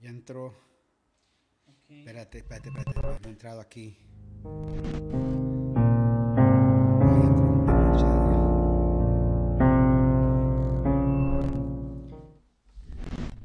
Ya 0.00 0.10
entró. 0.10 0.54
Espérate, 1.88 2.38
espérate, 2.38 2.68
espérate. 2.68 3.00
No 3.02 3.18
he 3.24 3.30
entrado 3.30 3.60
aquí. 3.60 3.98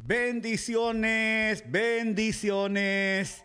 Bendiciones, 0.05 1.63
bendiciones, 1.71 3.43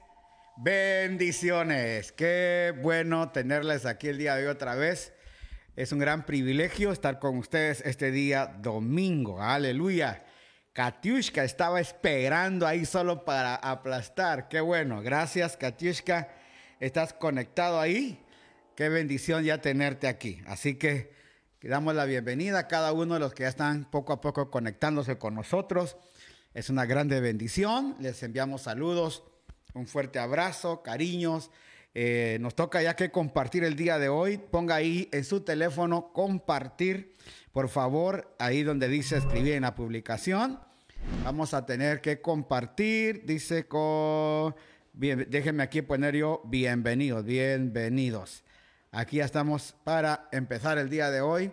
bendiciones. 0.59 2.13
Qué 2.13 2.75
bueno 2.83 3.30
tenerles 3.33 3.87
aquí 3.87 4.09
el 4.09 4.19
día 4.19 4.37
de 4.37 4.43
hoy 4.43 4.49
otra 4.51 4.75
vez. 4.75 5.15
Es 5.77 5.93
un 5.93 5.99
gran 5.99 6.27
privilegio 6.27 6.93
estar 6.93 7.19
con 7.19 7.38
ustedes 7.38 7.80
este 7.87 8.11
día 8.11 8.47
domingo. 8.61 9.41
Aleluya. 9.41 10.25
Katiushka 10.78 11.42
estaba 11.42 11.80
esperando 11.80 12.64
ahí 12.64 12.87
solo 12.87 13.24
para 13.24 13.56
aplastar. 13.56 14.48
Qué 14.48 14.60
bueno. 14.60 15.02
Gracias, 15.02 15.56
Katiushka. 15.56 16.28
Estás 16.78 17.12
conectado 17.12 17.80
ahí. 17.80 18.24
Qué 18.77 18.88
bendición 18.88 19.42
ya 19.42 19.60
tenerte 19.60 20.06
aquí. 20.06 20.41
Así 20.46 20.77
que 20.77 21.12
damos 21.62 21.96
la 21.96 22.04
bienvenida 22.04 22.60
a 22.60 22.68
cada 22.68 22.92
uno 22.92 23.14
de 23.14 23.18
los 23.18 23.34
que 23.34 23.42
ya 23.42 23.48
están 23.48 23.91
poco 23.91 24.12
a 24.12 24.20
poco 24.20 24.52
conectándose 24.52 25.18
con 25.18 25.34
nosotros. 25.34 25.96
Es 26.54 26.70
una 26.70 26.87
grande 26.87 27.20
bendición. 27.20 27.96
Les 27.98 28.23
enviamos 28.23 28.62
saludos, 28.62 29.24
un 29.74 29.88
fuerte 29.88 30.20
abrazo, 30.20 30.84
cariños. 30.84 31.51
Eh, 31.92 32.38
nos 32.40 32.54
toca 32.54 32.80
ya 32.80 32.95
que 32.95 33.10
compartir 33.10 33.65
el 33.65 33.74
día 33.74 33.98
de 33.98 34.10
hoy. 34.10 34.38
Ponga 34.38 34.76
ahí 34.76 35.09
en 35.10 35.24
su 35.24 35.40
teléfono 35.40 36.13
compartir, 36.13 37.16
por 37.51 37.68
favor, 37.68 38.32
ahí 38.38 38.63
donde 38.63 38.87
dice 38.87 39.16
escribir 39.16 39.54
en 39.54 39.63
la 39.63 39.74
publicación. 39.74 40.68
Vamos 41.24 41.54
a 41.54 41.66
tener 41.66 42.01
que 42.01 42.21
compartir. 42.21 43.24
Dice 43.24 43.66
con... 43.66 44.54
Bien, 44.93 45.27
déjenme 45.30 45.63
aquí 45.63 45.82
poner 45.82 46.16
yo 46.16 46.43
bienvenidos, 46.46 47.24
bienvenidos. 47.24 48.43
Aquí 48.91 49.19
ya 49.19 49.24
estamos 49.24 49.76
para 49.85 50.29
empezar 50.32 50.79
el 50.79 50.91
día 50.91 51.10
de 51.10 51.21
hoy 51.21 51.52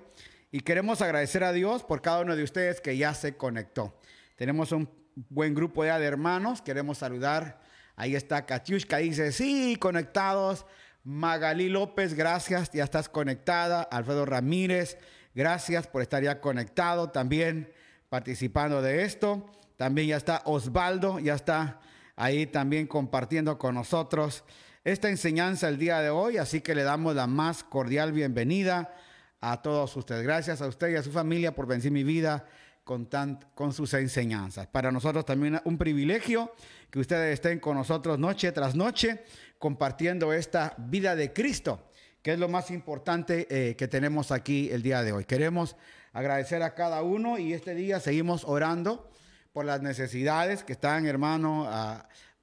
y 0.52 0.62
queremos 0.62 1.02
agradecer 1.02 1.44
a 1.44 1.52
Dios 1.52 1.84
por 1.84 2.02
cada 2.02 2.22
uno 2.22 2.36
de 2.36 2.44
ustedes 2.44 2.82
que 2.82 2.98
ya 2.98 3.14
se 3.14 3.38
conectó. 3.38 4.00
Tenemos 4.36 4.72
un 4.72 4.90
buen 5.30 5.54
grupo 5.54 5.86
ya 5.86 6.00
de 6.00 6.06
hermanos, 6.06 6.62
queremos 6.62 6.98
saludar. 6.98 7.62
Ahí 7.96 8.16
está 8.16 8.46
Katiushka, 8.46 8.98
dice, 8.98 9.32
sí, 9.32 9.78
conectados. 9.80 10.66
Magalí 11.04 11.70
López, 11.70 12.16
gracias, 12.16 12.72
ya 12.72 12.84
estás 12.84 13.10
conectada. 13.10 13.84
Alfredo 13.84 14.26
Ramírez, 14.26 14.98
gracias 15.36 15.86
por 15.86 16.02
estar 16.02 16.24
ya 16.24 16.42
conectado 16.42 17.12
también 17.12 17.70
participando 18.16 18.82
de 18.82 19.04
esto. 19.04 19.46
También 19.76 20.08
ya 20.08 20.16
está 20.16 20.42
Osvaldo, 20.46 21.20
ya 21.20 21.34
está 21.34 21.82
ahí 22.16 22.48
también 22.48 22.88
compartiendo 22.88 23.58
con 23.58 23.76
nosotros 23.76 24.46
esta 24.86 25.10
enseñanza 25.10 25.68
el 25.68 25.78
día 25.78 26.00
de 26.00 26.12
hoy, 26.12 26.38
así 26.38 26.62
que 26.62 26.76
le 26.76 26.84
damos 26.84 27.14
la 27.14 27.28
más 27.28 27.66
cordial 27.66 28.14
bienvenida 28.14 28.96
a 29.42 29.62
todos 29.62 29.98
ustedes. 29.98 30.24
Gracias 30.24 30.62
a 30.62 30.68
usted 30.68 30.92
y 30.92 30.96
a 30.96 31.04
su 31.04 31.12
familia 31.12 31.54
por 31.54 31.68
vencer 31.68 31.92
mi 31.92 32.06
vida 32.06 32.46
con, 32.86 33.74
sus 33.74 33.94
enseñanzas. 33.94 34.68
Para 34.68 34.94
nosotros 34.94 35.26
también 35.26 35.60
un 35.66 35.78
privilegio 35.78 36.54
que 36.90 37.00
ustedes 37.00 37.34
estén 37.34 37.60
con 37.60 37.76
nosotros 37.76 38.18
noche 38.18 38.50
tras 38.54 38.76
noche 38.76 39.26
compartiendo 39.60 40.32
esta 40.32 40.74
vida 40.78 41.18
de 41.18 41.34
Cristo, 41.34 41.90
que 42.22 42.32
es 42.32 42.40
lo 42.40 42.48
más 42.48 42.72
importante 42.72 43.46
eh, 43.50 43.76
que 43.76 43.90
tenemos 43.90 44.32
aquí 44.32 44.70
el 44.72 44.84
día 44.84 45.04
de 45.04 45.12
hoy. 45.12 45.26
Queremos 45.26 45.76
agradecer 46.16 46.64
a 46.64 46.74
cada 46.74 47.04
uno 47.04 47.38
y 47.38 47.52
este 47.52 47.76
día 47.76 48.00
seguimos 48.00 48.46
orando 48.46 49.12
por 49.52 49.66
las 49.66 49.82
necesidades 49.82 50.64
que 50.64 50.72
están, 50.72 51.06
hermano, 51.06 51.70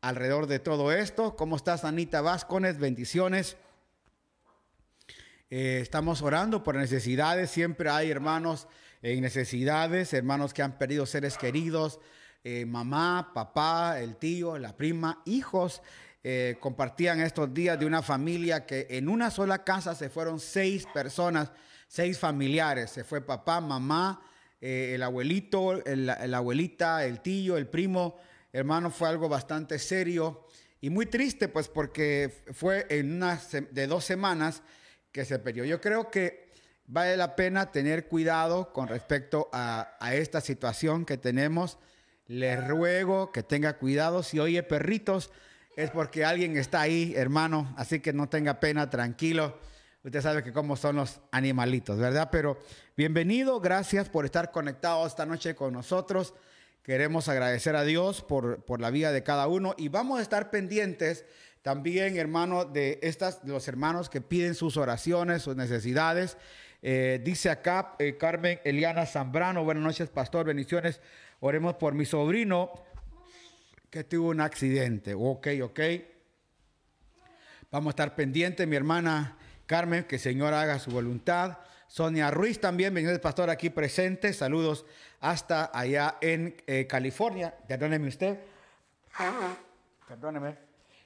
alrededor 0.03 0.47
de 0.47 0.59
todo 0.59 0.93
esto. 0.93 1.37
¿Cómo 1.37 1.57
estás, 1.57 1.83
Anita 1.83 2.21
Vázquez? 2.21 2.77
Bendiciones. 2.77 3.57
Eh, 5.49 5.79
estamos 5.81 6.21
orando 6.21 6.63
por 6.63 6.75
necesidades. 6.75 7.51
Siempre 7.51 7.89
hay 7.89 8.11
hermanos 8.11 8.69
en 9.01 9.23
necesidades, 9.23 10.13
hermanos 10.13 10.53
que 10.53 10.61
han 10.61 10.77
perdido 10.77 11.07
seres 11.07 11.39
queridos, 11.39 11.99
eh, 12.45 12.67
mamá, 12.67 13.31
papá, 13.33 14.01
el 14.01 14.17
tío, 14.17 14.59
la 14.59 14.77
prima, 14.77 15.23
hijos. 15.25 15.81
Eh, 16.23 16.59
compartían 16.61 17.23
estos 17.23 17.55
días 17.55 17.81
de 17.81 17.87
una 17.87 18.03
familia 18.03 18.67
que 18.67 18.87
en 18.91 19.09
una 19.09 19.31
sola 19.31 19.65
casa 19.65 19.95
se 19.95 20.11
fueron 20.11 20.41
seis 20.41 20.87
personas, 20.93 21.51
seis 21.93 22.19
familiares. 22.19 22.89
Se 22.91 23.05
fue 23.05 23.21
papá, 23.21 23.61
mamá, 23.61 24.23
eh, 24.63 24.93
el 24.95 25.03
abuelito, 25.03 25.85
el, 25.85 26.07
la 26.07 26.37
abuelita, 26.39 27.05
el 27.05 27.21
tío, 27.21 27.59
el 27.59 27.67
primo. 27.67 28.17
Hermano, 28.51 28.91
fue 28.91 29.11
algo 29.11 29.29
bastante 29.29 29.79
serio 29.79 30.47
y 30.81 30.89
muy 30.89 31.05
triste, 31.05 31.49
pues 31.49 31.69
porque 31.69 32.45
fue 32.53 32.87
en 32.89 33.17
una 33.17 33.39
de 33.71 33.87
dos 33.87 34.07
semanas 34.07 34.63
que 35.13 35.27
se 35.27 35.39
perdió. 35.39 35.67
Yo 35.67 35.83
creo 35.83 36.11
que 36.11 36.51
vale 36.87 37.15
la 37.15 37.37
pena 37.37 37.71
tener 37.71 38.09
cuidado 38.09 38.73
con 38.73 38.89
respecto 38.89 39.51
a, 39.53 39.99
a, 40.01 40.15
esta 40.15 40.41
situación 40.41 41.05
que 41.05 41.19
tenemos. 41.19 41.79
Les 42.27 42.67
ruego 42.67 43.33
que 43.33 43.43
tenga 43.43 43.77
cuidado. 43.77 44.23
Si 44.23 44.39
oye 44.39 44.63
perritos, 44.63 45.31
es 45.77 45.91
porque 45.91 46.25
alguien 46.25 46.57
está 46.57 46.81
ahí, 46.81 47.13
hermano. 47.17 47.75
Así 47.77 48.01
que 48.01 48.15
no 48.15 48.31
tenga 48.31 48.61
pena, 48.61 48.89
tranquilo. 48.89 49.59
Usted 50.05 50.21
sabe 50.21 50.43
que 50.43 50.53
cómo 50.53 50.75
son 50.75 50.97
los 50.97 51.21
animalitos, 51.31 51.97
¿verdad? 51.97 52.29
Pero 52.33 52.59
bienvenido, 52.97 53.61
gracias 53.61 54.09
por 54.09 54.25
estar 54.25 54.51
conectado 54.51 55.07
esta 55.07 55.25
noche 55.27 55.55
con 55.55 55.73
nosotros. 55.73 56.35
Queremos 56.83 57.29
agradecer 57.29 57.77
a 57.77 57.85
Dios 57.85 58.21
por, 58.21 58.65
por 58.65 58.81
la 58.81 58.91
vida 58.91 59.13
de 59.13 59.23
cada 59.23 59.47
uno 59.47 59.77
y 59.79 59.87
vamos 59.91 60.19
a 60.19 60.23
estar 60.23 60.51
pendientes 60.51 61.25
también, 61.63 62.17
hermano, 62.17 62.65
de 62.65 62.99
estas, 63.03 63.45
los 63.45 63.69
hermanos 63.69 64.11
que 64.11 64.21
piden 64.21 64.57
sus 64.57 64.77
oraciones, 64.77 65.43
sus 65.43 65.55
necesidades. 65.55 66.37
Eh, 66.83 67.21
dice 67.23 67.49
acá 67.49 67.95
eh, 68.01 68.17
Carmen 68.17 68.59
Eliana 68.65 69.07
Zambrano, 69.07 69.63
buenas 69.63 69.85
noches, 69.85 70.09
pastor, 70.09 70.47
bendiciones. 70.47 71.01
Oremos 71.39 71.75
por 71.75 71.95
mi 71.95 72.07
sobrino 72.07 72.73
que 73.89 74.03
tuvo 74.03 74.31
un 74.31 74.41
accidente. 74.41 75.15
Ok, 75.15 75.47
ok. 75.63 75.81
Vamos 77.71 77.87
a 77.87 77.91
estar 77.91 78.17
pendientes, 78.17 78.67
mi 78.67 78.75
hermana 78.75 79.37
Carmen, 79.67 80.05
que 80.05 80.19
Señor 80.19 80.55
haga 80.55 80.79
su 80.79 80.91
voluntad. 80.91 81.59
Sonia 81.89 82.31
Ruiz 82.31 82.59
también, 82.61 82.95
bendiciones, 82.95 83.21
pastor, 83.21 83.51
aquí 83.51 83.71
presente. 83.71 84.33
Saludos 84.33 84.87
hasta 85.21 85.71
allá 85.73 86.17
en 86.21 86.57
eh, 86.67 86.87
California. 86.87 87.55
Perdóneme 87.69 88.09
usted. 88.09 88.39
Perdóneme. 90.09 90.57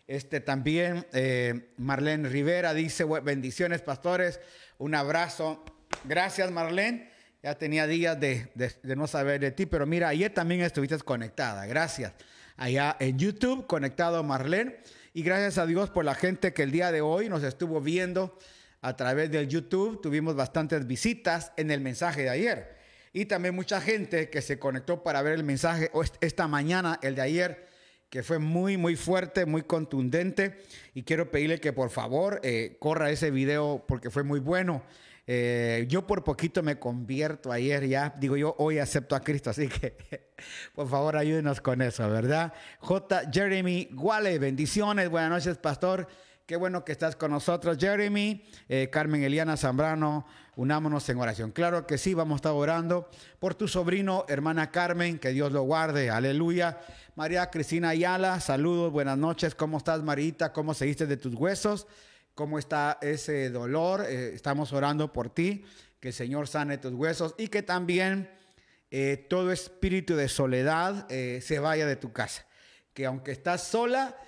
Este 0.06 0.40
también, 0.40 1.04
eh, 1.12 1.72
Marlene 1.76 2.28
Rivera 2.28 2.72
dice, 2.72 3.04
bendiciones, 3.04 3.82
pastores. 3.82 4.40
Un 4.78 4.94
abrazo. 4.94 5.64
Gracias, 6.04 6.50
Marlene. 6.52 7.10
Ya 7.42 7.56
tenía 7.56 7.86
días 7.86 8.18
de, 8.18 8.50
de, 8.54 8.72
de, 8.82 8.96
no 8.96 9.06
saber 9.06 9.40
de 9.40 9.50
ti, 9.50 9.66
pero 9.66 9.86
mira, 9.86 10.08
ayer 10.08 10.32
también 10.32 10.60
estuviste 10.60 10.96
conectada. 10.98 11.66
Gracias. 11.66 12.12
Allá 12.56 12.96
en 13.00 13.18
YouTube, 13.18 13.66
conectado 13.66 14.22
Marlene. 14.22 14.78
Y 15.16 15.22
gracias 15.22 15.56
a 15.56 15.64
Dios 15.64 15.88
por 15.88 16.04
la 16.04 16.14
gente 16.14 16.52
que 16.52 16.62
el 16.62 16.70
día 16.70 16.92
de 16.92 17.00
hoy 17.00 17.30
nos 17.30 17.42
estuvo 17.42 17.80
viendo 17.80 18.38
a 18.82 18.96
través 18.96 19.30
del 19.30 19.48
YouTube. 19.48 20.02
Tuvimos 20.02 20.36
bastantes 20.36 20.86
visitas 20.86 21.52
en 21.56 21.70
el 21.70 21.80
mensaje 21.80 22.24
de 22.24 22.28
ayer. 22.28 22.76
Y 23.14 23.24
también 23.24 23.54
mucha 23.54 23.80
gente 23.80 24.28
que 24.28 24.42
se 24.42 24.58
conectó 24.58 25.02
para 25.02 25.22
ver 25.22 25.32
el 25.32 25.42
mensaje 25.42 25.90
esta 26.20 26.48
mañana, 26.48 26.98
el 27.00 27.14
de 27.14 27.22
ayer, 27.22 27.66
que 28.10 28.22
fue 28.22 28.38
muy, 28.38 28.76
muy 28.76 28.94
fuerte, 28.94 29.46
muy 29.46 29.62
contundente. 29.62 30.58
Y 30.92 31.02
quiero 31.02 31.30
pedirle 31.30 31.60
que 31.60 31.72
por 31.72 31.88
favor 31.88 32.38
eh, 32.42 32.76
corra 32.78 33.10
ese 33.10 33.30
video 33.30 33.86
porque 33.88 34.10
fue 34.10 34.22
muy 34.22 34.40
bueno. 34.40 34.82
Eh, 35.28 35.86
yo 35.88 36.06
por 36.06 36.22
poquito 36.22 36.62
me 36.62 36.78
convierto 36.78 37.50
ayer 37.50 37.88
ya, 37.88 38.14
digo 38.16 38.36
yo, 38.36 38.54
hoy 38.58 38.78
acepto 38.78 39.16
a 39.16 39.20
Cristo, 39.20 39.50
así 39.50 39.66
que 39.68 39.96
por 40.74 40.88
favor 40.88 41.16
ayúdenos 41.16 41.60
con 41.60 41.82
eso, 41.82 42.08
¿verdad? 42.08 42.52
J. 42.78 43.22
Jeremy 43.32 43.88
Guale, 43.90 44.38
bendiciones, 44.38 45.08
buenas 45.10 45.30
noches, 45.30 45.58
pastor. 45.58 46.06
Qué 46.46 46.54
bueno 46.54 46.84
que 46.84 46.92
estás 46.92 47.16
con 47.16 47.32
nosotros, 47.32 47.76
Jeremy. 47.76 48.44
Eh, 48.68 48.88
Carmen 48.88 49.24
Eliana 49.24 49.56
Zambrano, 49.56 50.24
unámonos 50.54 51.08
en 51.08 51.18
oración. 51.18 51.50
Claro 51.50 51.88
que 51.88 51.98
sí, 51.98 52.14
vamos 52.14 52.34
a 52.34 52.36
estar 52.36 52.52
orando 52.52 53.10
por 53.40 53.56
tu 53.56 53.66
sobrino, 53.66 54.24
hermana 54.28 54.70
Carmen, 54.70 55.18
que 55.18 55.30
Dios 55.30 55.50
lo 55.50 55.62
guarde, 55.62 56.08
aleluya. 56.08 56.78
María 57.16 57.50
Cristina 57.50 57.88
Ayala, 57.88 58.38
saludos, 58.38 58.92
buenas 58.92 59.18
noches. 59.18 59.56
¿Cómo 59.56 59.78
estás, 59.78 60.04
Marita? 60.04 60.52
¿Cómo 60.52 60.72
seguiste 60.72 61.08
de 61.08 61.16
tus 61.16 61.34
huesos? 61.34 61.88
¿Cómo 62.36 62.58
está 62.58 62.98
ese 63.00 63.48
dolor? 63.48 64.04
Eh, 64.06 64.34
estamos 64.34 64.74
orando 64.74 65.10
por 65.10 65.30
ti, 65.30 65.64
que 65.98 66.08
el 66.08 66.14
Señor 66.14 66.48
sane 66.48 66.76
tus 66.76 66.92
huesos 66.92 67.34
y 67.38 67.48
que 67.48 67.62
también 67.62 68.30
eh, 68.90 69.26
todo 69.30 69.50
espíritu 69.50 70.14
de 70.16 70.28
soledad 70.28 71.10
eh, 71.10 71.40
se 71.42 71.60
vaya 71.60 71.86
de 71.86 71.96
tu 71.96 72.12
casa. 72.12 72.44
Que 72.92 73.06
aunque 73.06 73.32
estás 73.32 73.62
sola, 73.62 74.18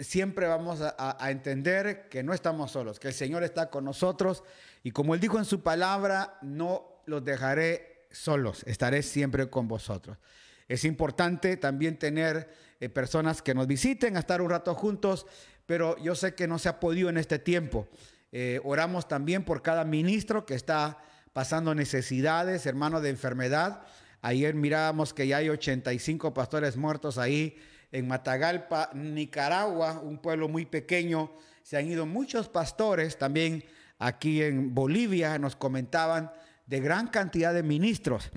siempre 0.00 0.48
vamos 0.48 0.80
a, 0.80 1.16
a, 1.24 1.30
entender 1.30 2.08
que 2.08 2.24
no 2.24 2.34
estamos 2.34 2.72
solos, 2.72 2.98
que 2.98 3.06
el 3.06 3.14
Señor 3.14 3.44
está 3.44 3.70
con 3.70 3.84
nosotros 3.84 4.42
y 4.82 4.90
como 4.90 5.14
Él 5.14 5.20
dijo 5.20 5.38
en 5.38 5.44
su 5.44 5.62
palabra, 5.62 6.38
no 6.42 7.04
los 7.06 7.24
dejaré 7.24 8.08
solos, 8.10 8.64
estaré 8.66 9.04
siempre 9.04 9.48
con 9.48 9.68
vosotros. 9.68 10.18
Es 10.66 10.84
importante 10.84 11.56
también 11.56 12.00
tener 12.00 12.64
personas 12.92 13.40
que 13.42 13.54
nos 13.54 13.66
visiten 13.66 14.16
a 14.16 14.20
estar 14.20 14.42
un 14.42 14.50
rato 14.50 14.74
juntos, 14.74 15.26
pero 15.66 15.96
yo 15.98 16.14
sé 16.14 16.34
que 16.34 16.46
no 16.46 16.58
se 16.58 16.68
ha 16.68 16.80
podido 16.80 17.08
en 17.08 17.16
este 17.16 17.38
tiempo. 17.38 17.88
Eh, 18.32 18.60
oramos 18.64 19.08
también 19.08 19.44
por 19.44 19.62
cada 19.62 19.84
ministro 19.84 20.46
que 20.46 20.54
está 20.54 20.98
pasando 21.32 21.74
necesidades, 21.74 22.66
hermano 22.66 23.00
de 23.00 23.10
enfermedad. 23.10 23.82
Ayer 24.22 24.54
mirábamos 24.54 25.12
que 25.14 25.26
ya 25.26 25.38
hay 25.38 25.48
85 25.48 26.34
pastores 26.34 26.76
muertos 26.76 27.18
ahí 27.18 27.56
en 27.92 28.08
Matagalpa, 28.08 28.90
Nicaragua, 28.94 30.00
un 30.00 30.18
pueblo 30.18 30.48
muy 30.48 30.66
pequeño. 30.66 31.32
Se 31.62 31.76
han 31.76 31.86
ido 31.86 32.06
muchos 32.06 32.48
pastores, 32.48 33.18
también 33.18 33.64
aquí 33.98 34.42
en 34.42 34.74
Bolivia 34.74 35.38
nos 35.38 35.56
comentaban 35.56 36.32
de 36.66 36.80
gran 36.80 37.08
cantidad 37.08 37.54
de 37.54 37.62
ministros 37.62 38.30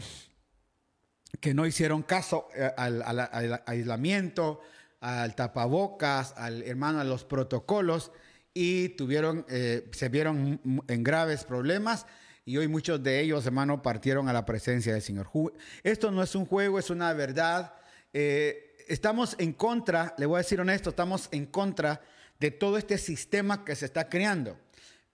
que 1.39 1.53
no 1.53 1.65
hicieron 1.65 2.03
caso 2.03 2.47
eh, 2.56 2.71
al, 2.77 3.62
aislamiento, 3.65 4.62
al 4.99 5.35
tapabocas, 5.35 6.33
al 6.38 6.63
hermano, 6.63 6.99
a 6.99 7.03
los 7.03 7.23
protocolos 7.23 8.11
y 8.53 8.89
tuvieron, 8.89 9.45
eh, 9.49 9.88
se 9.91 10.09
vieron 10.09 10.59
en 10.88 11.03
graves 11.03 11.44
problemas 11.44 12.05
y 12.45 12.57
hoy 12.57 12.67
muchos 12.67 13.03
de 13.03 13.19
ellos, 13.19 13.45
hermano, 13.45 13.81
partieron 13.81 14.29
a 14.29 14.33
la 14.33 14.45
presencia 14.45 14.94
del 14.94 15.01
Señor. 15.01 15.29
Esto 15.83 16.11
no 16.11 16.23
es 16.23 16.33
un 16.33 16.45
juego, 16.45 16.79
es 16.79 16.89
una 16.89 17.13
verdad. 17.13 17.73
Eh, 18.13 18.75
estamos 18.88 19.35
en 19.38 19.53
contra, 19.53 20.15
le 20.17 20.25
voy 20.25 20.38
a 20.38 20.44
decir 20.44 20.59
honesto, 20.61 20.91
estamos 20.91 21.27
en 21.31 21.45
contra 21.45 22.01
de 22.39 22.51
todo 22.51 22.77
este 22.77 22.97
sistema 22.97 23.65
que 23.65 23.75
se 23.75 23.85
está 23.85 24.07
creando. 24.07 24.57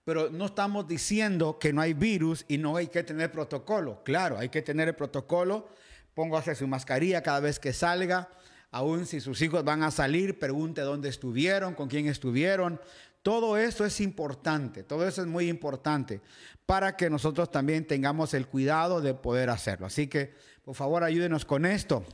Pero 0.04 0.30
no 0.30 0.46
estamos 0.46 0.86
diciendo 0.86 1.58
que 1.58 1.72
no 1.72 1.80
hay 1.80 1.94
virus 1.94 2.44
y 2.46 2.58
no 2.58 2.76
hay 2.76 2.86
que 2.86 3.02
tener 3.02 3.32
protocolo. 3.32 4.02
Claro, 4.04 4.38
hay 4.38 4.48
que 4.48 4.62
tener 4.62 4.88
el 4.88 4.94
protocolo 4.94 5.68
póngase 6.14 6.54
su 6.54 6.66
mascarilla 6.66 7.22
cada 7.22 7.40
vez 7.40 7.58
que 7.58 7.72
salga, 7.72 8.30
aun 8.74 9.06
si 9.06 9.20
sus 9.20 9.40
hijos 9.40 9.62
van 9.62 9.84
a 9.84 9.92
salir, 9.92 10.40
pregunte 10.40 10.80
dónde 10.80 11.08
estuvieron, 11.08 11.74
con 11.74 11.88
quién 11.88 12.08
estuvieron. 12.08 12.80
Todo 13.22 13.56
eso 13.56 13.84
es 13.84 14.00
importante, 14.00 14.82
todo 14.82 15.06
eso 15.06 15.22
es 15.22 15.28
muy 15.28 15.48
importante 15.48 16.20
para 16.66 16.96
que 16.96 17.08
nosotros 17.08 17.52
también 17.52 17.86
tengamos 17.86 18.34
el 18.34 18.48
cuidado 18.48 19.00
de 19.00 19.14
poder 19.14 19.48
hacerlo. 19.48 19.86
Así 19.86 20.08
que, 20.08 20.34
por 20.64 20.74
favor, 20.74 21.04
ayúdenos 21.04 21.44
con 21.44 21.66
esto, 21.66 22.04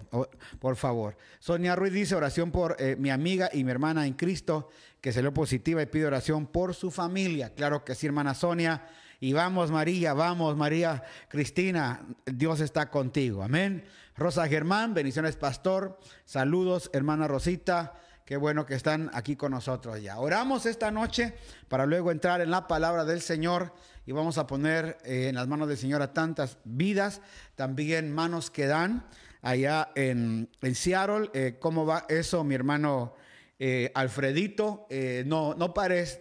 por 0.58 0.76
favor. 0.76 1.16
Sonia 1.38 1.74
Ruiz 1.76 1.94
dice 1.94 2.14
oración 2.14 2.50
por 2.50 2.76
eh, 2.78 2.94
mi 2.98 3.08
amiga 3.08 3.48
y 3.50 3.64
mi 3.64 3.70
hermana 3.70 4.06
en 4.06 4.12
Cristo, 4.12 4.68
que 5.00 5.12
se 5.12 5.22
lo 5.22 5.32
positiva 5.32 5.80
y 5.80 5.86
pide 5.86 6.04
oración 6.04 6.46
por 6.46 6.74
su 6.74 6.90
familia. 6.90 7.54
Claro 7.54 7.86
que 7.86 7.94
sí, 7.94 8.06
hermana 8.06 8.34
Sonia. 8.34 8.86
Y 9.22 9.34
vamos 9.34 9.70
María, 9.70 10.14
vamos 10.14 10.56
María 10.56 11.02
Cristina, 11.28 12.00
Dios 12.24 12.60
está 12.60 12.88
contigo. 12.88 13.42
Amén. 13.42 13.84
Rosa 14.16 14.48
Germán, 14.48 14.94
bendiciones 14.94 15.36
pastor. 15.36 16.00
Saludos 16.24 16.88
hermana 16.94 17.28
Rosita. 17.28 17.92
Qué 18.24 18.38
bueno 18.38 18.64
que 18.64 18.74
están 18.74 19.10
aquí 19.12 19.36
con 19.36 19.52
nosotros 19.52 20.00
ya. 20.00 20.18
Oramos 20.18 20.64
esta 20.64 20.90
noche 20.90 21.34
para 21.68 21.84
luego 21.84 22.10
entrar 22.10 22.40
en 22.40 22.50
la 22.50 22.66
palabra 22.66 23.04
del 23.04 23.20
Señor 23.20 23.74
y 24.06 24.12
vamos 24.12 24.38
a 24.38 24.46
poner 24.46 24.96
eh, 25.04 25.28
en 25.28 25.34
las 25.34 25.46
manos 25.48 25.68
del 25.68 25.76
Señor 25.76 26.00
a 26.00 26.14
tantas 26.14 26.56
vidas, 26.64 27.20
también 27.56 28.10
manos 28.10 28.50
que 28.50 28.68
dan 28.68 29.04
allá 29.42 29.90
en, 29.96 30.48
Seattle. 30.72 31.28
Eh, 31.34 31.58
¿Cómo 31.60 31.84
va 31.84 32.06
eso, 32.08 32.42
mi 32.42 32.54
hermano 32.54 33.16
eh, 33.58 33.92
Alfredito? 33.94 34.86
no, 35.26 35.54
no 35.54 35.74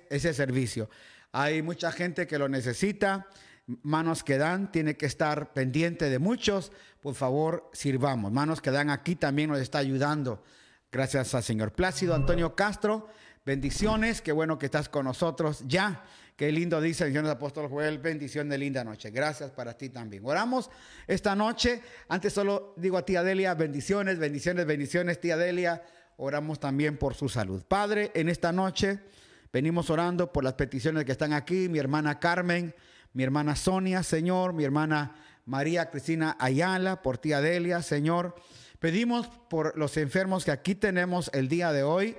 ese 0.10 0.34
servicio. 0.34 0.90
Hay 1.32 1.62
mucha 1.62 1.92
gente 1.92 2.26
que 2.26 2.40
lo 2.40 2.50
necesita, 2.50 3.28
manos 3.84 4.24
que 4.24 4.38
dan, 4.38 4.72
tiene 4.72 4.98
que 4.98 5.06
estar 5.06 5.54
pendiente 5.54 6.10
de 6.10 6.20
muchos. 6.20 6.72
Por 7.02 7.16
favor, 7.16 7.70
sirvamos. 7.74 8.32
Manos 8.32 8.62
que 8.62 8.72
dan 8.72 8.90
aquí 8.90 9.16
también 9.16 9.50
nos 9.50 9.60
está 9.60 9.78
ayudando. 9.78 10.44
Gracias 10.92 11.36
al 11.36 11.44
Señor. 11.44 11.74
Plácido 11.74 12.16
Antonio 12.16 12.56
Castro, 12.56 13.08
bendiciones. 13.46 14.22
Qué 14.22 14.32
bueno 14.32 14.58
que 14.58 14.66
estás 14.66 14.90
con 14.90 15.06
nosotros 15.06 15.64
ya. 15.68 16.04
Qué 16.36 16.52
lindo 16.52 16.82
dice 16.82 17.04
el 17.04 17.14
Señor 17.14 17.30
Apóstol 17.30 17.68
Joel, 17.68 18.00
bendición 18.00 18.50
de 18.50 18.58
linda 18.58 18.84
noche. 18.84 19.12
Gracias 19.12 19.52
para 19.52 19.78
ti 19.78 19.90
también. 19.90 20.26
Oramos 20.26 20.72
esta 21.06 21.36
noche. 21.36 21.82
Antes 22.08 22.34
solo 22.34 22.74
digo 22.78 22.98
a 22.98 23.06
tía 23.06 23.24
Delia, 23.24 23.54
bendiciones, 23.54 24.18
bendiciones, 24.18 24.66
bendiciones, 24.66 25.20
tía 25.20 25.38
Delia. 25.38 25.84
Oramos 26.18 26.60
también 26.60 26.98
por 26.98 27.14
su 27.14 27.30
salud. 27.30 27.64
Padre, 27.68 28.12
en 28.16 28.30
esta 28.30 28.52
noche 28.52 29.00
Venimos 29.52 29.90
orando 29.90 30.32
por 30.32 30.44
las 30.44 30.54
peticiones 30.54 31.06
que 31.06 31.12
están 31.12 31.34
aquí, 31.34 31.70
mi 31.70 31.80
hermana 31.80 32.20
Carmen, 32.20 32.76
mi 33.14 33.24
hermana 33.24 33.56
Sonia, 33.56 34.04
Señor, 34.04 34.54
mi 34.54 34.64
hermana 34.64 35.16
María 35.46 35.90
Cristina 35.90 36.38
Ayala, 36.40 37.02
por 37.02 37.18
tía 37.18 37.42
Delia, 37.42 37.82
Señor. 37.82 38.36
Pedimos 38.80 39.28
por 39.50 39.76
los 39.76 39.98
enfermos 39.98 40.46
que 40.46 40.52
aquí 40.52 40.76
tenemos 40.76 41.32
el 41.34 41.50
día 41.50 41.72
de 41.72 41.82
hoy, 41.82 42.16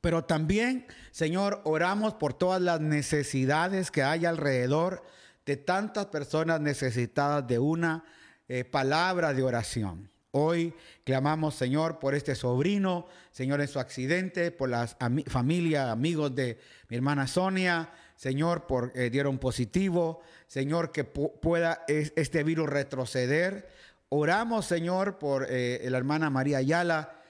pero 0.00 0.24
también, 0.24 0.86
Señor, 1.10 1.60
oramos 1.64 2.14
por 2.14 2.34
todas 2.34 2.62
las 2.62 2.80
necesidades 2.80 3.90
que 3.90 4.04
hay 4.04 4.26
alrededor 4.26 5.02
de 5.44 5.56
tantas 5.56 6.06
personas 6.06 6.60
necesitadas 6.60 7.46
de 7.48 7.58
una 7.58 8.04
eh, 8.48 8.64
palabra 8.64 9.34
de 9.34 9.42
oración. 9.42 10.08
Hoy 10.32 10.72
clamamos, 11.02 11.56
Señor, 11.56 11.98
por 11.98 12.14
este 12.14 12.36
sobrino, 12.36 13.08
Señor, 13.32 13.60
en 13.60 13.66
su 13.66 13.80
accidente, 13.80 14.52
por 14.52 14.68
la 14.68 14.86
familia, 15.26 15.90
amigos 15.90 16.32
de 16.36 16.60
mi 16.88 16.96
hermana 16.96 17.26
Sonia, 17.26 17.90
Señor, 18.14 18.68
por 18.68 18.92
eh, 18.94 19.10
dieron 19.10 19.38
positivo, 19.38 20.20
Señor, 20.46 20.92
que 20.92 21.02
pueda 21.02 21.84
este 21.88 22.44
virus 22.44 22.68
retroceder. 22.68 23.68
Oramos, 24.08 24.66
Señor, 24.66 25.18
por 25.18 25.48
eh, 25.50 25.84
la 25.90 25.98
hermana 25.98 26.30
María 26.30 26.58
Ayala, 26.58 27.20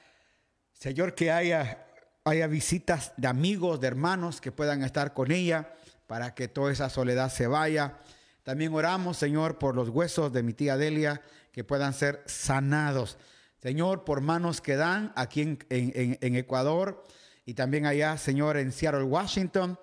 Señor, 0.74 1.14
que 1.14 1.30
haya, 1.30 1.86
haya 2.24 2.46
visitas 2.48 3.14
de 3.16 3.28
amigos, 3.28 3.80
de 3.80 3.86
hermanos 3.86 4.42
que 4.42 4.52
puedan 4.52 4.82
estar 4.82 5.14
con 5.14 5.30
ella 5.30 5.72
para 6.06 6.34
que 6.34 6.48
toda 6.48 6.70
esa 6.70 6.90
soledad 6.90 7.32
se 7.32 7.46
vaya. 7.46 7.98
También 8.42 8.74
oramos, 8.74 9.16
Señor, 9.16 9.58
por 9.58 9.74
los 9.74 9.88
huesos 9.88 10.32
de 10.34 10.42
mi 10.42 10.52
tía 10.52 10.76
Delia 10.76 11.22
que 11.52 11.64
puedan 11.64 11.94
ser 11.94 12.22
sanados. 12.26 13.18
Señor, 13.60 14.04
por 14.04 14.20
manos 14.20 14.60
que 14.60 14.76
dan 14.76 15.12
aquí 15.16 15.58
en, 15.68 16.36
Ecuador 16.36 17.04
y 17.44 17.54
también 17.54 17.86
allá, 17.86 18.16
Señor, 18.16 18.56
en 18.56 18.72
Seattle, 18.72 19.02
Washington. 19.02 19.78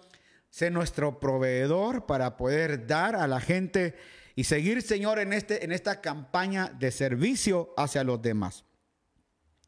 Sé 0.49 0.71
nuestro 0.71 1.19
proveedor 1.19 2.05
para 2.05 2.37
poder 2.37 2.87
dar 2.87 3.15
a 3.15 3.27
la 3.27 3.39
gente 3.39 3.95
y 4.35 4.45
seguir, 4.45 4.81
Señor, 4.81 5.19
en, 5.19 5.33
este, 5.33 5.63
en 5.63 5.71
esta 5.71 6.01
campaña 6.01 6.71
de 6.79 6.91
servicio 6.91 7.73
hacia 7.77 8.03
los 8.03 8.21
demás. 8.21 8.63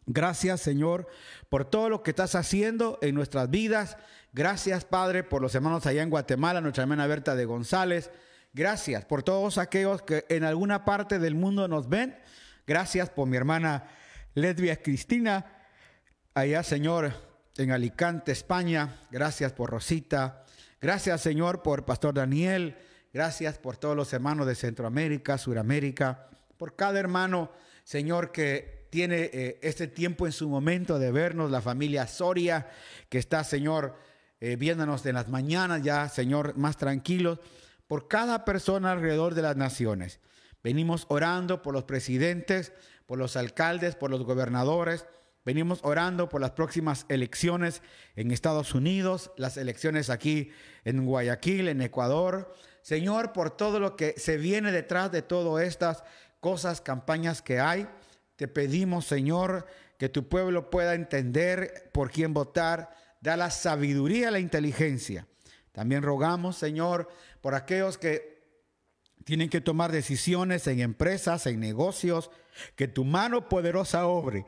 Gracias, 0.06 0.62
Señor, 0.62 1.08
por 1.50 1.66
todo 1.66 1.90
lo 1.90 2.02
que 2.02 2.10
estás 2.10 2.34
haciendo 2.34 2.98
en 3.04 3.14
nuestras 3.14 3.52
vidas. 3.52 3.98
Gracias, 4.34 4.86
Padre, 4.86 5.24
por 5.24 5.42
los 5.42 5.54
hermanos 5.54 5.86
allá 5.86 6.02
en 6.02 6.10
Guatemala, 6.10 6.62
nuestra 6.62 6.84
hermana 6.84 7.06
Berta 7.06 7.36
de 7.36 7.46
González. 7.46 8.10
Gracias 8.52 9.06
por 9.06 9.22
todos 9.22 9.60
aquellos 9.60 10.02
que 10.02 10.26
en 10.28 10.44
alguna 10.44 10.84
parte 10.84 11.20
del 11.20 11.36
mundo 11.36 11.68
nos 11.68 11.88
ven. 11.88 12.18
Gracias 12.66 13.10
por 13.10 13.28
mi 13.28 13.38
hermana 13.38 13.88
Lesbia 14.34 14.82
Cristina, 14.82 15.46
allá 16.34 16.64
Señor 16.64 17.14
en 17.58 17.72
Alicante, 17.72 18.32
España. 18.32 19.02
Gracias 19.12 19.54
por 19.54 19.70
Rosita. 19.70 20.46
Gracias 20.82 21.22
Señor 21.22 21.62
por 21.62 21.86
Pastor 21.86 22.16
Daniel. 22.16 22.76
Gracias 23.14 23.60
por 23.60 23.78
todos 23.78 23.96
los 23.96 24.12
hermanos 24.14 24.48
de 24.48 24.56
Centroamérica, 24.56 25.38
Suramérica, 25.38 26.28
por 26.58 26.76
cada 26.76 27.00
hermano, 27.00 27.52
Señor, 27.84 28.32
que 28.32 28.88
tiene 28.90 29.30
eh, 29.32 29.60
este 29.62 29.88
tiempo 29.88 30.26
en 30.26 30.32
su 30.32 30.50
momento 30.50 30.98
de 30.98 31.12
vernos, 31.12 31.52
la 31.52 31.62
familia 31.62 32.08
Soria, 32.08 32.68
que 33.10 33.20
está, 33.20 33.44
Señor, 33.44 33.96
eh, 34.40 34.56
viéndonos 34.56 35.06
en 35.06 35.16
las 35.16 35.28
mañanas 35.28 35.84
ya, 35.84 36.10
Señor, 36.10 36.58
más 36.58 36.78
tranquilos 36.78 37.40
por 37.90 38.08
cada 38.08 38.46
persona 38.46 38.92
alrededor 38.92 39.34
de 39.34 39.42
las 39.42 39.58
naciones. 39.58 40.20
Venimos 40.64 41.08
orando 41.10 41.64
por 41.64 41.74
los 41.74 41.86
presidentes, 41.86 42.72
por 43.08 43.18
los 43.18 43.36
alcaldes, 43.36 43.96
por 43.96 44.12
los 44.12 44.24
gobernadores. 44.24 45.08
Venimos 45.44 45.80
orando 45.82 46.30
por 46.30 46.40
las 46.40 46.52
próximas 46.52 47.08
elecciones 47.10 47.82
en 48.16 48.30
Estados 48.30 48.76
Unidos, 48.76 49.32
las 49.38 49.58
elecciones 49.58 50.12
aquí 50.12 50.52
en 50.86 51.04
Guayaquil, 51.04 51.68
en 51.68 51.82
Ecuador. 51.82 52.54
Señor, 52.84 53.34
por 53.34 53.58
todo 53.58 53.80
lo 53.80 53.96
que 53.96 54.14
se 54.18 54.38
viene 54.38 54.72
detrás 54.72 55.12
de 55.12 55.24
todas 55.24 55.66
estas 55.66 56.04
cosas, 56.40 56.82
campañas 56.82 57.42
que 57.42 57.60
hay, 57.60 57.88
te 58.36 58.48
pedimos, 58.48 59.08
Señor, 59.08 59.66
que 59.98 60.10
tu 60.10 60.30
pueblo 60.30 60.70
pueda 60.70 60.94
entender 60.94 61.90
por 61.92 62.12
quién 62.12 62.36
votar, 62.36 62.92
da 63.20 63.36
la 63.36 63.50
sabiduría, 63.50 64.30
la 64.30 64.40
inteligencia. 64.40 65.26
También 65.80 66.04
rogamos, 66.04 66.58
Señor, 66.58 67.08
por 67.40 67.56
aquellos 67.56 67.98
que 67.98 68.44
tienen 69.24 69.50
que 69.50 69.62
tomar 69.62 69.94
decisiones 69.94 70.68
en 70.68 70.82
empresas, 70.82 71.48
en 71.48 71.62
negocios, 71.62 72.32
que 72.76 72.90
tu 72.90 73.06
mano 73.06 73.48
poderosa 73.48 74.06
obre, 74.06 74.46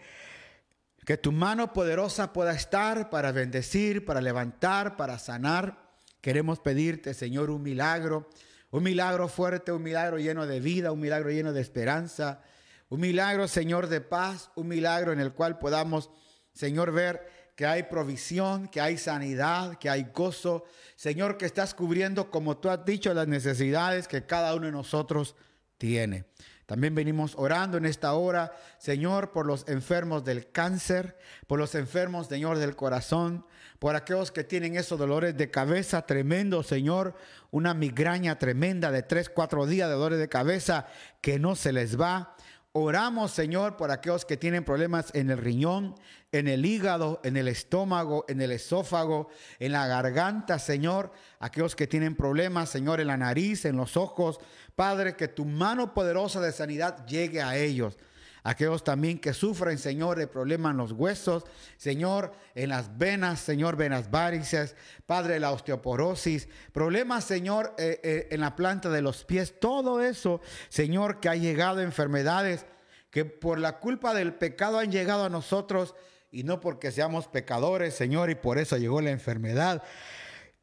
que 1.05 1.15
tu 1.15 1.31
mano 1.31 1.71
poderosa 1.71 2.33
pueda 2.33 2.51
estar 2.51 3.09
para 3.09 3.31
bendecir, 3.31 4.03
para 4.03 4.19
levantar, 4.19 4.97
para 4.97 5.17
sanar. 5.19 5.93
Queremos 6.19 6.59
pedirte, 6.59 7.13
Señor, 7.13 7.49
un 7.49 7.63
milagro, 7.63 8.29
un 8.69 8.83
milagro 8.83 9.29
fuerte, 9.29 9.71
un 9.71 9.83
milagro 9.83 10.17
lleno 10.17 10.45
de 10.45 10.59
vida, 10.59 10.91
un 10.91 10.99
milagro 10.99 11.29
lleno 11.29 11.53
de 11.53 11.61
esperanza, 11.61 12.43
Un 12.89 12.99
milagro, 12.99 13.47
Señor, 13.47 13.87
de 13.87 14.01
paz, 14.01 14.51
un 14.55 14.67
milagro 14.67 15.13
en 15.13 15.21
el 15.21 15.31
cual 15.31 15.59
podamos, 15.59 16.09
Señor, 16.51 16.91
ver 16.91 17.40
que 17.61 17.67
hay 17.67 17.83
provisión, 17.83 18.67
que 18.69 18.81
hay 18.81 18.97
sanidad, 18.97 19.77
que 19.77 19.87
hay 19.87 20.07
gozo. 20.11 20.63
Señor, 20.95 21.37
que 21.37 21.45
estás 21.45 21.75
cubriendo, 21.75 22.31
como 22.31 22.57
tú 22.57 22.71
has 22.71 22.83
dicho, 22.83 23.13
las 23.13 23.27
necesidades 23.27 24.07
que 24.07 24.25
cada 24.25 24.55
uno 24.55 24.65
de 24.65 24.71
nosotros 24.71 25.35
tiene. 25.77 26.25
También 26.65 26.95
venimos 26.95 27.35
orando 27.37 27.77
en 27.77 27.85
esta 27.85 28.13
hora, 28.13 28.51
Señor, 28.79 29.31
por 29.31 29.45
los 29.45 29.67
enfermos 29.67 30.23
del 30.25 30.51
cáncer, 30.51 31.19
por 31.45 31.59
los 31.59 31.75
enfermos, 31.75 32.25
Señor, 32.25 32.57
del 32.57 32.75
corazón, 32.75 33.45
por 33.77 33.95
aquellos 33.95 34.31
que 34.31 34.43
tienen 34.43 34.75
esos 34.75 34.97
dolores 34.97 35.37
de 35.37 35.51
cabeza 35.51 36.03
tremendo, 36.07 36.63
Señor, 36.63 37.13
una 37.51 37.75
migraña 37.75 38.39
tremenda 38.39 38.89
de 38.89 39.03
tres, 39.03 39.29
cuatro 39.29 39.67
días 39.67 39.87
de 39.87 39.93
dolores 39.93 40.17
de 40.17 40.29
cabeza 40.29 40.87
que 41.21 41.37
no 41.37 41.55
se 41.55 41.73
les 41.73 41.99
va. 42.01 42.35
Oramos, 42.73 43.31
Señor, 43.31 43.75
por 43.75 43.91
aquellos 43.91 44.23
que 44.23 44.37
tienen 44.37 44.63
problemas 44.63 45.11
en 45.13 45.29
el 45.29 45.37
riñón, 45.37 45.95
en 46.31 46.47
el 46.47 46.65
hígado, 46.65 47.19
en 47.25 47.35
el 47.35 47.49
estómago, 47.49 48.23
en 48.29 48.39
el 48.39 48.51
esófago, 48.51 49.27
en 49.59 49.73
la 49.73 49.87
garganta, 49.87 50.57
Señor. 50.57 51.11
Aquellos 51.39 51.75
que 51.75 51.87
tienen 51.87 52.15
problemas, 52.15 52.69
Señor, 52.69 53.01
en 53.01 53.07
la 53.07 53.17
nariz, 53.17 53.65
en 53.65 53.75
los 53.75 53.97
ojos. 53.97 54.39
Padre, 54.73 55.17
que 55.17 55.27
tu 55.27 55.43
mano 55.43 55.93
poderosa 55.93 56.39
de 56.39 56.53
sanidad 56.53 57.05
llegue 57.05 57.41
a 57.41 57.57
ellos 57.57 57.97
aquellos 58.43 58.83
también 58.83 59.19
que 59.19 59.33
sufren, 59.33 59.77
Señor, 59.77 60.17
de 60.17 60.27
problemas 60.27 60.71
en 60.71 60.77
los 60.77 60.91
huesos, 60.91 61.43
Señor, 61.77 62.33
en 62.55 62.69
las 62.69 62.97
venas, 62.97 63.39
Señor, 63.39 63.75
venas 63.75 64.09
varices, 64.09 64.75
Padre, 65.05 65.39
la 65.39 65.51
osteoporosis, 65.51 66.47
problemas, 66.71 67.23
Señor, 67.23 67.75
eh, 67.77 67.99
eh, 68.03 68.27
en 68.31 68.41
la 68.41 68.55
planta 68.55 68.89
de 68.89 69.01
los 69.01 69.23
pies, 69.23 69.59
todo 69.59 70.01
eso, 70.01 70.41
Señor, 70.69 71.19
que 71.19 71.29
ha 71.29 71.35
llegado 71.35 71.81
enfermedades 71.81 72.65
que 73.11 73.25
por 73.25 73.59
la 73.59 73.79
culpa 73.79 74.13
del 74.13 74.33
pecado 74.33 74.79
han 74.79 74.91
llegado 74.91 75.25
a 75.25 75.29
nosotros 75.29 75.95
y 76.31 76.43
no 76.43 76.61
porque 76.61 76.91
seamos 76.91 77.27
pecadores, 77.27 77.93
Señor, 77.93 78.29
y 78.29 78.35
por 78.35 78.57
eso 78.57 78.77
llegó 78.77 79.01
la 79.01 79.11
enfermedad, 79.11 79.83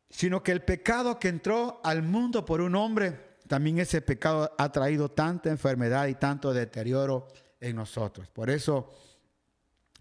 sino 0.08 0.42
que 0.42 0.52
el 0.52 0.62
pecado 0.62 1.18
que 1.18 1.28
entró 1.28 1.80
al 1.84 2.02
mundo 2.02 2.46
por 2.46 2.62
un 2.62 2.74
hombre, 2.74 3.20
también 3.46 3.78
ese 3.78 4.00
pecado 4.00 4.54
ha 4.58 4.72
traído 4.72 5.10
tanta 5.10 5.50
enfermedad 5.50 6.06
y 6.06 6.14
tanto 6.14 6.54
deterioro 6.54 7.28
en 7.60 7.76
nosotros. 7.76 8.28
Por 8.28 8.50
eso, 8.50 8.92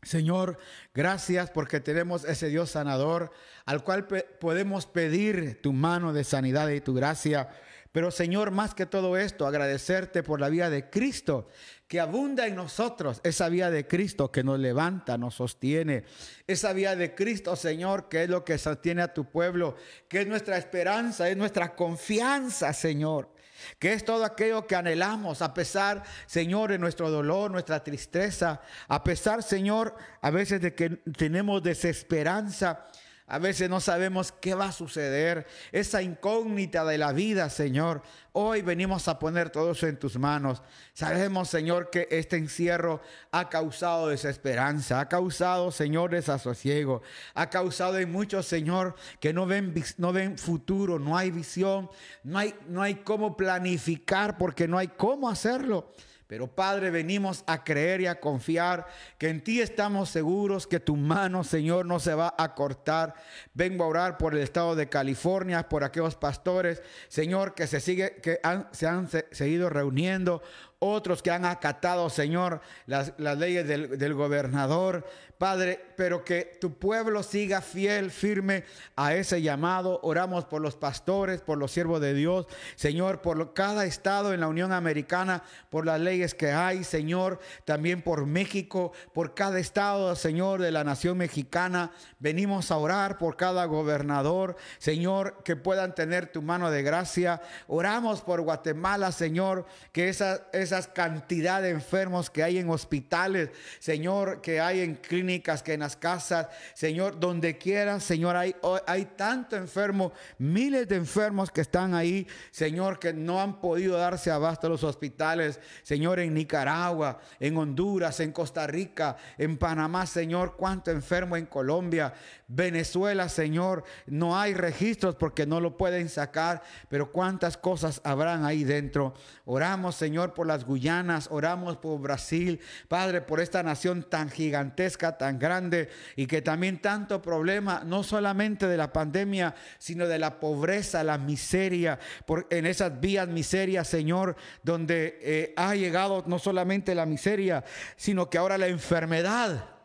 Señor, 0.03 0.57
gracias 0.93 1.49
porque 1.49 1.79
tenemos 1.79 2.23
ese 2.23 2.49
Dios 2.49 2.71
sanador 2.71 3.31
al 3.65 3.83
cual 3.83 4.07
podemos 4.07 4.85
pedir 4.85 5.61
tu 5.61 5.73
mano 5.73 6.13
de 6.13 6.23
sanidad 6.23 6.69
y 6.69 6.81
tu 6.81 6.93
gracia. 6.93 7.49
Pero 7.91 8.11
Señor, 8.11 8.51
más 8.51 8.75
que 8.75 8.85
todo 8.85 9.17
esto, 9.17 9.47
agradecerte 9.47 10.21
por 10.21 10.39
la 10.39 10.49
vida 10.49 10.69
de 10.69 10.89
Cristo 10.89 11.47
que 11.87 11.99
abunda 11.99 12.45
en 12.45 12.55
nosotros, 12.55 13.21
esa 13.23 13.49
vida 13.49 13.71
de 13.71 13.87
Cristo 13.87 14.31
que 14.31 14.43
nos 14.43 14.59
levanta, 14.59 15.17
nos 15.17 15.35
sostiene, 15.35 16.03
esa 16.45 16.73
vida 16.73 16.95
de 16.95 17.15
Cristo, 17.15 17.55
Señor, 17.55 18.09
que 18.09 18.23
es 18.23 18.29
lo 18.29 18.43
que 18.43 18.57
sostiene 18.57 19.01
a 19.01 19.13
tu 19.13 19.29
pueblo, 19.29 19.77
que 20.09 20.21
es 20.21 20.27
nuestra 20.27 20.57
esperanza, 20.57 21.29
es 21.29 21.37
nuestra 21.37 21.75
confianza, 21.75 22.73
Señor 22.73 23.36
que 23.79 23.93
es 23.93 24.05
todo 24.05 24.23
aquello 24.25 24.67
que 24.67 24.75
anhelamos, 24.75 25.41
a 25.41 25.53
pesar, 25.53 26.03
Señor, 26.25 26.71
de 26.71 26.79
nuestro 26.79 27.09
dolor, 27.09 27.51
nuestra 27.51 27.83
tristeza, 27.83 28.61
a 28.87 29.03
pesar, 29.03 29.43
Señor, 29.43 29.95
a 30.21 30.29
veces 30.29 30.61
de 30.61 30.73
que 30.73 30.89
tenemos 31.17 31.63
desesperanza, 31.63 32.87
a 33.29 33.39
veces 33.39 33.69
no 33.69 33.81
sabemos 33.81 34.31
qué 34.31 34.55
va 34.55 34.69
a 34.69 34.71
suceder. 34.71 35.45
Esa 35.73 36.01
incógnita 36.01 36.85
de 36.85 36.97
la 36.97 37.11
vida, 37.11 37.49
Señor. 37.49 38.01
Hoy 38.31 38.61
venimos 38.61 39.09
a 39.09 39.19
poner 39.19 39.49
todo 39.49 39.71
eso 39.71 39.85
en 39.85 39.97
tus 39.97 40.17
manos. 40.17 40.63
Sabemos, 40.93 41.49
Señor, 41.49 41.89
que 41.89 42.07
este 42.09 42.37
encierro 42.37 43.01
ha 43.31 43.49
causado 43.49 44.07
desesperanza, 44.07 45.01
ha 45.01 45.09
causado, 45.09 45.71
Señor, 45.71 46.11
desasosiego, 46.11 47.01
ha 47.33 47.49
causado 47.49 47.97
en 47.97 48.13
muchos, 48.13 48.45
Señor, 48.45 48.95
que 49.19 49.33
no 49.33 49.45
ven, 49.45 49.73
no 49.97 50.13
ven 50.13 50.37
futuro, 50.37 50.97
no 50.97 51.17
hay 51.17 51.29
visión, 51.29 51.89
no 52.23 52.39
hay, 52.39 52.55
no 52.69 52.81
hay 52.81 52.95
cómo 52.95 53.35
planificar 53.35 54.37
porque 54.37 54.69
no 54.69 54.77
hay 54.77 54.87
cómo 54.87 55.29
hacerlo. 55.29 55.91
Pero 56.27 56.47
Padre, 56.47 56.91
venimos 56.91 57.45
a 57.47 57.63
creer 57.63 58.01
y 58.01 58.07
a 58.07 58.19
confiar 58.19 58.85
que 59.17 59.29
en 59.29 59.41
ti 59.41 59.61
estamos 59.61 60.09
seguros 60.09 60.67
que 60.67 60.81
tu 60.81 60.97
mano, 60.97 61.45
Señor, 61.45 61.85
no 61.85 61.99
se 61.99 62.13
va 62.13 62.35
a 62.37 62.53
cortar. 62.53 63.15
Vengo 63.53 63.85
a 63.85 63.87
orar 63.87 64.17
por 64.17 64.35
el 64.35 64.41
estado 64.41 64.75
de 64.75 64.89
California, 64.89 65.69
por 65.69 65.85
aquellos 65.85 66.15
pastores, 66.15 66.83
Señor, 67.07 67.55
que 67.55 67.65
se 67.65 67.79
sigue, 67.79 68.17
que 68.21 68.41
se 68.71 68.87
han 68.87 69.07
seguido 69.31 69.69
reuniendo 69.69 70.41
otros 70.79 71.23
que 71.23 71.31
han 71.31 71.45
acatado, 71.45 72.09
Señor, 72.09 72.61
las, 72.85 73.13
leyes 73.17 73.67
del, 73.67 73.97
del, 73.97 74.13
gobernador. 74.13 75.07
Padre, 75.37 75.79
pero 75.95 76.23
que 76.23 76.57
tu 76.59 76.73
pueblo 76.73 77.23
siga 77.23 77.61
fiel, 77.61 78.11
firme 78.11 78.63
a 78.95 79.13
ese 79.15 79.41
llamado. 79.41 79.99
Oramos 80.03 80.45
por 80.45 80.61
los 80.61 80.75
pastores, 80.75 81.41
por 81.41 81.57
los 81.57 81.71
siervos 81.71 82.01
de 82.01 82.13
Dios, 82.13 82.47
Señor, 82.75 83.21
por 83.21 83.53
cada 83.53 83.85
estado 83.85 84.33
en 84.33 84.39
la 84.39 84.47
Unión 84.47 84.71
Americana, 84.71 85.43
por 85.69 85.85
las 85.85 85.99
leyes 85.99 86.33
que 86.33 86.51
hay, 86.51 86.83
Señor, 86.83 87.39
también 87.65 88.01
por 88.01 88.25
México, 88.25 88.93
por 89.13 89.33
cada 89.33 89.59
estado, 89.59 90.15
Señor, 90.15 90.61
de 90.61 90.71
la 90.71 90.83
nación 90.83 91.17
mexicana. 91.17 91.91
Venimos 92.19 92.71
a 92.71 92.77
orar 92.77 93.17
por 93.17 93.37
cada 93.37 93.65
gobernador, 93.65 94.55
Señor, 94.77 95.43
que 95.43 95.55
puedan 95.55 95.95
tener 95.95 96.31
tu 96.31 96.41
mano 96.41 96.71
de 96.71 96.83
gracia. 96.83 97.41
Oramos 97.67 98.21
por 98.21 98.41
Guatemala, 98.41 99.11
Señor, 99.11 99.65
que 99.91 100.09
esa 100.09 100.47
esas 100.53 100.87
cantidad 100.87 101.61
de 101.61 101.69
enfermos 101.69 102.29
que 102.29 102.43
hay 102.43 102.57
en 102.57 102.69
hospitales, 102.69 103.49
Señor, 103.79 104.41
que 104.41 104.59
hay 104.59 104.81
en 104.81 104.95
clínicas, 104.95 105.26
que 105.63 105.73
en 105.73 105.81
las 105.81 105.95
casas, 105.97 106.47
Señor, 106.73 107.19
donde 107.19 107.57
quiera, 107.57 107.99
Señor, 107.99 108.35
hay, 108.35 108.55
hay 108.85 109.05
tanto 109.05 109.55
enfermo, 109.55 110.13
miles 110.37 110.87
de 110.87 110.95
enfermos 110.95 111.51
que 111.51 111.61
están 111.61 111.93
ahí, 111.93 112.25
Señor, 112.51 112.97
que 112.97 113.13
no 113.13 113.41
han 113.41 113.59
podido 113.59 113.97
darse 113.97 114.31
abasto 114.31 114.67
a 114.67 114.69
los 114.69 114.83
hospitales, 114.83 115.59
Señor, 115.83 116.19
en 116.19 116.33
Nicaragua, 116.33 117.19
en 117.39 117.57
Honduras, 117.57 118.19
en 118.21 118.31
Costa 118.31 118.65
Rica, 118.67 119.17
en 119.37 119.57
Panamá, 119.57 120.05
Señor, 120.05 120.55
cuánto 120.55 120.91
enfermo 120.91 121.35
en 121.35 121.45
Colombia, 121.45 122.13
Venezuela, 122.47 123.27
Señor, 123.27 123.83
no 124.05 124.39
hay 124.39 124.53
registros 124.53 125.15
porque 125.15 125.45
no 125.45 125.59
lo 125.59 125.75
pueden 125.75 126.07
sacar, 126.07 126.61
pero 126.87 127.11
cuántas 127.11 127.57
cosas 127.57 127.99
habrán 128.05 128.45
ahí 128.45 128.63
dentro. 128.63 129.13
Oramos, 129.43 129.95
Señor, 129.95 130.33
por 130.33 130.47
las 130.47 130.63
Guyanas, 130.63 131.27
oramos 131.29 131.75
por 131.77 131.99
Brasil, 131.99 132.61
Padre, 132.87 133.21
por 133.21 133.41
esta 133.41 133.63
nación 133.63 134.03
tan 134.03 134.29
gigantesca, 134.29 135.16
tan 135.17 135.39
grande 135.39 135.89
y 136.15 136.27
que 136.27 136.41
también 136.41 136.79
tanto 136.81 137.21
problema, 137.21 137.83
no 137.85 138.03
solamente 138.03 138.67
de 138.67 138.77
la 138.77 138.91
pandemia, 138.91 139.55
sino 139.77 140.07
de 140.07 140.19
la 140.19 140.39
pobreza, 140.39 141.03
la 141.03 141.17
miseria, 141.17 141.99
por, 142.25 142.47
en 142.49 142.65
esas 142.65 142.99
vías 142.99 143.27
miserias, 143.27 143.87
Señor, 143.87 144.35
donde 144.63 145.19
eh, 145.21 145.53
ha 145.55 145.75
llegado 145.75 146.23
no 146.27 146.39
solamente 146.39 146.95
la 146.95 147.05
miseria, 147.05 147.63
sino 147.95 148.29
que 148.29 148.37
ahora 148.37 148.57
la 148.57 148.67
enfermedad. 148.67 149.76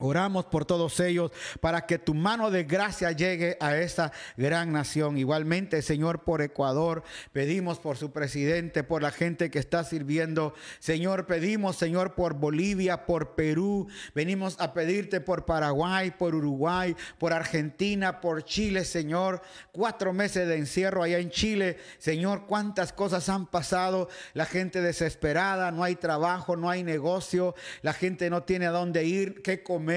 Oramos 0.00 0.44
por 0.44 0.64
todos 0.64 1.00
ellos 1.00 1.32
para 1.60 1.84
que 1.84 1.98
tu 1.98 2.14
mano 2.14 2.52
de 2.52 2.62
gracia 2.62 3.10
llegue 3.10 3.56
a 3.58 3.76
esta 3.78 4.12
gran 4.36 4.70
nación. 4.70 5.18
Igualmente, 5.18 5.82
Señor, 5.82 6.22
por 6.22 6.40
Ecuador, 6.40 7.02
pedimos 7.32 7.80
por 7.80 7.96
su 7.96 8.12
presidente, 8.12 8.84
por 8.84 9.02
la 9.02 9.10
gente 9.10 9.50
que 9.50 9.58
está 9.58 9.82
sirviendo. 9.82 10.54
Señor, 10.78 11.26
pedimos, 11.26 11.74
Señor, 11.74 12.14
por 12.14 12.34
Bolivia, 12.34 13.06
por 13.06 13.34
Perú. 13.34 13.88
Venimos 14.14 14.54
a 14.60 14.72
pedirte 14.72 15.20
por 15.20 15.44
Paraguay, 15.44 16.12
por 16.12 16.36
Uruguay, 16.36 16.94
por 17.18 17.32
Argentina, 17.32 18.20
por 18.20 18.44
Chile, 18.44 18.84
Señor. 18.84 19.42
Cuatro 19.72 20.12
meses 20.12 20.46
de 20.46 20.58
encierro 20.58 21.02
allá 21.02 21.18
en 21.18 21.30
Chile. 21.30 21.76
Señor, 21.98 22.46
cuántas 22.46 22.92
cosas 22.92 23.28
han 23.28 23.46
pasado. 23.46 24.08
La 24.32 24.46
gente 24.46 24.80
desesperada, 24.80 25.72
no 25.72 25.82
hay 25.82 25.96
trabajo, 25.96 26.56
no 26.56 26.70
hay 26.70 26.84
negocio. 26.84 27.56
La 27.82 27.94
gente 27.94 28.30
no 28.30 28.44
tiene 28.44 28.66
a 28.66 28.70
dónde 28.70 29.04
ir, 29.04 29.42
qué 29.42 29.64
comer 29.64 29.87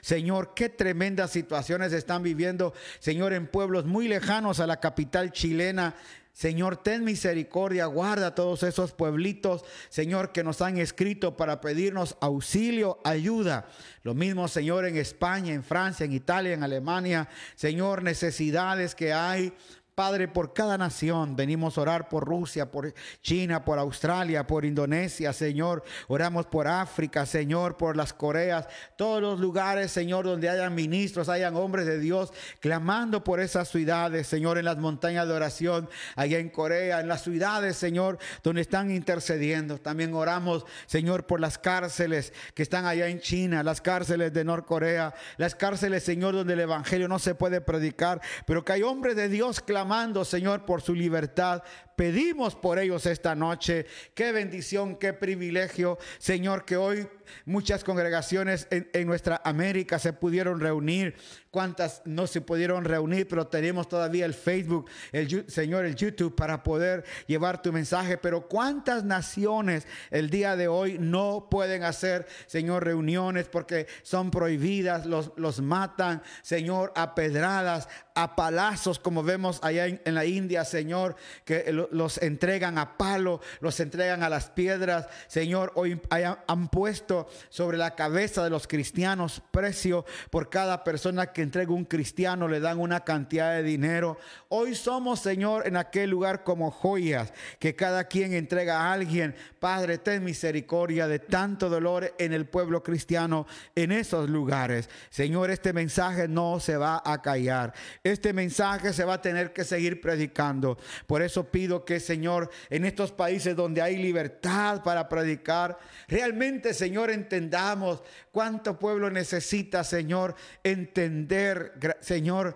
Señor, 0.00 0.54
qué 0.54 0.68
tremendas 0.68 1.30
situaciones 1.30 1.92
están 1.92 2.22
viviendo, 2.22 2.74
Señor, 2.98 3.32
en 3.32 3.46
pueblos 3.46 3.84
muy 3.84 4.08
lejanos 4.08 4.60
a 4.60 4.66
la 4.66 4.80
capital 4.80 5.32
chilena. 5.32 5.94
Señor, 6.32 6.76
ten 6.78 7.04
misericordia, 7.04 7.86
guarda 7.86 8.34
todos 8.34 8.64
esos 8.64 8.90
pueblitos, 8.90 9.64
Señor, 9.88 10.32
que 10.32 10.42
nos 10.42 10.62
han 10.62 10.78
escrito 10.78 11.36
para 11.36 11.60
pedirnos 11.60 12.16
auxilio, 12.20 12.98
ayuda. 13.04 13.68
Lo 14.02 14.14
mismo, 14.14 14.48
Señor, 14.48 14.84
en 14.84 14.96
España, 14.96 15.54
en 15.54 15.62
Francia, 15.62 16.04
en 16.04 16.12
Italia, 16.12 16.54
en 16.54 16.64
Alemania. 16.64 17.28
Señor, 17.54 18.02
necesidades 18.02 18.96
que 18.96 19.12
hay. 19.12 19.52
Padre, 19.94 20.26
por 20.26 20.52
cada 20.52 20.76
nación. 20.76 21.36
Venimos 21.36 21.78
a 21.78 21.82
orar 21.82 22.08
por 22.08 22.24
Rusia, 22.24 22.68
por 22.68 22.92
China, 23.22 23.64
por 23.64 23.78
Australia, 23.78 24.44
por 24.44 24.64
Indonesia, 24.64 25.32
Señor. 25.32 25.84
Oramos 26.08 26.46
por 26.46 26.66
África, 26.66 27.24
Señor, 27.26 27.76
por 27.76 27.96
las 27.96 28.12
Coreas, 28.12 28.66
todos 28.96 29.22
los 29.22 29.38
lugares, 29.38 29.92
Señor, 29.92 30.24
donde 30.24 30.48
hayan 30.48 30.74
ministros, 30.74 31.28
hayan 31.28 31.54
hombres 31.54 31.86
de 31.86 32.00
Dios, 32.00 32.32
clamando 32.58 33.22
por 33.22 33.38
esas 33.38 33.68
ciudades, 33.68 34.26
Señor, 34.26 34.58
en 34.58 34.64
las 34.64 34.78
montañas 34.78 35.28
de 35.28 35.34
oración, 35.34 35.88
allá 36.16 36.38
en 36.40 36.48
Corea, 36.48 36.98
en 36.98 37.06
las 37.06 37.22
ciudades, 37.22 37.76
Señor, 37.76 38.18
donde 38.42 38.62
están 38.62 38.90
intercediendo. 38.90 39.78
También 39.78 40.12
oramos, 40.12 40.66
Señor, 40.86 41.24
por 41.24 41.38
las 41.38 41.56
cárceles 41.56 42.32
que 42.54 42.64
están 42.64 42.84
allá 42.86 43.06
en 43.06 43.20
China, 43.20 43.62
las 43.62 43.80
cárceles 43.80 44.32
de 44.32 44.44
Norcorea, 44.44 45.14
las 45.36 45.54
cárceles, 45.54 46.02
Señor, 46.02 46.34
donde 46.34 46.54
el 46.54 46.60
Evangelio 46.60 47.06
no 47.06 47.20
se 47.20 47.36
puede 47.36 47.60
predicar, 47.60 48.20
pero 48.44 48.64
que 48.64 48.72
hay 48.72 48.82
hombres 48.82 49.14
de 49.14 49.28
Dios 49.28 49.60
clamando 49.60 49.83
clamando, 49.84 50.24
Señor, 50.24 50.64
por 50.64 50.80
su 50.80 50.94
libertad. 50.94 51.62
Pedimos 51.96 52.54
por 52.54 52.78
ellos 52.78 53.06
esta 53.06 53.34
noche. 53.34 53.86
Qué 54.14 54.32
bendición, 54.32 54.96
qué 54.96 55.12
privilegio, 55.12 55.98
Señor, 56.18 56.64
que 56.64 56.76
hoy 56.76 57.06
muchas 57.44 57.84
congregaciones 57.84 58.66
en, 58.70 59.06
nuestra 59.06 59.40
América 59.44 59.98
se 59.98 60.12
pudieron 60.12 60.60
reunir. 60.60 61.14
Cuántas 61.50 62.02
no 62.04 62.26
se 62.26 62.40
pudieron 62.40 62.84
reunir, 62.84 63.28
pero 63.28 63.46
tenemos 63.46 63.88
todavía 63.88 64.26
el 64.26 64.34
Facebook, 64.34 64.90
el 65.12 65.48
Señor, 65.48 65.84
el 65.84 65.94
YouTube 65.94 66.34
para 66.34 66.64
poder 66.64 67.04
llevar 67.28 67.62
tu 67.62 67.72
mensaje. 67.72 68.18
Pero 68.18 68.48
cuántas 68.48 69.04
naciones 69.04 69.86
el 70.10 70.30
día 70.30 70.56
de 70.56 70.66
hoy 70.66 70.98
no 70.98 71.46
pueden 71.48 71.84
hacer, 71.84 72.26
Señor, 72.46 72.84
reuniones 72.84 73.46
porque 73.46 73.86
son 74.02 74.32
prohibidas, 74.32 75.06
los, 75.06 75.30
los 75.36 75.60
matan, 75.60 76.22
Señor, 76.42 76.92
a 76.96 77.14
pedradas, 77.14 77.88
a 78.14 78.36
palazos, 78.36 78.98
como 78.98 79.22
vemos 79.22 79.58
allá 79.62 79.86
en, 79.86 80.14
la 80.14 80.24
India, 80.24 80.64
Señor, 80.64 81.16
que 81.44 81.83
los 81.92 82.18
entregan 82.18 82.78
a 82.78 82.96
palo, 82.96 83.40
los 83.60 83.78
entregan 83.80 84.22
a 84.22 84.28
las 84.28 84.50
piedras. 84.50 85.08
Señor, 85.26 85.72
hoy 85.74 86.00
han 86.10 86.68
puesto 86.68 87.28
sobre 87.48 87.78
la 87.78 87.94
cabeza 87.94 88.44
de 88.44 88.50
los 88.50 88.66
cristianos 88.66 89.42
precio 89.50 90.04
por 90.30 90.50
cada 90.50 90.84
persona 90.84 91.32
que 91.32 91.42
entrega 91.42 91.72
un 91.72 91.84
cristiano, 91.84 92.48
le 92.48 92.60
dan 92.60 92.78
una 92.78 93.00
cantidad 93.00 93.52
de 93.52 93.62
dinero. 93.62 94.18
Hoy 94.48 94.74
somos, 94.74 95.20
Señor, 95.20 95.66
en 95.66 95.76
aquel 95.76 96.10
lugar 96.10 96.44
como 96.44 96.70
joyas 96.70 97.32
que 97.58 97.74
cada 97.74 98.04
quien 98.04 98.32
entrega 98.32 98.82
a 98.82 98.92
alguien. 98.92 99.34
Padre, 99.58 99.98
ten 99.98 100.24
misericordia 100.24 101.06
de 101.08 101.18
tanto 101.18 101.68
dolor 101.68 102.14
en 102.18 102.32
el 102.32 102.46
pueblo 102.46 102.82
cristiano 102.82 103.46
en 103.74 103.92
esos 103.92 104.28
lugares. 104.28 104.88
Señor, 105.10 105.50
este 105.50 105.72
mensaje 105.72 106.28
no 106.28 106.60
se 106.60 106.76
va 106.76 107.02
a 107.04 107.22
callar. 107.22 107.72
Este 108.02 108.32
mensaje 108.32 108.92
se 108.92 109.04
va 109.04 109.14
a 109.14 109.22
tener 109.22 109.52
que 109.52 109.64
seguir 109.64 110.00
predicando. 110.00 110.78
Por 111.06 111.22
eso 111.22 111.50
pido 111.50 111.73
que, 111.82 111.98
Señor, 111.98 112.50
en 112.68 112.84
estos 112.84 113.10
países 113.10 113.56
donde 113.56 113.80
hay 113.80 113.96
libertad 113.96 114.82
para 114.82 115.08
predicar, 115.08 115.78
realmente, 116.08 116.74
Señor, 116.74 117.10
entendamos 117.10 118.02
cuánto 118.30 118.78
pueblo 118.78 119.10
necesita, 119.10 119.82
Señor, 119.82 120.34
entender, 120.62 121.72
Señor, 122.00 122.54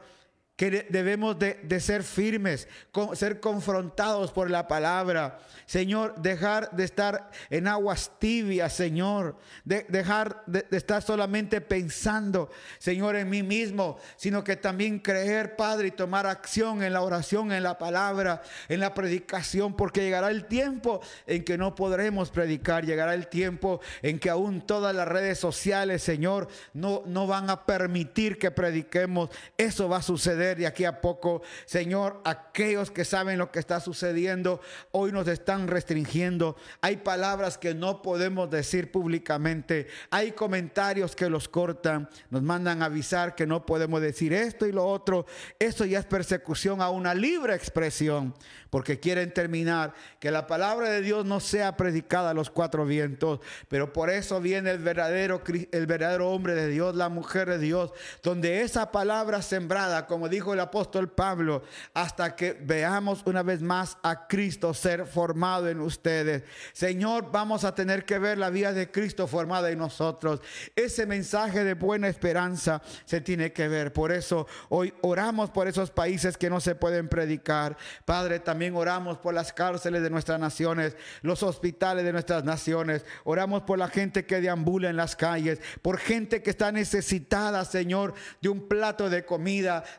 que 0.58 0.88
debemos 0.90 1.38
de, 1.38 1.80
ser 1.80 2.02
firmes, 2.02 2.66
ser 3.14 3.38
confrontados 3.38 4.32
por 4.32 4.50
la 4.50 4.66
palabra. 4.66 5.38
Señor, 5.66 6.20
dejar 6.20 6.72
de 6.72 6.82
estar 6.82 7.30
en 7.48 7.68
aguas 7.68 8.10
tibias, 8.18 8.72
Señor. 8.72 9.36
De, 9.64 9.86
dejar 9.88 10.42
de, 10.46 10.66
estar 10.72 11.00
solamente 11.02 11.60
pensando, 11.60 12.50
Señor, 12.80 13.14
en 13.14 13.30
mí 13.30 13.44
mismo, 13.44 13.98
sino 14.16 14.42
que 14.42 14.56
también 14.56 14.98
creer, 14.98 15.54
Padre, 15.54 15.88
y 15.88 15.90
tomar 15.92 16.26
acción 16.26 16.82
en 16.82 16.92
la 16.92 17.02
oración, 17.02 17.52
en 17.52 17.62
la 17.62 17.78
palabra, 17.78 18.42
en 18.68 18.80
la 18.80 18.94
predicación, 18.94 19.76
porque 19.76 20.00
llegará 20.00 20.28
el 20.28 20.46
tiempo 20.46 21.00
en 21.28 21.44
que 21.44 21.56
no 21.56 21.76
podremos 21.76 22.30
predicar, 22.30 22.84
llegará 22.84 23.14
el 23.14 23.28
tiempo 23.28 23.80
en 24.02 24.18
que 24.18 24.28
aún 24.28 24.66
todas 24.66 24.92
las 24.92 25.06
redes 25.06 25.38
sociales, 25.38 26.02
Señor, 26.02 26.48
no, 26.72 27.04
no 27.06 27.28
van 27.28 27.48
a 27.48 27.64
permitir 27.64 28.38
que 28.38 28.50
prediquemos. 28.50 29.30
Eso 29.56 29.88
va 29.88 29.98
a 29.98 30.02
suceder 30.02 30.47
de 30.56 30.66
aquí 30.66 30.84
a 30.84 31.00
poco. 31.00 31.42
Señor, 31.66 32.20
aquellos 32.24 32.90
que 32.90 33.04
saben 33.04 33.38
lo 33.38 33.50
que 33.50 33.58
está 33.58 33.80
sucediendo, 33.80 34.60
hoy 34.92 35.12
nos 35.12 35.28
están 35.28 35.68
restringiendo. 35.68 36.56
Hay 36.80 36.98
palabras 36.98 37.58
que 37.58 37.74
no 37.74 38.02
podemos 38.02 38.50
decir 38.50 38.90
públicamente. 38.90 39.88
Hay 40.10 40.32
comentarios 40.32 41.14
que 41.14 41.28
los 41.28 41.48
cortan. 41.48 42.08
Nos 42.30 42.42
mandan 42.42 42.82
avisar 42.82 43.34
que 43.34 43.46
no 43.46 43.66
podemos 43.66 44.00
decir 44.00 44.32
esto 44.32 44.66
y 44.66 44.72
lo 44.72 44.86
otro. 44.86 45.26
Eso 45.58 45.84
ya 45.84 45.98
es 45.98 46.06
persecución 46.06 46.80
a 46.80 46.90
una 46.90 47.14
libre 47.14 47.54
expresión 47.54 48.34
porque 48.70 49.00
quieren 49.00 49.32
terminar 49.32 49.94
que 50.20 50.30
la 50.30 50.46
palabra 50.46 50.90
de 50.90 51.00
Dios 51.00 51.24
no 51.24 51.40
sea 51.40 51.76
predicada 51.76 52.30
a 52.30 52.34
los 52.34 52.50
cuatro 52.50 52.84
vientos, 52.84 53.40
pero 53.68 53.92
por 53.92 54.10
eso 54.10 54.40
viene 54.40 54.70
el 54.70 54.78
verdadero, 54.78 55.42
el 55.72 55.86
verdadero 55.86 56.30
hombre 56.30 56.54
de 56.54 56.68
Dios, 56.68 56.94
la 56.94 57.08
mujer 57.08 57.48
de 57.48 57.58
Dios, 57.58 57.92
donde 58.22 58.62
esa 58.62 58.92
palabra 58.92 59.42
sembrada, 59.42 60.06
como 60.06 60.28
dijo 60.38 60.54
el 60.54 60.60
apóstol 60.60 61.10
Pablo, 61.10 61.64
hasta 61.94 62.36
que 62.36 62.52
veamos 62.52 63.22
una 63.26 63.42
vez 63.42 63.60
más 63.60 63.98
a 64.04 64.28
Cristo 64.28 64.72
ser 64.72 65.04
formado 65.04 65.68
en 65.68 65.80
ustedes. 65.80 66.44
Señor, 66.72 67.32
vamos 67.32 67.64
a 67.64 67.74
tener 67.74 68.04
que 68.04 68.20
ver 68.20 68.38
la 68.38 68.48
vida 68.48 68.72
de 68.72 68.88
Cristo 68.88 69.26
formada 69.26 69.68
en 69.68 69.78
nosotros. 69.78 70.40
Ese 70.76 71.06
mensaje 71.06 71.64
de 71.64 71.74
buena 71.74 72.06
esperanza 72.06 72.80
se 73.04 73.20
tiene 73.20 73.52
que 73.52 73.66
ver. 73.66 73.92
Por 73.92 74.12
eso 74.12 74.46
hoy 74.68 74.94
oramos 75.00 75.50
por 75.50 75.66
esos 75.66 75.90
países 75.90 76.38
que 76.38 76.50
no 76.50 76.60
se 76.60 76.76
pueden 76.76 77.08
predicar. 77.08 77.76
Padre, 78.04 78.38
también 78.38 78.76
oramos 78.76 79.18
por 79.18 79.34
las 79.34 79.52
cárceles 79.52 80.02
de 80.02 80.10
nuestras 80.10 80.38
naciones, 80.38 80.96
los 81.22 81.42
hospitales 81.42 82.04
de 82.04 82.12
nuestras 82.12 82.44
naciones. 82.44 83.04
Oramos 83.24 83.62
por 83.62 83.76
la 83.76 83.88
gente 83.88 84.24
que 84.24 84.40
deambula 84.40 84.88
en 84.88 84.96
las 84.96 85.16
calles, 85.16 85.60
por 85.82 85.98
gente 85.98 86.44
que 86.44 86.50
está 86.50 86.70
necesitada, 86.70 87.64
Señor, 87.64 88.14
de 88.40 88.50
un 88.50 88.68
plato 88.68 89.10
de 89.10 89.24
comida, 89.24 89.48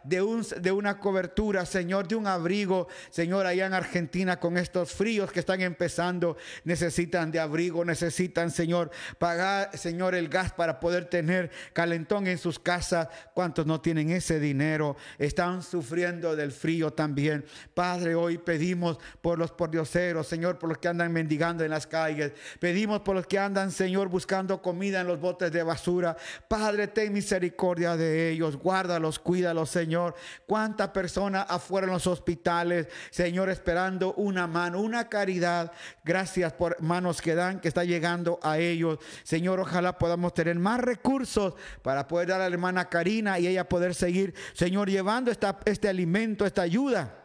de, 0.04 0.21
un, 0.21 0.28
de 0.61 0.71
una 0.71 0.99
cobertura, 0.99 1.65
Señor, 1.65 2.07
de 2.07 2.15
un 2.15 2.27
abrigo. 2.27 2.87
Señor, 3.09 3.45
allá 3.45 3.65
en 3.65 3.73
Argentina 3.73 4.39
con 4.39 4.57
estos 4.57 4.91
fríos 4.91 5.31
que 5.31 5.39
están 5.39 5.61
empezando, 5.61 6.37
necesitan 6.63 7.31
de 7.31 7.39
abrigo, 7.39 7.83
necesitan, 7.83 8.51
Señor, 8.51 8.91
pagar, 9.17 9.77
Señor, 9.77 10.15
el 10.15 10.29
gas 10.29 10.51
para 10.51 10.79
poder 10.79 11.05
tener 11.05 11.51
calentón 11.73 12.27
en 12.27 12.37
sus 12.37 12.59
casas. 12.59 13.07
¿Cuántos 13.33 13.65
no 13.65 13.81
tienen 13.81 14.09
ese 14.09 14.39
dinero? 14.39 14.95
Están 15.17 15.63
sufriendo 15.63 16.35
del 16.35 16.51
frío 16.51 16.91
también. 16.91 17.45
Padre, 17.73 18.15
hoy 18.15 18.37
pedimos 18.37 18.97
por 19.21 19.37
los 19.37 19.51
pordioseros, 19.51 20.27
Señor, 20.27 20.59
por 20.59 20.69
los 20.69 20.77
que 20.77 20.87
andan 20.87 21.11
mendigando 21.11 21.63
en 21.63 21.71
las 21.71 21.87
calles. 21.87 22.33
Pedimos 22.59 23.01
por 23.01 23.15
los 23.15 23.27
que 23.27 23.39
andan, 23.39 23.71
Señor, 23.71 24.09
buscando 24.09 24.61
comida 24.61 25.01
en 25.01 25.07
los 25.07 25.19
botes 25.19 25.51
de 25.51 25.63
basura. 25.63 26.15
Padre, 26.47 26.87
ten 26.87 27.13
misericordia 27.13 27.95
de 27.97 28.29
ellos. 28.29 28.57
Guárdalos, 28.57 29.19
cuídalos, 29.19 29.69
Señor. 29.69 30.09
Cuánta 30.45 30.93
persona 30.93 31.41
afuera 31.43 31.88
en 31.88 31.93
los 31.93 32.08
hospitales, 32.08 32.88
Señor, 33.10 33.50
esperando 33.50 34.13
una 34.13 34.48
mano, 34.48 34.80
una 34.82 35.10
caridad. 35.10 35.72
Gracias 36.04 36.54
por 36.54 36.82
manos 36.82 37.22
que 37.22 37.36
dan, 37.36 37.60
que 37.60 37.67
está 37.67 37.84
llegando 37.84 38.39
a 38.41 38.58
ellos. 38.58 39.00
Señor, 39.24 39.60
ojalá 39.60 39.98
podamos 39.98 40.34
tener 40.34 40.58
más 40.58 40.80
recursos 40.80 41.56
para 41.82 42.08
poder 42.08 42.30
dar 42.30 42.41
a 42.41 42.50
la 42.50 42.54
hermana 42.56 42.89
Karina 42.89 43.39
y 43.39 43.48
ella 43.48 43.67
poder 43.67 43.95
seguir, 43.95 44.34
Señor, 44.54 44.89
llevando 44.89 45.32
este 45.65 45.88
alimento, 45.88 46.45
esta 46.45 46.62
ayuda 46.62 47.18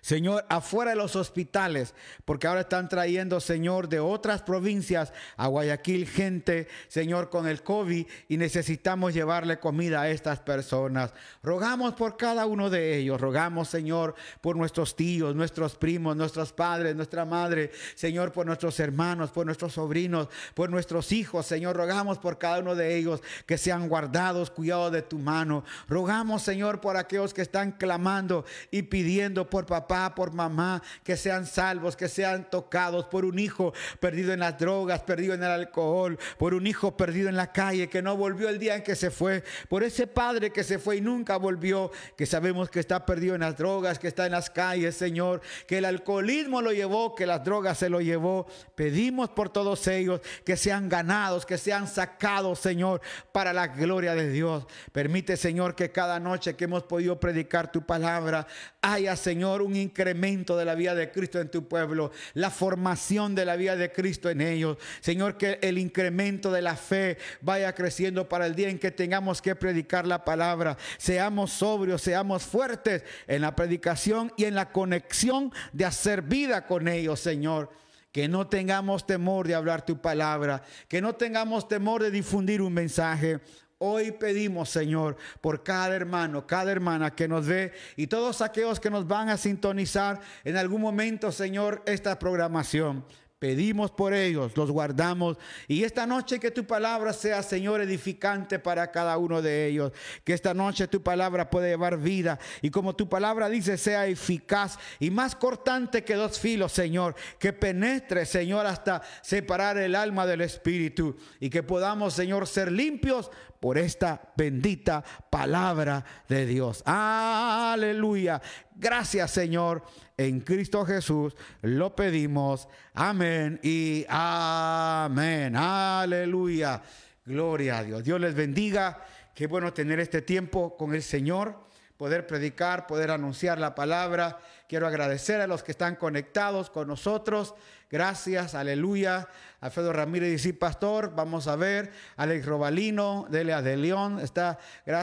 Señor, 0.00 0.44
afuera 0.48 0.92
de 0.92 0.96
los 0.96 1.16
hospitales, 1.16 1.94
porque 2.24 2.46
ahora 2.46 2.62
están 2.62 2.88
trayendo, 2.88 3.40
Señor, 3.40 3.88
de 3.88 4.00
otras 4.00 4.42
provincias 4.42 5.12
a 5.36 5.46
Guayaquil 5.46 6.06
gente, 6.06 6.68
Señor, 6.88 7.30
con 7.30 7.46
el 7.46 7.62
COVID 7.62 8.06
y 8.28 8.36
necesitamos 8.36 9.14
llevarle 9.14 9.58
comida 9.58 10.02
a 10.02 10.10
estas 10.10 10.40
personas. 10.40 11.12
Rogamos 11.42 11.94
por 11.94 12.16
cada 12.16 12.46
uno 12.46 12.70
de 12.70 12.96
ellos, 12.96 13.20
rogamos, 13.20 13.68
Señor, 13.68 14.14
por 14.40 14.56
nuestros 14.56 14.96
tíos, 14.96 15.34
nuestros 15.34 15.76
primos, 15.76 16.16
nuestros 16.16 16.52
padres, 16.52 16.96
nuestra 16.96 17.24
madre, 17.24 17.70
Señor, 17.94 18.32
por 18.32 18.46
nuestros 18.46 18.80
hermanos, 18.80 19.30
por 19.30 19.46
nuestros 19.46 19.74
sobrinos, 19.74 20.28
por 20.54 20.70
nuestros 20.70 21.12
hijos, 21.12 21.46
Señor, 21.46 21.76
rogamos 21.76 22.18
por 22.18 22.38
cada 22.38 22.60
uno 22.60 22.74
de 22.74 22.96
ellos 22.96 23.22
que 23.46 23.58
sean 23.58 23.88
guardados, 23.88 24.50
cuidados 24.50 24.92
de 24.92 25.02
tu 25.02 25.18
mano. 25.18 25.64
Rogamos, 25.88 26.42
Señor, 26.42 26.80
por 26.80 26.96
aquellos 26.96 27.34
que 27.34 27.42
están 27.42 27.72
clamando 27.72 28.44
y 28.70 28.82
pidiendo 28.82 29.48
por 29.48 29.59
por 29.60 29.66
papá, 29.66 30.14
por 30.14 30.32
mamá, 30.32 30.82
que 31.04 31.16
sean 31.16 31.46
salvos, 31.46 31.96
que 31.96 32.08
sean 32.08 32.48
tocados 32.48 33.04
por 33.06 33.24
un 33.24 33.38
hijo 33.38 33.74
perdido 33.98 34.32
en 34.32 34.40
las 34.40 34.58
drogas, 34.58 35.02
perdido 35.02 35.34
en 35.34 35.42
el 35.42 35.50
alcohol, 35.50 36.18
por 36.38 36.54
un 36.54 36.66
hijo 36.66 36.96
perdido 36.96 37.28
en 37.28 37.36
la 37.36 37.52
calle, 37.52 37.88
que 37.88 38.00
no 38.00 38.16
volvió 38.16 38.48
el 38.48 38.58
día 38.58 38.76
en 38.76 38.82
que 38.82 38.96
se 38.96 39.10
fue, 39.10 39.44
por 39.68 39.82
ese 39.82 40.06
padre 40.06 40.50
que 40.50 40.64
se 40.64 40.78
fue 40.78 40.96
y 40.96 41.00
nunca 41.00 41.36
volvió, 41.36 41.90
que 42.16 42.24
sabemos 42.24 42.70
que 42.70 42.80
está 42.80 43.04
perdido 43.04 43.34
en 43.34 43.42
las 43.42 43.56
drogas, 43.56 43.98
que 43.98 44.08
está 44.08 44.24
en 44.24 44.32
las 44.32 44.48
calles, 44.48 44.96
Señor, 44.96 45.42
que 45.66 45.78
el 45.78 45.84
alcoholismo 45.84 46.62
lo 46.62 46.72
llevó, 46.72 47.14
que 47.14 47.26
las 47.26 47.44
drogas 47.44 47.78
se 47.78 47.90
lo 47.90 48.00
llevó. 48.00 48.46
Pedimos 48.74 49.28
por 49.30 49.50
todos 49.50 49.86
ellos 49.88 50.20
que 50.44 50.56
sean 50.56 50.88
ganados, 50.88 51.44
que 51.44 51.58
sean 51.58 51.86
sacados, 51.86 52.60
Señor, 52.60 53.02
para 53.32 53.52
la 53.52 53.68
gloria 53.68 54.14
de 54.14 54.30
Dios. 54.30 54.66
Permite, 54.92 55.36
Señor, 55.36 55.74
que 55.74 55.92
cada 55.92 56.18
noche 56.18 56.56
que 56.56 56.64
hemos 56.64 56.84
podido 56.84 57.20
predicar 57.20 57.70
tu 57.70 57.84
palabra, 57.84 58.46
haya, 58.80 59.16
Señor, 59.16 59.49
un 59.58 59.76
incremento 59.76 60.56
de 60.56 60.64
la 60.64 60.74
vida 60.74 60.94
de 60.94 61.10
Cristo 61.10 61.40
en 61.40 61.50
tu 61.50 61.66
pueblo, 61.66 62.12
la 62.34 62.50
formación 62.50 63.34
de 63.34 63.44
la 63.44 63.56
vida 63.56 63.76
de 63.76 63.90
Cristo 63.92 64.30
en 64.30 64.40
ellos. 64.40 64.78
Señor, 65.00 65.36
que 65.36 65.58
el 65.62 65.78
incremento 65.78 66.52
de 66.52 66.62
la 66.62 66.76
fe 66.76 67.18
vaya 67.40 67.74
creciendo 67.74 68.28
para 68.28 68.46
el 68.46 68.54
día 68.54 68.68
en 68.68 68.78
que 68.78 68.90
tengamos 68.90 69.42
que 69.42 69.56
predicar 69.56 70.06
la 70.06 70.24
palabra. 70.24 70.76
Seamos 70.98 71.52
sobrios, 71.52 72.02
seamos 72.02 72.44
fuertes 72.44 73.02
en 73.26 73.42
la 73.42 73.56
predicación 73.56 74.32
y 74.36 74.44
en 74.44 74.54
la 74.54 74.70
conexión 74.70 75.52
de 75.72 75.84
hacer 75.84 76.22
vida 76.22 76.66
con 76.66 76.88
ellos, 76.88 77.20
Señor. 77.20 77.70
Que 78.12 78.26
no 78.26 78.48
tengamos 78.48 79.06
temor 79.06 79.46
de 79.46 79.54
hablar 79.54 79.86
tu 79.86 80.00
palabra, 80.00 80.62
que 80.88 81.00
no 81.00 81.14
tengamos 81.14 81.68
temor 81.68 82.02
de 82.02 82.10
difundir 82.10 82.60
un 82.60 82.72
mensaje. 82.72 83.40
Hoy 83.82 84.12
pedimos, 84.12 84.68
Señor, 84.68 85.16
por 85.40 85.62
cada 85.62 85.96
hermano, 85.96 86.46
cada 86.46 86.70
hermana 86.70 87.14
que 87.14 87.26
nos 87.26 87.46
ve 87.46 87.72
y 87.96 88.08
todos 88.08 88.42
aquellos 88.42 88.78
que 88.78 88.90
nos 88.90 89.08
van 89.08 89.30
a 89.30 89.38
sintonizar 89.38 90.20
en 90.44 90.58
algún 90.58 90.82
momento, 90.82 91.32
Señor, 91.32 91.82
esta 91.86 92.18
programación. 92.18 93.06
Pedimos 93.40 93.90
por 93.90 94.12
ellos, 94.12 94.54
los 94.54 94.70
guardamos. 94.70 95.38
Y 95.66 95.84
esta 95.84 96.06
noche 96.06 96.38
que 96.38 96.50
tu 96.50 96.66
palabra 96.66 97.14
sea, 97.14 97.42
Señor, 97.42 97.80
edificante 97.80 98.58
para 98.58 98.90
cada 98.90 99.16
uno 99.16 99.40
de 99.40 99.66
ellos. 99.66 99.92
Que 100.24 100.34
esta 100.34 100.52
noche 100.52 100.88
tu 100.88 101.02
palabra 101.02 101.48
pueda 101.48 101.66
llevar 101.66 101.96
vida. 101.96 102.38
Y 102.60 102.68
como 102.68 102.94
tu 102.94 103.08
palabra 103.08 103.48
dice, 103.48 103.78
sea 103.78 104.06
eficaz 104.06 104.78
y 104.98 105.10
más 105.10 105.34
cortante 105.34 106.04
que 106.04 106.16
dos 106.16 106.38
filos, 106.38 106.72
Señor. 106.72 107.14
Que 107.38 107.54
penetre, 107.54 108.26
Señor, 108.26 108.66
hasta 108.66 109.00
separar 109.22 109.78
el 109.78 109.94
alma 109.94 110.26
del 110.26 110.42
espíritu. 110.42 111.16
Y 111.40 111.48
que 111.48 111.62
podamos, 111.62 112.12
Señor, 112.12 112.46
ser 112.46 112.70
limpios 112.70 113.30
por 113.58 113.78
esta 113.78 114.20
bendita 114.36 115.02
palabra 115.30 116.04
de 116.28 116.44
Dios. 116.44 116.82
Aleluya. 116.84 118.42
Gracias, 118.74 119.30
Señor. 119.30 119.82
En 120.20 120.40
Cristo 120.40 120.84
Jesús 120.84 121.34
lo 121.62 121.96
pedimos. 121.96 122.68
Amén 122.92 123.58
y 123.62 124.04
amén. 124.06 125.56
Aleluya. 125.56 126.82
Gloria 127.24 127.78
a 127.78 127.84
Dios. 127.84 128.04
Dios 128.04 128.20
les 128.20 128.34
bendiga. 128.34 129.02
Qué 129.34 129.46
bueno 129.46 129.72
tener 129.72 129.98
este 129.98 130.20
tiempo 130.20 130.76
con 130.76 130.94
el 130.94 131.02
Señor, 131.02 131.58
poder 131.96 132.26
predicar, 132.26 132.86
poder 132.86 133.12
anunciar 133.12 133.58
la 133.58 133.74
palabra. 133.74 134.38
Quiero 134.70 134.86
agradecer 134.86 135.40
a 135.40 135.48
los 135.48 135.64
que 135.64 135.72
están 135.72 135.96
conectados 135.96 136.70
con 136.70 136.86
nosotros. 136.86 137.56
Gracias, 137.90 138.54
aleluya. 138.54 139.28
Alfredo 139.60 139.92
Ramírez 139.92 140.30
dice, 140.30 140.54
pastor, 140.54 141.12
vamos 141.12 141.48
a 141.48 141.56
ver. 141.56 141.90
Alex 142.16 142.46
Robalino, 142.46 143.26
Delia 143.28 143.62
de 143.62 143.76
León, 143.76 144.20
está, 144.20 144.60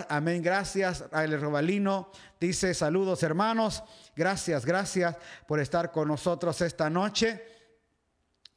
amén, 0.08 0.42
gracias. 0.42 1.04
Alex 1.12 1.42
Robalino 1.42 2.14
dice, 2.40 2.74
saludos 2.74 3.24
hermanos. 3.24 3.84
Gracias, 4.16 4.66
gracias 4.66 5.18
por 5.46 5.60
estar 5.60 5.92
con 5.92 6.08
nosotros 6.08 6.62
esta 6.62 6.90
noche. 6.90 7.44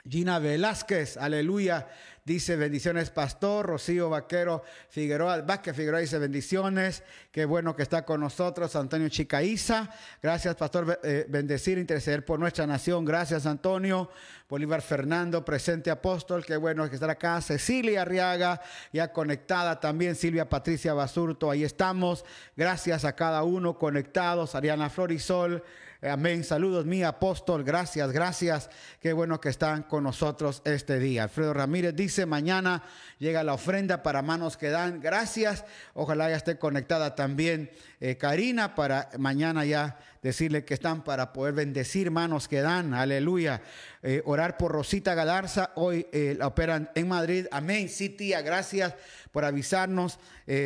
Gina 0.09 0.39
Velázquez, 0.39 1.17
aleluya. 1.17 1.89
Dice 2.25 2.57
bendiciones, 2.57 3.11
pastor. 3.11 3.67
Rocío 3.67 4.11
Vaquero 4.11 4.63
Figueroa, 4.91 5.41
Vázquez 5.41 5.75
Figueroa 5.75 6.01
dice 6.01 6.19
bendiciones. 6.19 7.03
Qué 7.33 7.47
bueno 7.47 7.75
que 7.75 7.83
está 7.83 8.05
con 8.05 8.21
nosotros. 8.21 8.77
Antonio 8.77 9.09
Chicaiza. 9.09 9.89
Gracias, 10.23 10.55
pastor. 10.55 11.01
Eh, 11.03 11.25
bendecir, 11.29 11.79
interceder 11.79 12.25
por 12.25 12.39
nuestra 12.39 12.67
nación. 12.67 13.05
Gracias, 13.05 13.47
Antonio. 13.47 14.11
Bolívar 14.49 14.83
Fernando, 14.83 15.45
presente 15.45 15.91
apóstol. 15.91 16.45
Qué 16.45 16.57
bueno 16.57 16.87
que 16.89 16.97
estar 16.97 17.09
acá. 17.09 17.41
Cecilia 17.41 18.03
Arriaga, 18.03 18.61
ya 18.93 19.13
conectada 19.13 19.81
también. 19.81 20.15
Silvia 20.15 20.49
Patricia 20.49 20.93
Basurto, 20.93 21.51
ahí 21.51 21.65
estamos. 21.65 22.25
Gracias 22.57 23.05
a 23.05 23.15
cada 23.15 23.45
uno 23.45 23.79
conectados. 23.79 24.55
Ariana 24.55 24.91
Florisol. 24.91 25.63
Amén. 26.03 26.45
Saludos, 26.45 26.87
mi 26.87 27.03
apóstol. 27.03 27.63
Gracias, 27.63 28.11
gracias. 28.11 28.71
Qué 29.01 29.13
bueno 29.13 29.39
que 29.39 29.51
están 29.51 29.83
con 29.83 30.05
nosotros 30.05 30.63
este 30.65 30.99
día. 30.99 31.25
Alfredo 31.25 31.53
Ramírez 31.53 31.95
dice, 31.95 32.25
mañana 32.25 32.83
llega 33.19 33.45
la 33.45 33.53
ofrenda 33.53 34.03
para 34.03 34.23
manos 34.23 34.57
que 34.57 34.71
dan. 34.71 35.03
Gracias. 35.03 35.63
Ojalá 35.93 36.31
ya 36.31 36.37
esté 36.37 36.59
conectada 36.59 37.15
también 37.15 37.71
eh, 38.01 38.17
Karina 38.17 38.75
para 38.75 39.11
mañana 39.19 39.67
ya 39.67 39.99
decirle 40.23 40.65
que 40.65 40.73
están 40.73 41.05
para 41.05 41.35
poder 41.35 41.53
bendecir 41.53 42.11
manos 42.11 42.49
que 42.49 42.63
dan. 42.63 42.95
Aleluya. 42.95 43.61
Eh, 44.03 44.23
orar 44.25 44.57
por 44.57 44.73
Rosita 44.73 45.15
Galarza. 45.15 45.73
Hoy 45.75 46.07
eh, 46.13 46.35
la 46.39 46.47
operan 46.47 46.91
en 46.95 47.09
Madrid. 47.09 47.47
Amén. 47.51 47.91
Sí, 47.91 48.09
tía, 48.09 48.41
gracias 48.41 48.95
por 49.33 49.45
avisarnos. 49.45 50.19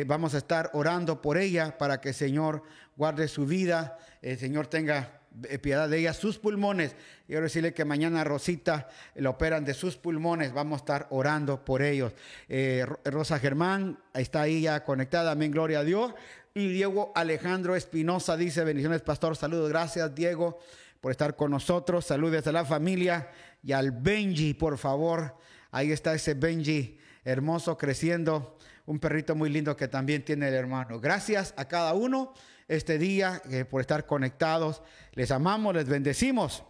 vamos 0.07 0.33
a 0.33 0.37
estar 0.37 0.69
orando 0.71 1.21
por 1.21 1.37
ella 1.37 1.77
para 1.77 1.99
que 1.99 2.09
el 2.09 2.15
Señor 2.15 2.63
guarde 2.95 3.27
su 3.27 3.45
vida. 3.45 3.99
El 4.21 4.39
Señor 4.39 4.67
tenga 4.67 5.24
piedad 5.61 5.89
de 5.89 5.99
ella, 5.99 6.13
sus 6.13 6.37
pulmones. 6.37 6.95
Quiero 7.27 7.43
decirle 7.43 7.73
que 7.73 7.85
mañana 7.85 8.23
Rosita 8.23 8.89
la 9.15 9.29
operan 9.29 9.65
de 9.65 9.73
sus 9.73 9.97
pulmones. 9.97 10.53
Vamos 10.53 10.77
a 10.77 10.81
estar 10.81 11.07
orando 11.09 11.63
por 11.63 11.81
ellos. 11.81 12.13
Eh, 12.47 12.85
Rosa 13.05 13.39
Germán 13.39 13.99
está 14.13 14.41
ahí 14.41 14.61
ya 14.61 14.83
conectada. 14.83 15.31
Amén, 15.31 15.51
gloria 15.51 15.79
a 15.79 15.83
Dios. 15.83 16.13
Y 16.53 16.69
Diego 16.69 17.11
Alejandro 17.15 17.75
Espinosa 17.75 18.37
dice, 18.37 18.63
bendiciones, 18.63 19.01
pastor. 19.01 19.35
Saludos, 19.35 19.69
gracias, 19.69 20.13
Diego, 20.15 20.59
por 21.01 21.11
estar 21.11 21.35
con 21.35 21.51
nosotros. 21.51 22.05
Saludos 22.05 22.47
a 22.47 22.51
la 22.51 22.63
familia 22.63 23.29
y 23.61 23.73
al 23.73 23.91
Benji, 23.91 24.53
por 24.53 24.77
favor. 24.77 25.35
Ahí 25.71 25.91
está 25.91 26.13
ese 26.13 26.33
Benji 26.33 26.97
hermoso 27.25 27.77
creciendo. 27.77 28.57
Un 28.85 28.99
perrito 28.99 29.35
muy 29.35 29.49
lindo 29.49 29.75
que 29.75 29.87
también 29.87 30.23
tiene 30.23 30.47
el 30.47 30.53
hermano. 30.53 30.99
Gracias 30.99 31.53
a 31.57 31.65
cada 31.65 31.93
uno 31.93 32.33
este 32.67 32.97
día, 32.97 33.41
eh, 33.49 33.65
por 33.65 33.81
estar 33.81 34.05
conectados. 34.05 34.81
Les 35.13 35.31
amamos, 35.31 35.75
les 35.75 35.87
bendecimos 35.87 36.63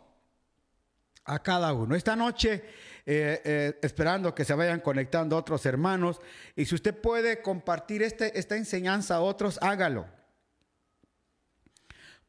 a 1.26 1.42
cada 1.42 1.74
uno. 1.74 1.96
Esta 1.96 2.16
noche, 2.16 2.64
eh, 3.06 3.42
eh, 3.44 3.80
esperando 3.82 4.36
que 4.36 4.46
se 4.46 4.54
vayan 4.54 4.80
conectando 4.80 5.38
otros 5.38 5.66
hermanos, 5.66 6.20
y 6.56 6.66
si 6.66 6.76
usted 6.76 6.96
puede 6.96 7.42
compartir 7.42 8.04
este, 8.04 8.38
esta 8.38 8.56
enseñanza 8.56 9.16
a 9.16 9.22
otros, 9.22 9.58
hágalo. 9.62 10.06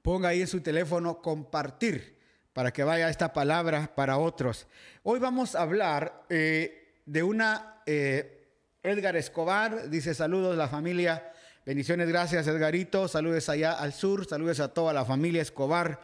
Ponga 0.03 0.29
ahí 0.29 0.41
en 0.41 0.47
su 0.47 0.61
teléfono 0.61 1.21
compartir 1.21 2.17
para 2.53 2.73
que 2.73 2.85
vaya 2.85 3.11
esta 3.11 3.33
palabra 3.33 3.93
para 3.95 4.19
otros. 4.19 4.67
Hoy 5.03 5.19
vamos 5.19 5.55
a 5.55 5.63
hablar 5.63 6.23
de 6.29 7.23
una 7.23 7.83
Edgar 7.85 9.17
Escobar, 9.17 9.91
dice 9.91 10.15
saludos 10.15 10.57
la 10.57 10.69
familia 10.69 11.33
Bendiciones, 11.67 12.07
gracias 12.07 12.47
Edgarito. 12.47 13.09
Saludes 13.09 13.49
allá 13.49 13.73
al 13.73 13.93
sur, 13.93 14.25
saludes 14.25 14.61
a 14.61 14.73
toda 14.73 14.93
la 14.93 15.05
familia 15.05 15.43
Escobar, 15.43 16.01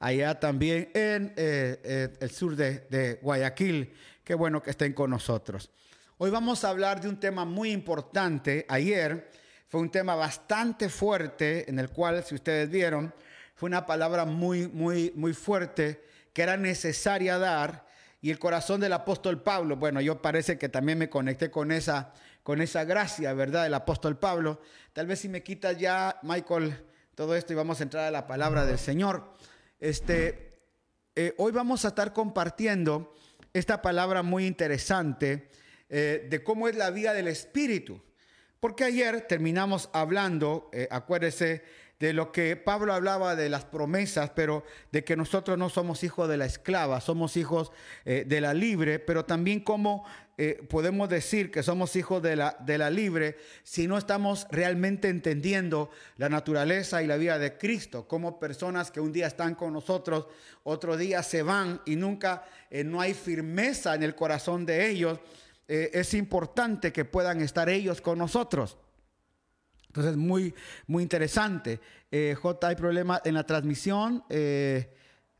allá 0.00 0.40
también 0.40 0.90
en 0.92 1.32
eh, 1.36 1.80
eh, 1.84 2.08
el 2.18 2.30
sur 2.32 2.56
de, 2.56 3.20
Guayaquil. 3.22 3.94
Qué 4.24 4.34
bueno 4.34 4.60
que 4.60 4.70
estén 4.70 4.92
con 4.92 5.10
nosotros. 5.10 5.70
Hoy 6.18 6.30
vamos 6.30 6.64
a 6.64 6.70
hablar 6.70 7.00
de 7.00 7.08
un 7.08 7.20
tema 7.20 7.44
muy 7.44 7.70
importante. 7.70 8.66
Ayer 8.68 9.30
fue 9.68 9.80
un 9.82 9.88
tema 9.88 10.16
bastante 10.16 10.88
fuerte 10.88 11.70
en 11.70 11.78
el 11.78 11.90
cual, 11.90 12.24
si 12.24 12.34
ustedes 12.34 12.68
vieron, 12.68 13.14
fue 13.54 13.68
una 13.68 13.86
palabra 13.86 14.24
muy, 14.24 14.66
muy, 14.66 15.12
muy 15.14 15.32
fuerte 15.32 16.02
que 16.32 16.42
era 16.42 16.56
necesaria 16.56 17.38
dar. 17.38 17.86
Y 18.20 18.32
el 18.32 18.40
corazón 18.40 18.80
del 18.80 18.92
apóstol 18.92 19.40
Pablo, 19.40 19.76
bueno, 19.76 20.00
yo 20.00 20.20
parece 20.20 20.58
que 20.58 20.68
también 20.68 20.98
me 20.98 21.08
conecté 21.08 21.52
con 21.52 21.70
esa 21.70 22.14
con 22.44 22.60
esa 22.60 22.84
gracia, 22.84 23.32
¿verdad? 23.32 23.66
El 23.66 23.74
apóstol 23.74 24.18
Pablo. 24.18 24.60
Tal 24.92 25.06
vez 25.06 25.18
si 25.20 25.28
me 25.28 25.42
quitas 25.42 25.76
ya, 25.78 26.20
Michael, 26.22 26.76
todo 27.14 27.34
esto 27.34 27.54
y 27.54 27.56
vamos 27.56 27.80
a 27.80 27.82
entrar 27.82 28.04
a 28.04 28.10
la 28.10 28.26
palabra 28.26 28.66
del 28.66 28.78
Señor. 28.78 29.32
Este, 29.80 30.60
eh, 31.16 31.34
hoy 31.38 31.52
vamos 31.52 31.84
a 31.84 31.88
estar 31.88 32.12
compartiendo 32.12 33.14
esta 33.54 33.80
palabra 33.80 34.22
muy 34.22 34.46
interesante 34.46 35.48
eh, 35.88 36.26
de 36.28 36.44
cómo 36.44 36.68
es 36.68 36.76
la 36.76 36.90
vida 36.90 37.14
del 37.14 37.28
Espíritu. 37.28 38.02
Porque 38.60 38.84
ayer 38.84 39.22
terminamos 39.22 39.88
hablando, 39.94 40.68
eh, 40.72 40.86
acuérdese, 40.90 41.64
de 42.04 42.12
lo 42.12 42.32
que 42.32 42.54
Pablo 42.54 42.92
hablaba 42.92 43.34
de 43.34 43.48
las 43.48 43.64
promesas, 43.64 44.28
pero 44.36 44.62
de 44.92 45.04
que 45.04 45.16
nosotros 45.16 45.56
no 45.56 45.70
somos 45.70 46.04
hijos 46.04 46.28
de 46.28 46.36
la 46.36 46.44
esclava, 46.44 47.00
somos 47.00 47.38
hijos 47.38 47.72
eh, 48.04 48.26
de 48.28 48.42
la 48.42 48.52
libre, 48.52 48.98
pero 48.98 49.24
también 49.24 49.60
como 49.60 50.04
eh, 50.36 50.62
podemos 50.68 51.08
decir 51.08 51.50
que 51.50 51.62
somos 51.62 51.96
hijos 51.96 52.22
de 52.22 52.36
la, 52.36 52.58
de 52.60 52.76
la 52.76 52.90
libre 52.90 53.38
si 53.62 53.86
no 53.86 53.96
estamos 53.96 54.46
realmente 54.50 55.08
entendiendo 55.08 55.88
la 56.18 56.28
naturaleza 56.28 57.02
y 57.02 57.06
la 57.06 57.16
vida 57.16 57.38
de 57.38 57.56
Cristo, 57.56 58.06
como 58.06 58.38
personas 58.38 58.90
que 58.90 59.00
un 59.00 59.10
día 59.10 59.26
están 59.26 59.54
con 59.54 59.72
nosotros, 59.72 60.26
otro 60.62 60.98
día 60.98 61.22
se 61.22 61.42
van 61.42 61.80
y 61.86 61.96
nunca 61.96 62.44
eh, 62.68 62.84
no 62.84 63.00
hay 63.00 63.14
firmeza 63.14 63.94
en 63.94 64.02
el 64.02 64.14
corazón 64.14 64.66
de 64.66 64.90
ellos. 64.90 65.20
es 65.66 66.12
importante 66.12 66.92
que 66.92 67.06
puedan 67.06 67.40
estar 67.40 67.70
ellos 67.70 68.02
con 68.02 68.18
nosotros. 68.18 68.76
Entonces, 69.94 70.16
muy, 70.16 70.52
muy 70.88 71.04
interesante. 71.04 71.78
Eh, 72.10 72.34
J, 72.34 72.66
hay 72.66 72.74
problemas 72.74 73.20
en 73.24 73.34
la 73.34 73.46
transmisión. 73.46 74.24
Eh, 74.28 74.92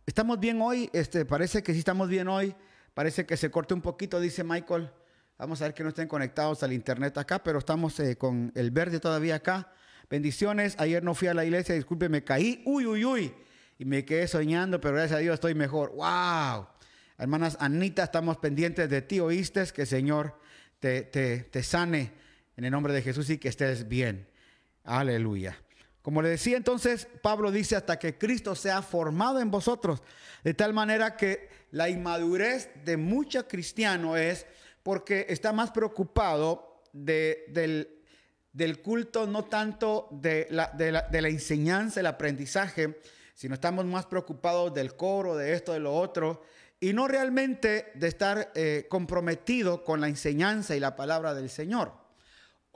¿Estamos 0.06 0.38
bien 0.38 0.62
hoy? 0.62 0.88
Este, 0.92 1.24
parece 1.24 1.64
que 1.64 1.72
sí 1.72 1.80
estamos 1.80 2.08
bien 2.08 2.28
hoy. 2.28 2.54
Parece 2.94 3.26
que 3.26 3.36
se 3.36 3.50
corte 3.50 3.74
un 3.74 3.82
poquito, 3.82 4.20
dice 4.20 4.44
Michael. 4.44 4.92
Vamos 5.38 5.60
a 5.60 5.64
ver 5.64 5.74
que 5.74 5.82
no 5.82 5.88
estén 5.88 6.06
conectados 6.06 6.62
al 6.62 6.72
internet 6.72 7.18
acá, 7.18 7.42
pero 7.42 7.58
estamos 7.58 7.98
eh, 7.98 8.14
con 8.16 8.52
el 8.54 8.70
verde 8.70 9.00
todavía 9.00 9.34
acá. 9.34 9.72
Bendiciones. 10.08 10.76
Ayer 10.78 11.02
no 11.02 11.14
fui 11.14 11.26
a 11.26 11.34
la 11.34 11.44
iglesia, 11.44 11.74
disculpe, 11.74 12.08
me 12.08 12.22
caí. 12.22 12.62
Uy, 12.64 12.86
uy, 12.86 13.04
uy. 13.04 13.34
Y 13.76 13.84
me 13.84 14.04
quedé 14.04 14.28
soñando, 14.28 14.80
pero 14.80 14.94
gracias 14.94 15.18
a 15.18 15.20
Dios 15.20 15.34
estoy 15.34 15.56
mejor. 15.56 15.90
¡Wow! 15.96 16.68
Hermanas 17.18 17.56
Anita, 17.58 18.04
estamos 18.04 18.36
pendientes 18.36 18.88
de 18.88 19.02
ti, 19.02 19.18
oíste, 19.18 19.64
que 19.74 19.80
el 19.80 19.88
Señor 19.88 20.38
te, 20.78 21.02
te, 21.02 21.40
te 21.40 21.62
sane 21.64 22.12
en 22.56 22.64
el 22.64 22.70
nombre 22.70 22.92
de 22.92 23.02
Jesús 23.02 23.28
y 23.30 23.38
que 23.38 23.48
estés 23.48 23.88
bien. 23.88 24.28
Aleluya. 24.84 25.56
Como 26.02 26.20
le 26.20 26.28
decía 26.28 26.58
entonces, 26.58 27.08
Pablo 27.22 27.50
dice 27.50 27.76
hasta 27.76 27.98
que 27.98 28.18
Cristo 28.18 28.54
sea 28.54 28.82
formado 28.82 29.40
en 29.40 29.50
vosotros, 29.50 30.02
de 30.42 30.52
tal 30.52 30.74
manera 30.74 31.16
que 31.16 31.48
la 31.70 31.88
inmadurez 31.88 32.68
de 32.84 32.98
muchos 32.98 33.44
cristianos 33.44 34.18
es 34.18 34.46
porque 34.82 35.24
está 35.30 35.54
más 35.54 35.70
preocupado 35.70 36.82
del, 36.92 37.88
culto, 38.82 39.26
no 39.26 39.46
tanto 39.46 40.08
de 40.10 40.46
la, 40.50 40.70
de, 40.76 40.92
la, 40.92 41.28
enseñanza, 41.28 42.00
el 42.00 42.06
aprendizaje, 42.06 43.00
sino 43.32 43.54
estamos 43.54 43.86
más 43.86 44.04
preocupados 44.04 44.74
del 44.74 44.94
coro, 44.94 45.36
de 45.36 45.54
esto, 45.54 45.72
de 45.72 45.80
lo 45.80 45.94
otro, 45.94 46.42
y 46.78 46.92
no 46.92 47.08
realmente 47.08 47.92
de 47.94 48.08
estar 48.08 48.52
eh, 48.54 48.86
comprometido 48.90 49.82
con 49.82 50.02
la 50.02 50.08
enseñanza 50.08 50.76
y 50.76 50.80
la 50.80 50.94
palabra 50.94 51.32
del 51.32 51.48
Señor. 51.48 52.03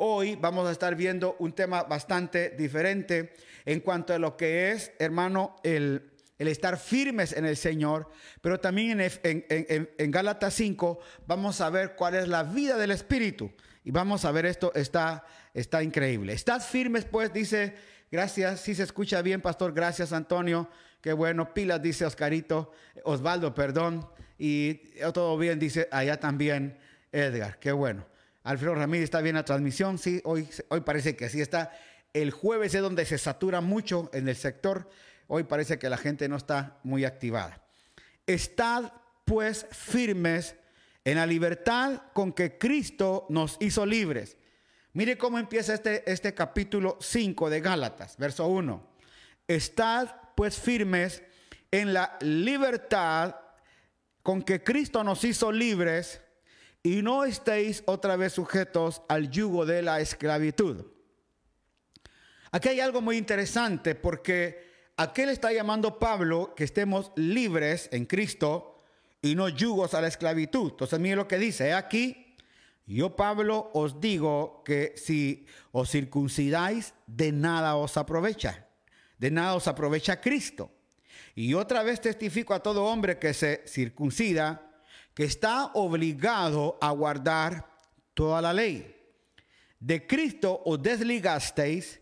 Hoy 0.01 0.37
vamos 0.37 0.69
a 0.69 0.71
estar 0.71 0.95
viendo 0.95 1.35
un 1.41 1.53
tema 1.53 1.83
bastante 1.83 2.51
diferente 2.51 3.33
en 3.65 3.81
cuanto 3.81 4.15
a 4.15 4.19
lo 4.21 4.37
que 4.37 4.71
es, 4.71 4.93
hermano, 5.01 5.57
el, 5.65 6.13
estar 6.39 6.79
firmes 6.79 7.33
en 7.33 7.45
el 7.45 7.57
Señor, 7.57 8.09
pero 8.41 8.61
también 8.61 9.01
en, 9.01 9.11
en, 9.25 10.11
Gálatas 10.13 10.55
5 10.55 11.01
vamos 11.27 11.61
a 11.61 11.69
ver 11.71 11.97
cuál 11.97 12.15
es 12.15 12.29
la 12.29 12.45
vida 12.45 12.77
del 12.77 12.93
Espíritu. 12.93 13.51
Y 13.83 13.91
vamos 13.91 14.25
a 14.25 14.31
ver 14.31 14.47
esto, 14.47 14.73
está, 14.77 15.27
está 15.53 15.83
increíble. 15.83 16.33
Estás 16.33 16.69
firmes, 16.69 17.05
pues, 17.05 17.33
dice, 17.33 17.75
gracias, 18.13 18.61
si 18.61 18.77
se 18.77 18.85
escucha 18.85 19.21
bien, 19.21 19.41
pastor, 19.41 19.73
gracias, 19.73 20.13
Antonio. 20.13 20.71
Qué 21.01 21.13
bueno, 21.13 21.53
pilas, 21.53 21.83
dice 21.83 22.07
Oscarito, 22.07 22.71
Osvaldo, 23.03 23.53
perdón. 23.53 24.09
Y 24.39 24.75
todo 25.13 25.37
bien, 25.37 25.59
dice 25.59 25.89
allá 25.91 26.21
también 26.21 26.79
Edgar, 27.11 27.59
qué 27.59 27.73
bueno. 27.73 28.07
Alfredo 28.49 28.77
Ramírez 28.77 29.05
está 29.05 29.21
bien 29.21 29.35
la 29.35 29.45
transmisión, 29.45 29.99
sí, 29.99 30.23
hoy, 30.25 30.49
hoy 30.71 30.81
parece 30.81 31.15
que 31.15 31.27
así 31.27 31.43
está. 31.43 31.71
El 32.15 32.31
jueves 32.31 32.75
es 32.75 32.81
donde 32.81 33.05
se 33.05 33.19
satura 33.19 33.61
mucho 33.61 34.09
en 34.15 34.27
el 34.27 34.37
sector, 34.37 34.89
hoy 35.27 35.45
parece 35.45 35.79
que 35.79 35.91
la 35.91 35.99
gente 35.99 36.31
no 36.31 36.37
está 36.37 36.79
muy 36.83 37.05
activada. 37.05 37.63
Estad 38.27 38.91
pues 39.27 39.67
firmes 39.71 40.55
en 41.05 41.17
la 41.17 41.27
libertad 41.27 42.05
con 42.15 42.33
que 42.33 42.57
Cristo 42.57 43.27
nos 43.29 43.59
hizo 43.61 43.85
libres. 43.85 44.39
Mire 44.95 45.19
cómo 45.19 45.39
empieza 45.39 45.75
este, 45.75 46.11
este 46.11 46.33
capítulo 46.33 46.97
5 47.03 47.51
de 47.51 47.61
Gálatas, 47.61 48.17
verso 48.17 48.47
1. 48.47 48.83
Estad 49.47 50.09
pues 50.35 50.59
firmes 50.59 51.23
en 51.71 51.93
la 51.93 52.17
libertad 52.23 53.37
con 54.23 54.43
que 54.43 54.65
Cristo 54.65 55.05
nos 55.05 55.23
hizo 55.25 55.53
libres 55.53 56.23
y 56.89 57.03
no 57.03 57.25
estéis 57.25 57.83
otra 57.85 58.17
vez 58.17 58.33
sujetos 58.33 59.03
al 59.09 59.31
yugo 59.31 59.67
de 59.67 59.83
la 59.83 60.01
esclavitud. 60.01 60.87
Aquí 62.51 62.71
hay 62.71 62.81
algo 62.81 63.03
muy 63.03 63.19
interesante 63.19 63.95
porque 63.95 64.91
aquí 64.97 65.27
le 65.27 65.33
está 65.33 65.53
llamando 65.53 65.99
Pablo 65.99 66.55
que 66.57 66.65
estemos 66.65 67.13
libres 67.15 67.91
en 67.93 68.07
Cristo 68.07 68.83
y 69.21 69.35
no 69.35 69.51
yugos 69.51 69.93
a 69.93 70.01
la 70.01 70.09
esclavitud. 70.09 70.71
Entonces 70.71 70.99
mire 70.99 71.17
lo 71.17 71.29
que 71.29 71.39
dice 71.39 71.75
aquí. 71.75 72.37
Yo 72.87 73.15
Pablo 73.15 73.71
os 73.75 74.01
digo 74.01 74.63
que 74.65 74.95
si 74.97 75.45
os 75.73 75.91
circuncidáis, 75.91 76.95
de 77.07 77.33
nada 77.33 77.77
os 77.77 77.99
aprovecha. 77.99 78.67
De 79.19 79.31
nada 79.31 79.57
os 79.57 79.69
aprovecha 79.69 80.23
Cristo. 80.23 80.71
Y 81.35 81.53
otra 81.53 81.83
vez 81.83 82.01
testifico 82.01 82.55
a 82.55 82.63
todo 82.63 82.87
hombre 82.87 83.19
que 83.19 83.35
se 83.35 83.63
circuncida 83.67 84.68
que 85.19 85.25
está 85.25 85.73
obligado 85.75 86.79
a 86.81 86.93
guardar 86.93 87.69
toda 88.15 88.41
la 88.41 88.53
ley. 88.53 88.95
De 89.81 90.07
Cristo 90.07 90.63
os 90.65 90.81
desligasteis, 90.81 92.01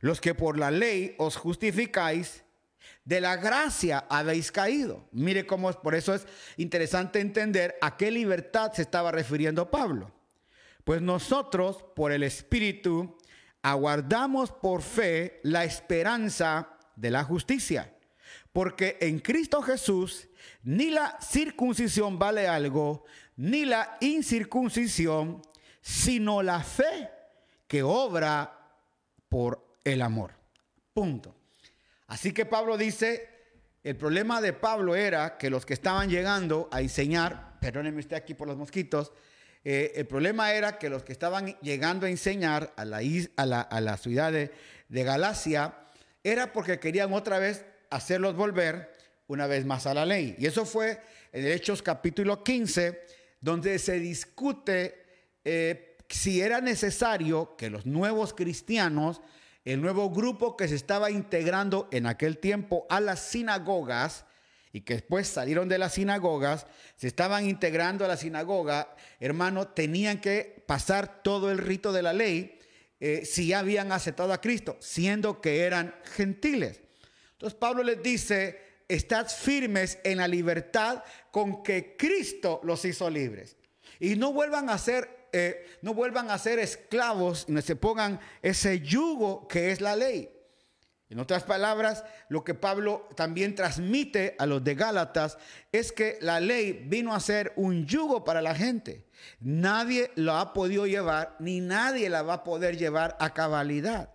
los 0.00 0.18
que 0.18 0.34
por 0.34 0.58
la 0.58 0.70
ley 0.70 1.14
os 1.18 1.36
justificáis, 1.36 2.42
de 3.04 3.20
la 3.20 3.36
gracia 3.36 4.06
habéis 4.08 4.50
caído. 4.50 5.06
Mire 5.12 5.44
cómo 5.44 5.68
es, 5.68 5.76
por 5.76 5.94
eso 5.94 6.14
es 6.14 6.26
interesante 6.56 7.20
entender 7.20 7.76
a 7.82 7.98
qué 7.98 8.10
libertad 8.10 8.72
se 8.72 8.80
estaba 8.80 9.12
refiriendo 9.12 9.70
Pablo. 9.70 10.10
Pues 10.84 11.02
nosotros, 11.02 11.84
por 11.94 12.12
el 12.12 12.22
Espíritu, 12.22 13.18
aguardamos 13.60 14.52
por 14.52 14.80
fe 14.80 15.38
la 15.42 15.64
esperanza 15.64 16.70
de 16.96 17.10
la 17.10 17.24
justicia. 17.24 17.93
Porque 18.54 18.98
en 19.00 19.18
Cristo 19.18 19.62
Jesús 19.62 20.28
ni 20.62 20.88
la 20.90 21.18
circuncisión 21.20 22.20
vale 22.20 22.46
algo, 22.46 23.04
ni 23.34 23.64
la 23.64 23.96
incircuncisión, 24.00 25.42
sino 25.80 26.40
la 26.40 26.60
fe 26.60 27.10
que 27.66 27.82
obra 27.82 28.56
por 29.28 29.76
el 29.82 30.02
amor. 30.02 30.34
Punto. 30.92 31.34
Así 32.06 32.30
que 32.30 32.46
Pablo 32.46 32.78
dice, 32.78 33.28
el 33.82 33.96
problema 33.96 34.40
de 34.40 34.52
Pablo 34.52 34.94
era 34.94 35.36
que 35.36 35.50
los 35.50 35.66
que 35.66 35.74
estaban 35.74 36.08
llegando 36.08 36.68
a 36.70 36.80
enseñar, 36.80 37.58
perdónenme 37.58 37.98
usted 37.98 38.14
aquí 38.14 38.34
por 38.34 38.46
los 38.46 38.56
mosquitos, 38.56 39.10
eh, 39.64 39.94
el 39.96 40.06
problema 40.06 40.52
era 40.52 40.78
que 40.78 40.88
los 40.88 41.02
que 41.02 41.10
estaban 41.10 41.58
llegando 41.60 42.06
a 42.06 42.10
enseñar 42.10 42.72
a 42.76 42.84
la, 42.84 42.98
a 42.98 43.80
la, 43.80 43.96
ciudad 43.96 44.30
de, 44.30 44.52
de 44.88 45.02
Galacia, 45.02 45.74
era 46.22 46.52
porque 46.52 46.78
querían 46.78 47.12
otra 47.12 47.40
vez 47.40 47.64
hacerlos 47.94 48.34
volver 48.34 48.92
una 49.28 49.46
vez 49.46 49.64
más 49.64 49.86
a 49.86 49.94
la 49.94 50.04
ley. 50.04 50.34
Y 50.38 50.46
eso 50.46 50.66
fue 50.66 51.00
en 51.32 51.46
Hechos 51.46 51.80
capítulo 51.80 52.42
15, 52.42 53.00
donde 53.40 53.78
se 53.78 54.00
discute 54.00 55.04
eh, 55.44 55.96
si 56.08 56.40
era 56.40 56.60
necesario 56.60 57.56
que 57.56 57.70
los 57.70 57.86
nuevos 57.86 58.34
cristianos, 58.34 59.20
el 59.64 59.80
nuevo 59.80 60.10
grupo 60.10 60.56
que 60.56 60.66
se 60.66 60.74
estaba 60.74 61.10
integrando 61.10 61.88
en 61.92 62.06
aquel 62.06 62.38
tiempo 62.38 62.84
a 62.90 63.00
las 63.00 63.20
sinagogas, 63.20 64.26
y 64.72 64.80
que 64.80 64.94
después 64.94 65.28
salieron 65.28 65.68
de 65.68 65.78
las 65.78 65.94
sinagogas, 65.94 66.66
se 66.96 67.06
estaban 67.06 67.48
integrando 67.48 68.04
a 68.04 68.08
la 68.08 68.16
sinagoga, 68.16 68.96
hermano, 69.20 69.68
tenían 69.68 70.20
que 70.20 70.64
pasar 70.66 71.22
todo 71.22 71.52
el 71.52 71.58
rito 71.58 71.92
de 71.92 72.02
la 72.02 72.12
ley 72.12 72.58
eh, 72.98 73.24
si 73.24 73.52
habían 73.52 73.92
aceptado 73.92 74.32
a 74.32 74.40
Cristo, 74.40 74.76
siendo 74.80 75.40
que 75.40 75.60
eran 75.60 75.94
gentiles. 76.16 76.80
Entonces 77.34 77.58
Pablo 77.58 77.82
les 77.82 78.02
dice, 78.02 78.58
estad 78.88 79.28
firmes 79.28 79.98
en 80.04 80.18
la 80.18 80.28
libertad 80.28 81.02
con 81.30 81.62
que 81.62 81.96
Cristo 81.96 82.60
los 82.64 82.84
hizo 82.84 83.10
libres. 83.10 83.56
Y 84.00 84.16
no 84.16 84.32
vuelvan 84.32 84.70
a 84.70 84.78
ser, 84.78 85.28
eh, 85.32 85.78
no 85.82 85.94
vuelvan 85.94 86.30
a 86.30 86.38
ser 86.38 86.58
esclavos 86.58 87.48
no 87.48 87.60
se 87.60 87.76
pongan 87.76 88.20
ese 88.42 88.80
yugo 88.80 89.46
que 89.48 89.70
es 89.72 89.80
la 89.80 89.96
ley. 89.96 90.30
En 91.10 91.20
otras 91.20 91.44
palabras, 91.44 92.04
lo 92.28 92.44
que 92.44 92.54
Pablo 92.54 93.08
también 93.14 93.54
transmite 93.54 94.34
a 94.38 94.46
los 94.46 94.64
de 94.64 94.74
Gálatas 94.74 95.38
es 95.70 95.92
que 95.92 96.18
la 96.22 96.40
ley 96.40 96.72
vino 96.72 97.14
a 97.14 97.20
ser 97.20 97.52
un 97.56 97.86
yugo 97.86 98.24
para 98.24 98.40
la 98.40 98.54
gente. 98.54 99.06
Nadie 99.38 100.10
lo 100.16 100.32
ha 100.32 100.52
podido 100.52 100.86
llevar, 100.86 101.36
ni 101.38 101.60
nadie 101.60 102.08
la 102.08 102.22
va 102.22 102.34
a 102.34 102.44
poder 102.44 102.78
llevar 102.78 103.16
a 103.20 103.34
cabalidad. 103.34 104.13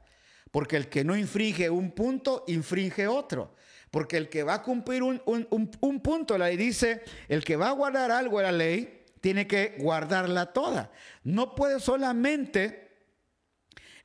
Porque 0.51 0.77
el 0.77 0.89
que 0.89 1.03
no 1.03 1.15
infringe 1.15 1.69
un 1.69 1.91
punto, 1.91 2.43
infringe 2.47 3.07
otro. 3.07 3.55
Porque 3.91 4.17
el 4.17 4.29
que 4.29 4.43
va 4.43 4.55
a 4.55 4.63
cumplir 4.63 5.03
un, 5.03 6.01
punto, 6.01 6.38
la 6.38 6.47
ley 6.47 6.57
dice, 6.57 7.03
el 7.27 7.43
que 7.43 7.55
va 7.55 7.69
a 7.69 7.73
guardar 7.73 8.12
algo 8.12 8.38
de 8.39 8.43
la 8.45 8.51
ley, 8.51 9.03
tiene 9.21 9.47
que 9.47 9.75
guardarla 9.79 10.53
toda. 10.53 10.91
No 11.23 11.55
puede 11.55 11.79
solamente 11.79 12.89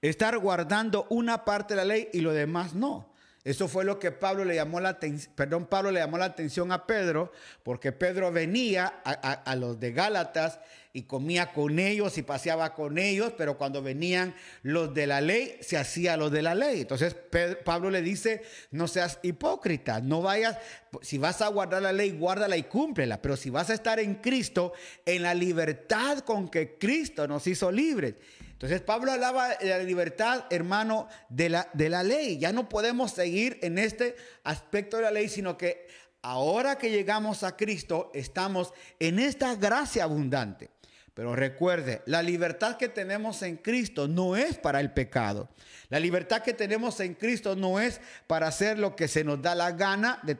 Estar 0.04 0.36
guardando 0.36 1.06
una 1.08 1.46
parte 1.46 1.72
de 1.72 1.78
la 1.78 1.84
ley 1.86 2.10
y 2.12 2.20
lo 2.20 2.34
demás 2.34 2.74
no. 2.74 3.14
Eso 3.42 3.68
fue 3.68 3.86
lo 3.86 3.98
que 3.98 4.10
Pablo 4.10 4.44
le 4.44 4.54
llamó 4.54 4.78
la 4.78 4.90
atención, 4.90 5.32
perdón, 5.34 5.64
Pablo 5.64 5.90
le 5.90 6.00
llamó 6.00 6.18
la 6.18 6.26
atención 6.26 6.72
a 6.72 6.86
Pedro, 6.86 7.32
porque 7.62 7.90
Pedro 7.90 8.30
venía 8.30 9.00
a, 9.02 9.56
los 9.56 9.80
de 9.80 9.92
Gálatas 9.92 10.60
y 10.96 11.02
comía 11.02 11.52
con 11.52 11.80
ellos 11.80 12.16
y 12.18 12.22
paseaba 12.22 12.72
con 12.72 12.98
ellos, 12.98 13.32
pero 13.36 13.58
cuando 13.58 13.82
venían 13.82 14.32
los 14.62 14.94
de 14.94 15.08
la 15.08 15.20
ley, 15.20 15.58
se 15.60 15.76
hacía 15.76 16.16
los 16.16 16.30
de 16.30 16.40
la 16.40 16.54
ley. 16.54 16.82
Entonces 16.82 17.16
Pablo 17.64 17.90
le 17.90 18.00
dice, 18.00 18.42
no 18.70 18.86
seas 18.86 19.18
hipócrita, 19.24 20.00
no 20.00 20.22
vayas, 20.22 20.56
si 21.02 21.18
vas 21.18 21.42
a 21.42 21.48
guardar 21.48 21.82
la 21.82 21.92
ley, 21.92 22.12
guárdala 22.12 22.56
y 22.56 22.62
cúmplela, 22.62 23.20
pero 23.20 23.36
si 23.36 23.50
vas 23.50 23.70
a 23.70 23.74
estar 23.74 23.98
en 23.98 24.14
Cristo, 24.14 24.72
en 25.04 25.24
la 25.24 25.34
libertad 25.34 26.20
con 26.20 26.48
que 26.48 26.78
Cristo 26.78 27.26
nos 27.26 27.44
hizo 27.48 27.72
libres. 27.72 28.14
Entonces 28.52 28.80
Pablo 28.80 29.10
hablaba 29.10 29.56
de 29.56 29.70
la 29.70 29.78
libertad, 29.80 30.44
hermano, 30.48 31.08
de 31.28 31.48
la, 31.48 31.68
de 31.72 31.88
la 31.88 32.04
ley. 32.04 32.38
Ya 32.38 32.52
no 32.52 32.68
podemos 32.68 33.10
seguir 33.10 33.58
en 33.62 33.78
este 33.78 34.14
aspecto 34.44 34.98
de 34.98 35.02
la 35.02 35.10
ley, 35.10 35.28
sino 35.28 35.58
que 35.58 35.88
ahora 36.22 36.78
que 36.78 36.92
llegamos 36.92 37.42
a 37.42 37.56
Cristo, 37.56 38.12
estamos 38.14 38.72
en 39.00 39.18
esta 39.18 39.56
gracia 39.56 40.04
abundante. 40.04 40.73
Pero 41.14 41.36
recuerde, 41.36 42.02
la 42.06 42.22
libertad 42.22 42.76
que 42.76 42.88
tenemos 42.88 43.42
en 43.42 43.56
Cristo 43.56 44.08
no 44.08 44.36
es 44.36 44.58
para 44.58 44.80
el 44.80 44.92
pecado. 44.92 45.48
La 45.88 46.00
libertad 46.00 46.42
que 46.42 46.54
tenemos 46.54 46.98
en 46.98 47.14
Cristo 47.14 47.54
no 47.54 47.78
es 47.78 48.00
para 48.26 48.48
hacer 48.48 48.80
lo 48.80 48.96
que 48.96 49.06
se 49.06 49.22
nos 49.22 49.40
da 49.40 49.54
la 49.54 49.70
gana 49.70 50.18
de, 50.24 50.34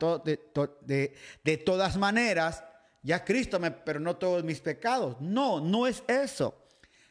de, 0.85 1.15
de 1.45 1.57
todas 1.59 1.97
maneras. 1.97 2.65
Ya 3.03 3.25
Cristo 3.25 3.61
me 3.61 3.71
perdonó 3.71 4.17
todos 4.17 4.43
mis 4.43 4.61
pecados. 4.61 5.17
No, 5.21 5.61
no 5.61 5.87
es 5.87 6.03
eso. 6.09 6.65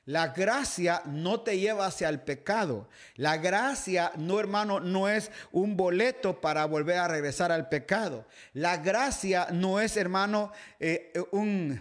La 0.05 0.27
gracia 0.27 1.01
no 1.05 1.39
te 1.41 1.57
lleva 1.57 1.85
hacia 1.85 2.09
el 2.09 2.19
pecado. 2.19 2.89
La 3.15 3.37
gracia, 3.37 4.11
no 4.17 4.37
hermano, 4.37 4.81
no 4.81 5.07
es 5.07 5.31
un 5.53 5.77
boleto 5.77 6.41
para 6.41 6.65
volver 6.65 6.97
a 6.97 7.07
regresar 7.07 7.53
al 7.53 7.69
pecado. 7.69 8.25
La 8.51 8.77
gracia 8.77 9.47
no 9.51 9.79
es, 9.79 9.95
hermano, 9.95 10.51
eh, 10.81 11.13
un, 11.31 11.79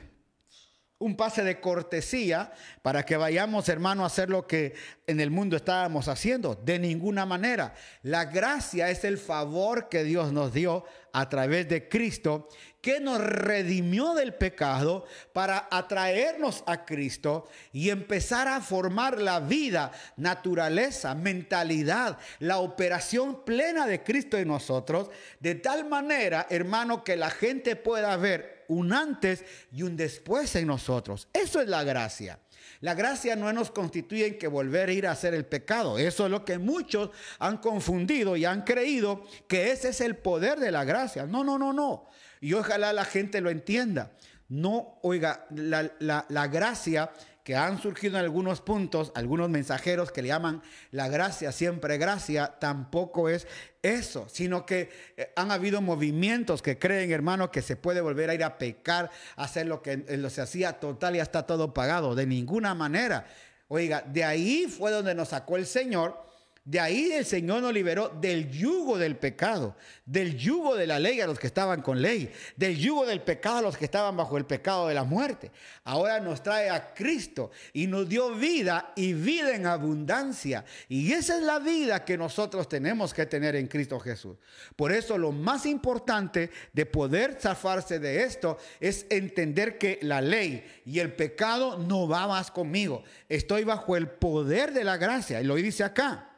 un 1.03 1.17
pase 1.17 1.43
de 1.43 1.61
cortesía 1.61 2.53
para 2.81 3.05
que 3.05 3.17
vayamos, 3.17 3.69
hermano, 3.69 4.05
a 4.05 4.07
hacer 4.07 4.31
lo 4.31 4.47
que 4.47 4.75
en 5.07 5.21
el 5.21 5.31
mundo 5.31 5.57
estábamos 5.57 6.09
haciendo. 6.09 6.55
De 6.55 6.79
ninguna 6.79 7.27
manera. 7.27 7.75
La 8.03 8.27
gracia 8.27 8.88
es 8.88 9.05
el 9.05 9.19
favor 9.19 9.88
que 9.88 10.05
Dios 10.05 10.33
nos 10.33 10.53
dio 10.53 10.85
a 11.12 11.29
través 11.29 11.69
de 11.69 11.88
Cristo 11.88 12.49
que 12.83 12.99
nos 12.99 13.21
redimió 13.21 14.12
del 14.15 14.35
pecado 14.35 15.07
para 15.33 15.69
atraernos 15.71 16.65
a 16.67 16.85
Cristo 16.85 17.49
y 17.73 17.91
empezar 17.91 18.49
a 18.49 18.61
formar 18.61 19.21
la 19.21 19.38
vida, 19.38 19.93
naturaleza, 20.17 21.15
mentalidad, 21.15 22.19
la 22.41 22.59
operación 22.59 23.45
plena 23.45 23.87
de 23.87 24.03
Cristo 24.03 24.37
en 24.37 24.49
nosotros, 24.49 25.11
de 25.38 25.55
tal 25.55 25.88
manera, 25.88 26.49
hermano, 26.51 27.05
que 27.05 27.17
la 27.17 27.31
gente 27.31 27.77
pueda 27.77 28.17
ver 28.17 28.62
un 28.73 28.93
antes 28.93 29.45
y 29.73 29.83
un 29.83 29.97
después 29.97 30.55
en 30.57 30.67
nosotros. 30.67 31.29
Eso 31.33 31.61
es 31.61 31.69
la 31.69 31.85
gracia. 31.85 32.39
La 32.81 32.95
gracia 32.95 33.37
no 33.37 33.53
nos 33.53 33.71
constituye 33.71 34.27
en 34.27 34.39
que 34.39 34.49
volver 34.49 34.89
a 34.89 34.93
ir 34.93 35.07
a 35.07 35.13
hacer 35.13 35.35
el 35.35 35.47
pecado. 35.47 35.99
Eso 35.99 36.25
es 36.25 36.31
lo 36.31 36.45
que 36.45 36.59
muchos 36.59 37.11
han 37.39 37.59
confundido 37.59 38.37
y 38.37 38.45
han 38.45 38.63
creído 38.63 39.25
que 39.47 39.71
ese 39.71 39.91
es 39.91 40.01
el 40.01 40.17
poder 40.17 40.59
de 40.59 40.73
la 40.73 40.85
gracia. 40.85 41.27
No, 41.27 41.45
no, 41.45 41.59
no, 41.59 41.73
no. 41.73 42.09
Y 42.41 42.55
ojalá 42.55 42.93
la 42.93 43.05
gente 43.05 43.41
lo 43.41 43.51
entienda. 43.51 44.13
No, 44.49 44.99
oiga, 45.03 45.47
la, 45.51 46.47
gracia 46.49 47.11
que 47.44 47.57
han 47.57 47.81
surgido 47.81 48.18
en 48.18 48.24
algunos 48.24 48.61
puntos, 48.61 49.11
algunos 49.14 49.50
mensajeros 49.50 50.12
que 50.12 50.22
le 50.22 50.28
llaman 50.28 50.62
la 50.90 51.09
gracia, 51.09 51.50
siempre 51.50 51.98
gracia, 51.98 52.55
tampoco 52.61 53.28
es 53.28 53.48
eso, 53.83 54.26
sino 54.28 54.64
que 54.64 54.90
eh, 55.16 55.33
han 55.35 55.50
habido 55.50 55.81
movimientos 55.81 56.62
que 56.62 56.78
creen, 56.78 57.11
hermano, 57.11 57.50
que 57.50 57.62
se 57.62 57.74
puede 57.76 58.00
volver 58.00 58.31
a 58.31 58.35
ir 58.35 58.44
a 58.44 58.59
pecar, 58.59 59.11
hacer 59.37 59.66
lo 59.66 59.83
que 59.83 59.96
lo 59.96 60.31
se 60.31 60.40
hacía 60.40 60.78
total 60.78 61.14
y 61.14 61.18
ya 61.18 61.24
está 61.24 61.44
todo 61.44 61.74
pagado. 61.74 62.14
De 62.14 62.26
ninguna 62.26 62.74
manera. 62.74 63.26
Oiga, 63.68 64.02
de 64.02 64.22
ahí 64.22 64.66
fue 64.66 64.90
donde 64.90 65.14
nos 65.14 65.31
sacó 65.31 65.57
el 65.57 65.66
Señor 65.66 66.32
de 66.64 66.79
ahí 66.79 67.11
el 67.11 67.25
Señor 67.25 67.61
nos 67.61 67.75
liberó 67.75 68.09
del 68.09 68.48
yugo 68.48 68.96
del 68.96 69.16
pecado, 69.16 69.75
del 70.07 70.38
yugo 70.38 70.77
de 70.77 70.87
la 70.87 71.01
ley 71.01 71.20
a 71.20 71.27
los 71.27 71.40
que 71.40 71.48
estaban 71.48 71.83
con 71.83 72.01
ley, 72.01 72.33
del 72.57 72.79
yugo 72.79 73.05
del 73.05 73.20
pecado 73.20 73.57
a 73.57 73.62
los 73.62 73.77
que 73.77 73.85
estaban 73.85 74.16
bajo 74.16 74.38
el 74.38 74.44
pecado 74.44 74.87
de 74.87 74.94
la 74.94 75.03
muerte. 75.03 75.51
Ahora 75.83 76.20
nos 76.20 76.40
trae 76.40 76.70
a 76.70 76.94
Cristo 76.94 77.51
y 77.72 77.88
nos 77.88 78.09
dio 78.09 78.37
vida 78.37 78.92
y 78.94 79.12
vida 79.12 79.57
en 79.57 79.66
abundancia. 79.66 80.64
Y 80.88 81.12
esa 81.12 81.37
es 81.37 81.42
la 81.42 81.59
vida 81.59 82.05
que 82.05 82.16
nosotros 82.16 82.68
tenemos 82.68 83.12
que 83.12 83.27
tener 83.27 83.57
en 83.57 83.66
Cristo 83.66 83.98
Jesús. 83.98 84.37
Por 84.77 84.92
eso 84.92 85.18
lo 85.18 85.33
más 85.33 85.66
importante 85.66 86.51
de 86.72 86.87
poder 86.87 87.38
zafarse 87.40 87.98
de 87.98 88.22
esto 88.22 88.57
es 88.79 89.05
entender 89.11 89.79
que 89.79 89.98
la 90.03 90.20
ley 90.20 90.64
y 90.87 91.01
el 91.01 91.12
pecado 91.12 91.77
no 91.77 92.07
va 92.07 92.29
más 92.29 92.53
conmigo. 92.53 93.03
Estoy 93.29 93.64
bajo 93.64 93.96
el 93.96 94.09
poder 94.09 94.72
de 94.72 94.85
la 94.85 94.96
gracia. 94.96 95.40
Y 95.40 95.44
lo 95.44 95.57
dice 95.57 95.83
acá. 95.83 96.29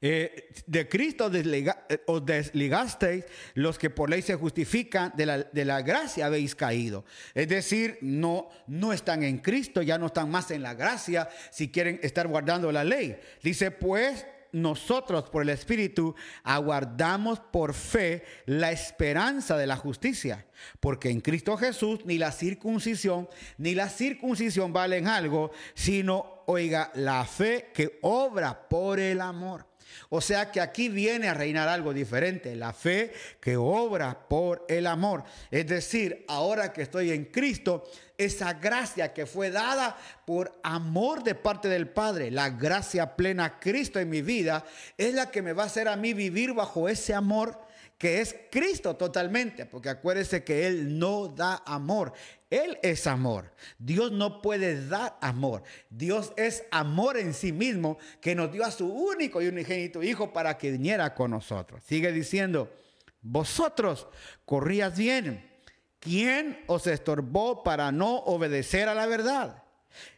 Eh, 0.00 0.50
de 0.66 0.88
Cristo 0.88 1.30
eh, 1.32 2.02
os 2.06 2.24
desligasteis 2.24 3.24
los 3.54 3.78
que 3.78 3.90
por 3.90 4.10
ley 4.10 4.22
se 4.22 4.34
justifican, 4.34 5.12
de 5.16 5.26
la, 5.26 5.38
de 5.38 5.64
la, 5.64 5.82
gracia 5.82 6.26
habéis 6.26 6.54
caído. 6.54 7.04
Es 7.34 7.48
decir, 7.48 7.98
no, 8.00 8.48
no 8.66 8.92
están 8.92 9.22
en 9.22 9.38
Cristo, 9.38 9.82
ya 9.82 9.98
no 9.98 10.06
están 10.06 10.30
más 10.30 10.50
en 10.50 10.62
la 10.62 10.74
gracia 10.74 11.28
si 11.50 11.68
quieren 11.68 12.00
estar 12.02 12.28
guardando 12.28 12.70
la 12.72 12.84
ley. 12.84 13.16
Dice, 13.42 13.70
pues 13.70 14.26
nosotros 14.52 15.28
por 15.28 15.42
el 15.42 15.50
Espíritu 15.50 16.14
aguardamos 16.42 17.40
por 17.40 17.74
fe 17.74 18.24
la 18.46 18.72
esperanza 18.72 19.56
de 19.56 19.66
la 19.66 19.76
justicia, 19.76 20.46
porque 20.80 21.10
en 21.10 21.20
Cristo 21.20 21.56
Jesús 21.56 22.00
ni 22.04 22.18
la 22.18 22.32
circuncisión 22.32 23.28
ni 23.58 23.74
la 23.74 23.88
circuncisión 23.88 24.72
valen 24.72 25.08
algo, 25.08 25.50
sino, 25.74 26.42
oiga, 26.46 26.90
la 26.94 27.24
fe 27.24 27.70
que 27.74 27.98
obra 28.02 28.68
por 28.68 28.98
el 28.98 29.20
amor. 29.20 29.66
O 30.08 30.20
sea 30.20 30.50
que 30.50 30.60
aquí 30.60 30.88
viene 30.88 31.28
a 31.28 31.34
reinar 31.34 31.68
algo 31.68 31.92
diferente, 31.92 32.54
la 32.56 32.72
fe 32.72 33.12
que 33.40 33.56
obra 33.56 34.28
por 34.28 34.64
el 34.68 34.86
amor. 34.86 35.24
Es 35.50 35.66
decir, 35.66 36.24
ahora 36.28 36.72
que 36.72 36.82
estoy 36.82 37.10
en 37.12 37.26
Cristo, 37.26 37.84
esa 38.18 38.54
gracia 38.54 39.12
que 39.12 39.26
fue 39.26 39.50
dada 39.50 39.96
por 40.24 40.58
amor 40.62 41.22
de 41.22 41.34
parte 41.34 41.68
del 41.68 41.88
Padre, 41.88 42.30
la 42.30 42.50
gracia 42.50 43.16
plena 43.16 43.58
Cristo 43.58 44.00
en 44.00 44.08
mi 44.08 44.22
vida, 44.22 44.64
es 44.96 45.14
la 45.14 45.30
que 45.30 45.42
me 45.42 45.52
va 45.52 45.64
a 45.64 45.66
hacer 45.66 45.88
a 45.88 45.96
mí 45.96 46.14
vivir 46.14 46.54
bajo 46.54 46.88
ese 46.88 47.14
amor 47.14 47.66
que 47.98 48.20
es 48.20 48.36
Cristo 48.50 48.96
totalmente, 48.96 49.64
porque 49.64 49.88
acuérdese 49.88 50.44
que 50.44 50.66
Él 50.66 50.98
no 50.98 51.28
da 51.28 51.62
amor, 51.64 52.12
Él 52.48 52.78
es 52.82 53.06
amor. 53.06 53.52
Dios 53.78 54.12
no 54.12 54.40
puede 54.40 54.86
dar 54.86 55.16
amor. 55.20 55.62
Dios 55.90 56.32
es 56.36 56.64
amor 56.70 57.16
en 57.16 57.34
sí 57.34 57.52
mismo 57.52 57.98
que 58.20 58.34
nos 58.34 58.52
dio 58.52 58.64
a 58.64 58.70
su 58.70 58.86
único 58.86 59.42
y 59.42 59.48
unigénito 59.48 60.02
Hijo 60.02 60.32
para 60.32 60.56
que 60.56 60.70
viniera 60.70 61.14
con 61.14 61.32
nosotros. 61.32 61.82
Sigue 61.84 62.12
diciendo, 62.12 62.72
vosotros 63.20 64.06
corrías 64.44 64.96
bien. 64.96 65.50
¿Quién 65.98 66.62
os 66.68 66.86
estorbó 66.86 67.64
para 67.64 67.90
no 67.90 68.18
obedecer 68.18 68.88
a 68.88 68.94
la 68.94 69.06
verdad? 69.06 69.64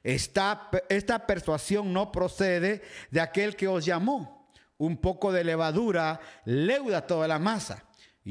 Esta, 0.03 0.69
esta 0.89 1.27
persuasión 1.27 1.93
no 1.93 2.13
procede 2.13 2.83
de 3.11 3.21
aquel 3.21 3.57
que 3.57 3.69
os 3.69 3.85
llamó 3.85 4.51
un 4.77 4.97
poco 4.97 5.33
de 5.33 5.45
levadura 5.45 6.21
leuda 6.45 7.07
toda 7.07 7.27
la 7.29 7.39
masa. 7.39 7.85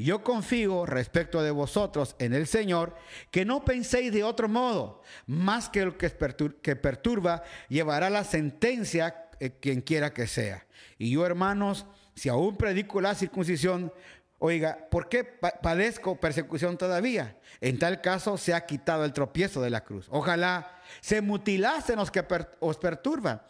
Yo 0.04 0.22
confío 0.22 0.86
respecto 0.86 1.42
de 1.42 1.50
vosotros 1.50 2.14
en 2.20 2.32
el 2.32 2.46
Señor, 2.46 2.94
que 3.32 3.44
no 3.44 3.64
penséis 3.64 4.12
de 4.12 4.22
otro 4.22 4.48
modo, 4.48 5.02
más 5.26 5.68
que 5.68 5.80
el 5.80 5.96
que, 5.96 6.76
perturba 6.76 7.42
llevará 7.68 8.08
la 8.08 8.22
sentencia 8.22 9.28
eh, 9.40 9.58
quien 9.60 9.80
quiera 9.80 10.14
que 10.14 10.28
sea. 10.28 10.64
Y 10.98 11.10
yo, 11.10 11.26
hermanos, 11.26 11.84
si 12.14 12.28
aún 12.28 12.56
predico 12.56 13.00
la 13.00 13.16
circuncisión, 13.16 13.92
oiga, 14.38 14.86
¿por 14.88 15.08
qué 15.08 15.24
padezco 15.24 16.20
persecución 16.20 16.78
todavía? 16.78 17.36
En 17.60 17.80
tal 17.80 18.00
caso 18.00 18.38
se 18.38 18.54
ha 18.54 18.66
quitado 18.66 19.04
el 19.04 19.12
tropiezo 19.12 19.60
de 19.62 19.70
la 19.70 19.82
cruz. 19.82 20.06
Ojalá 20.10 20.80
se 21.00 21.22
mutilasen 21.22 21.96
los 21.96 22.12
que 22.12 22.24
os 22.60 22.78
perturban. 22.78 23.42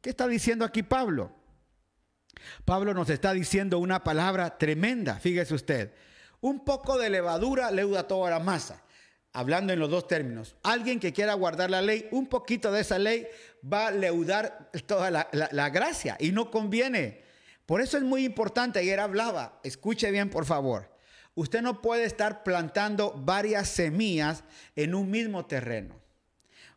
¿Qué 0.00 0.10
está 0.10 0.28
diciendo 0.28 0.64
aquí 0.64 0.84
Pablo? 0.84 1.32
Pablo 2.64 2.94
nos 2.94 3.10
está 3.10 3.32
diciendo 3.32 3.78
una 3.78 4.02
palabra 4.02 4.58
tremenda, 4.58 5.18
fíjese 5.18 5.54
usted. 5.54 5.92
Un 6.40 6.64
poco 6.64 6.98
de 6.98 7.10
levadura 7.10 7.70
leuda 7.70 8.06
toda 8.06 8.30
la 8.30 8.40
masa. 8.40 8.82
Hablando 9.32 9.72
en 9.72 9.78
los 9.78 9.90
dos 9.90 10.06
términos. 10.06 10.56
Alguien 10.62 10.98
que 10.98 11.12
quiera 11.12 11.34
guardar 11.34 11.70
la 11.70 11.82
ley, 11.82 12.08
un 12.10 12.26
poquito 12.26 12.72
de 12.72 12.80
esa 12.80 12.98
ley 12.98 13.26
va 13.62 13.88
a 13.88 13.90
leudar 13.90 14.70
toda 14.86 15.10
la, 15.10 15.68
gracia 15.70 16.16
y 16.18 16.32
no 16.32 16.50
conviene. 16.50 17.22
Por 17.66 17.80
eso 17.80 17.98
es 17.98 18.02
muy 18.02 18.24
importante, 18.24 18.78
ayer 18.78 18.98
hablaba, 19.00 19.60
escuche 19.62 20.10
bien 20.10 20.30
por 20.30 20.46
favor. 20.46 20.90
Usted 21.34 21.60
no 21.60 21.82
puede 21.82 22.04
estar 22.04 22.44
plantando 22.44 23.12
varias 23.12 23.68
semillas 23.68 24.44
en 24.74 24.94
un 24.94 25.10
mismo 25.10 25.44
terreno. 25.44 26.00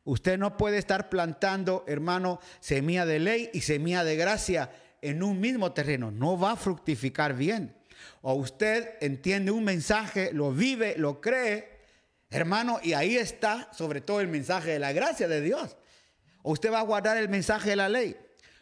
Usted 0.04 0.38
no 0.38 0.58
puede 0.58 0.80
estar 0.80 1.10
plantando, 1.10 1.86
hermano, 1.88 2.40
semilla 2.60 3.06
de 3.06 3.20
ley 3.20 3.50
y 3.54 3.62
semilla 3.62 4.04
de 4.04 4.16
gracia 4.16 4.72
en 5.02 5.24
un 5.24 5.40
mismo 5.40 5.72
terreno. 5.72 6.12
No 6.12 6.38
va 6.38 6.52
a 6.52 6.56
fructificar 6.56 7.36
bien. 7.36 7.76
O 8.22 8.34
usted 8.34 8.98
entiende 9.02 9.52
un 9.52 9.64
mensaje, 9.64 10.32
lo 10.34 10.52
vive, 10.52 10.96
lo 10.98 11.22
cree, 11.22 11.80
hermano, 12.30 12.80
y 12.82 12.94
ahí 12.94 13.18
está 13.18 13.70
sobre 13.74 14.02
todo 14.02 14.22
el 14.22 14.28
mensaje 14.28 14.72
de 14.72 14.80
la 14.80 14.94
gracia 14.94 15.28
de 15.28 15.42
Dios. 15.42 15.78
O 16.42 16.52
usted 16.52 16.72
va 16.72 16.80
a 16.80 16.84
guardar 16.84 17.18
el 17.18 17.30
mensaje 17.30 17.72
de 17.72 17.76
la 17.76 17.90
ley. 17.90 18.16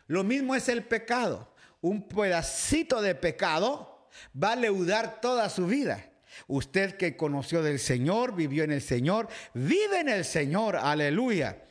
Lo 0.07 0.23
mismo 0.23 0.55
es 0.55 0.69
el 0.69 0.83
pecado. 0.83 1.53
Un 1.81 2.07
pedacito 2.07 3.01
de 3.01 3.13
pecado 3.15 4.09
va 4.41 4.53
a 4.53 4.55
leudar 4.55 5.21
toda 5.21 5.49
su 5.49 5.67
vida. 5.67 6.03
Usted 6.47 6.97
que 6.97 7.17
conoció 7.17 7.61
del 7.63 7.79
Señor, 7.79 8.35
vivió 8.35 8.63
en 8.63 8.71
el 8.71 8.81
Señor, 8.81 9.27
vive 9.53 9.99
en 9.99 10.09
el 10.09 10.25
Señor, 10.25 10.75
aleluya. 10.75 11.63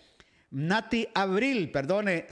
Nati 0.51 1.09
Abril, 1.15 1.71
perdone, 1.71 2.27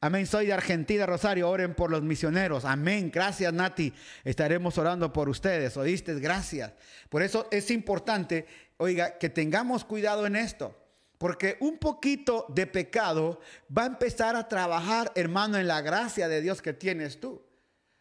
amén, 0.00 0.26
soy 0.26 0.46
de 0.46 0.52
Argentina, 0.52 1.06
Rosario, 1.06 1.48
oren 1.48 1.74
por 1.74 1.90
los 1.90 2.02
misioneros, 2.02 2.64
amén, 2.64 3.10
gracias 3.12 3.52
Nati, 3.52 3.92
estaremos 4.24 4.78
orando 4.78 5.12
por 5.12 5.28
ustedes, 5.28 5.76
oíste, 5.76 6.14
gracias. 6.20 6.72
Por 7.08 7.22
eso 7.22 7.48
es 7.50 7.70
importante, 7.70 8.46
oiga, 8.76 9.18
que 9.18 9.28
tengamos 9.28 9.84
cuidado 9.84 10.26
en 10.26 10.36
esto. 10.36 10.74
Porque 11.18 11.56
un 11.60 11.78
poquito 11.78 12.46
de 12.48 12.68
pecado 12.68 13.40
va 13.76 13.82
a 13.82 13.86
empezar 13.86 14.36
a 14.36 14.46
trabajar, 14.46 15.10
hermano, 15.16 15.58
en 15.58 15.66
la 15.66 15.80
gracia 15.80 16.28
de 16.28 16.40
Dios 16.40 16.62
que 16.62 16.72
tienes 16.72 17.18
tú. 17.18 17.42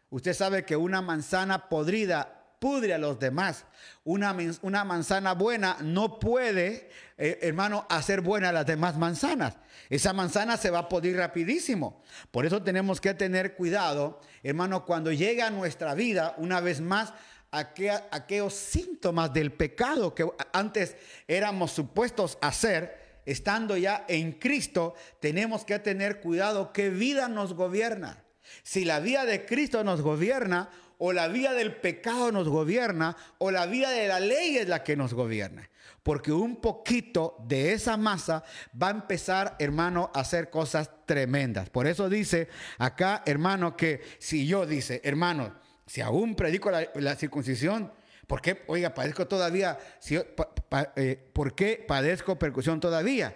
Usted 0.10 0.34
sabe 0.34 0.66
que 0.66 0.76
una 0.76 1.02
manzana 1.02 1.68
podrida 1.68 2.37
pudre 2.60 2.94
a 2.94 2.98
los 2.98 3.20
demás. 3.20 3.66
Una, 4.04 4.36
una 4.62 4.84
manzana 4.84 5.34
buena 5.34 5.78
no 5.82 6.20
puede, 6.20 6.90
eh, 7.18 7.40
hermano, 7.42 7.86
hacer 7.90 8.22
buena 8.22 8.52
las 8.52 8.66
demás 8.66 8.98
manzanas. 8.98 9.56
Esa 9.90 10.14
manzana 10.14 10.58
se 10.58 10.70
va 10.70 10.80
a 10.80 10.90
podrir 10.90 11.18
rapidísimo. 11.18 12.04
Por 12.32 12.46
eso 12.46 12.62
tenemos 12.62 13.00
que 13.00 13.14
tener 13.14 13.56
cuidado, 13.56 14.20
hermano, 14.44 14.86
cuando 14.86 15.12
llega 15.12 15.48
a 15.48 15.52
nuestra 15.52 15.94
vida, 15.94 16.36
una 16.38 16.60
vez 16.60 16.82
más, 16.82 17.14
aquellos 17.52 18.54
síntomas 18.54 19.34
del 19.34 19.52
pecado 19.52 20.14
que 20.14 20.28
antes 20.52 20.96
éramos 21.28 21.72
supuestos 21.72 22.38
a 22.42 22.48
hacer, 22.48 23.22
estando 23.26 23.78
ya 23.78 24.06
en 24.08 24.34
Cristo, 24.34 24.96
tenemos 25.20 25.66
que 25.66 25.80
tener 25.80 26.20
cuidado 26.20 26.72
qué 26.74 26.90
vida 26.90 27.28
nos 27.28 27.54
gobierna. 27.54 28.24
Si 28.64 28.86
la 28.86 29.00
vida 29.00 29.26
de 29.26 29.46
Cristo 29.46 29.84
nos 29.84 30.02
gobierna, 30.02 30.70
o 30.98 31.14
la 31.14 31.28
vía 31.28 31.54
del 31.54 31.76
pecado 31.76 32.32
nos 32.32 32.48
gobierna 32.48 33.16
o 33.38 33.52
la 33.52 33.66
vía 33.66 33.90
de 33.90 34.08
la 34.08 34.20
ley 34.20 34.58
es 34.58 34.68
la 34.68 34.84
que 34.84 34.96
nos 34.96 35.14
gobierna. 35.14 35.70
Porque 36.04 36.32
un 36.32 36.58
poquito 36.62 37.36
de 37.46 37.74
esa 37.74 37.98
masa 37.98 38.44
va 38.82 38.88
a 38.88 38.92
empezar, 38.92 39.56
hermano, 39.60 40.10
a 40.14 40.22
hacer 40.22 40.50
cosas 40.50 40.90
tremendas. 41.06 41.70
Por 41.70 41.86
eso 41.86 42.10
dice 42.10 42.48
acá, 42.78 43.24
hermano, 43.26 43.76
que 43.76 44.02
si 44.20 44.48
yo 44.48 44.66
dice, 44.66 45.02
hermano, 45.04 45.56
si 45.86 46.02
aún 46.02 46.36
predico 46.36 46.72
la, 46.72 47.16
circuncisión, 47.16 47.92
¿por 48.26 48.42
qué, 48.42 48.64
oiga, 48.68 48.94
padezco 48.94 49.28
todavía? 49.28 49.78
Si, 50.00 50.16
eh, 50.16 51.30
¿Por 51.34 51.56
qué 51.56 51.84
padezco 51.88 52.40
percusión 52.40 52.80
todavía? 52.80 53.36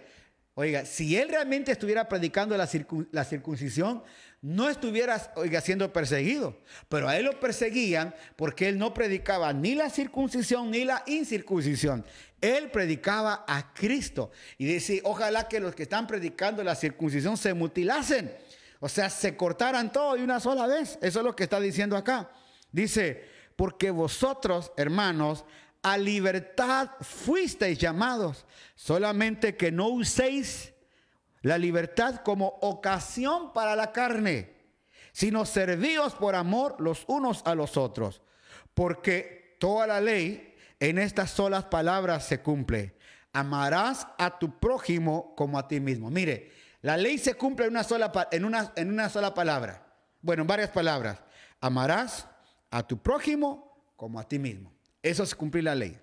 Oiga, 0.54 0.86
si 0.86 1.18
él 1.18 1.30
realmente 1.30 1.72
estuviera 1.72 2.10
predicando 2.10 2.58
la, 2.58 2.70
la 3.12 3.24
circuncisión, 3.24 4.04
no 4.42 4.70
estuviera 4.70 5.32
oiga, 5.36 5.62
siendo 5.62 5.94
perseguido. 5.94 6.58
Pero 6.90 7.08
a 7.08 7.18
él 7.18 7.26
lo 7.26 7.40
perseguían 7.40 8.16
porque 8.36 8.68
él 8.68 8.78
no 8.78 8.94
predicaba 8.94 9.54
ni 9.54 9.76
la 9.76 9.90
circuncisión 9.90 10.72
ni 10.72 10.84
la 10.84 11.04
incircuncisión. 11.06 12.04
Él 12.42 12.72
predicaba 12.72 13.46
a 13.48 13.72
Cristo. 13.74 14.32
Y 14.58 14.66
dice, 14.66 15.02
ojalá 15.04 15.48
que 15.48 15.60
los 15.60 15.76
que 15.76 15.84
están 15.84 16.08
predicando 16.08 16.64
la 16.64 16.76
circuncisión 16.76 17.38
se 17.38 17.54
mutilasen. 17.54 18.36
O 18.80 18.90
sea, 18.90 19.12
se 19.12 19.38
cortaran 19.38 19.92
todo 19.92 20.16
de 20.16 20.24
una 20.24 20.40
sola 20.40 20.66
vez. 20.66 20.98
Eso 21.04 21.20
es 21.20 21.26
lo 21.26 21.36
que 21.36 21.44
está 21.44 21.60
diciendo 21.60 21.96
acá. 21.96 22.32
Dice, 22.72 23.24
porque 23.56 23.92
vosotros, 23.92 24.72
hermanos, 24.76 25.46
a 25.84 25.98
libertad 25.98 26.90
fuisteis 27.02 27.78
llamados, 27.78 28.46
solamente 28.76 29.56
que 29.56 29.72
no 29.72 29.90
uséis 29.90 30.71
la 31.42 31.58
libertad 31.58 32.22
como 32.24 32.48
ocasión 32.62 33.54
para 33.54 33.76
la 33.76 33.92
carne, 33.92 34.56
sino 35.12 35.46
servíos 35.46 36.14
por 36.14 36.36
amor 36.36 36.76
los 36.80 37.04
unos 37.08 37.42
a 37.46 37.56
los 37.56 37.78
otros, 37.78 38.22
porque 38.74 39.58
toda 39.60 39.88
la 39.88 40.00
ley 40.00 40.56
en 40.80 40.98
estas 40.98 41.32
solas 41.32 41.66
palabras 41.66 42.26
se 42.26 42.42
cumple. 42.42 42.96
Amarás 43.34 44.08
a 44.18 44.38
tu 44.40 44.60
prójimo 44.60 45.36
como 45.36 45.58
a 45.58 45.68
ti 45.68 45.80
mismo. 45.80 46.10
Mire, 46.10 46.52
la 46.82 46.98
ley 46.98 47.18
se 47.18 47.36
cumple 47.36 47.66
en 47.66 47.72
una 47.72 47.84
sola, 47.84 48.12
en 48.32 48.46
una, 48.46 48.74
en 48.76 48.90
una 48.90 49.10
sola 49.10 49.34
palabra. 49.34 49.86
Bueno, 50.22 50.42
en 50.42 50.48
varias 50.48 50.70
palabras. 50.70 51.20
Amarás 51.60 52.28
a 52.70 52.86
tu 52.86 52.98
prójimo 52.98 53.94
como 53.96 54.20
a 54.20 54.28
ti 54.28 54.40
mismo. 54.40 54.74
Eso 55.02 55.24
es 55.24 55.34
cumplir 55.34 55.64
la 55.64 55.76
ley. 55.76 56.00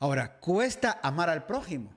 Ahora, 0.00 0.38
cuesta 0.38 0.98
amar 1.02 1.30
al 1.30 1.46
prójimo. 1.46 1.95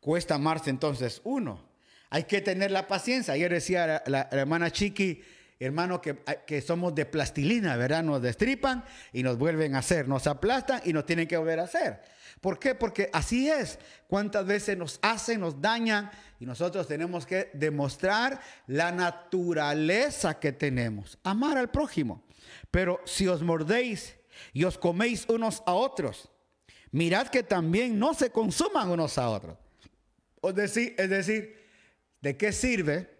Cuesta 0.00 0.34
amarse 0.34 0.70
entonces 0.70 1.20
uno. 1.24 1.68
Hay 2.08 2.24
que 2.24 2.40
tener 2.40 2.70
la 2.70 2.88
paciencia. 2.88 3.34
Ayer 3.34 3.52
decía 3.52 4.02
la, 4.06 4.28
hermana 4.32 4.70
Chiqui, 4.70 5.22
hermano, 5.60 6.00
que, 6.00 6.16
que, 6.46 6.60
somos 6.60 6.94
de 6.94 7.06
plastilina, 7.06 7.76
¿verdad? 7.76 8.02
Nos 8.02 8.20
destripan 8.20 8.84
y 9.12 9.22
nos 9.22 9.38
vuelven 9.38 9.74
a 9.74 9.78
hacer, 9.78 10.08
nos 10.08 10.26
aplastan 10.26 10.80
y 10.84 10.92
nos 10.92 11.06
tienen 11.06 11.28
que 11.28 11.36
volver 11.36 11.60
a 11.60 11.64
hacer. 11.64 12.00
¿Por 12.40 12.58
qué? 12.58 12.74
Porque 12.74 13.10
así 13.12 13.48
es. 13.48 13.78
¿Cuántas 14.08 14.46
veces 14.46 14.76
nos 14.76 14.98
hacen, 15.02 15.40
nos 15.40 15.60
dañan 15.60 16.10
y 16.40 16.46
nosotros 16.46 16.88
tenemos 16.88 17.26
que 17.26 17.50
demostrar 17.52 18.40
la 18.66 18.90
naturaleza 18.90 20.40
que 20.40 20.52
tenemos? 20.52 21.18
Amar 21.22 21.58
al 21.58 21.70
prójimo. 21.70 22.24
Pero 22.70 23.00
si 23.04 23.28
os 23.28 23.42
mordéis 23.42 24.16
y 24.52 24.64
os 24.64 24.78
coméis 24.78 25.26
unos 25.28 25.62
a 25.66 25.74
otros, 25.74 26.30
mirad 26.90 27.28
que 27.28 27.42
también 27.42 27.98
no 27.98 28.14
se 28.14 28.30
consuman 28.30 28.90
unos 28.90 29.18
a 29.18 29.28
otros. 29.28 29.58
Decir, 30.42 30.94
es 30.98 31.10
decir, 31.10 31.56
¿de 32.20 32.36
qué 32.36 32.52
sirve 32.52 33.10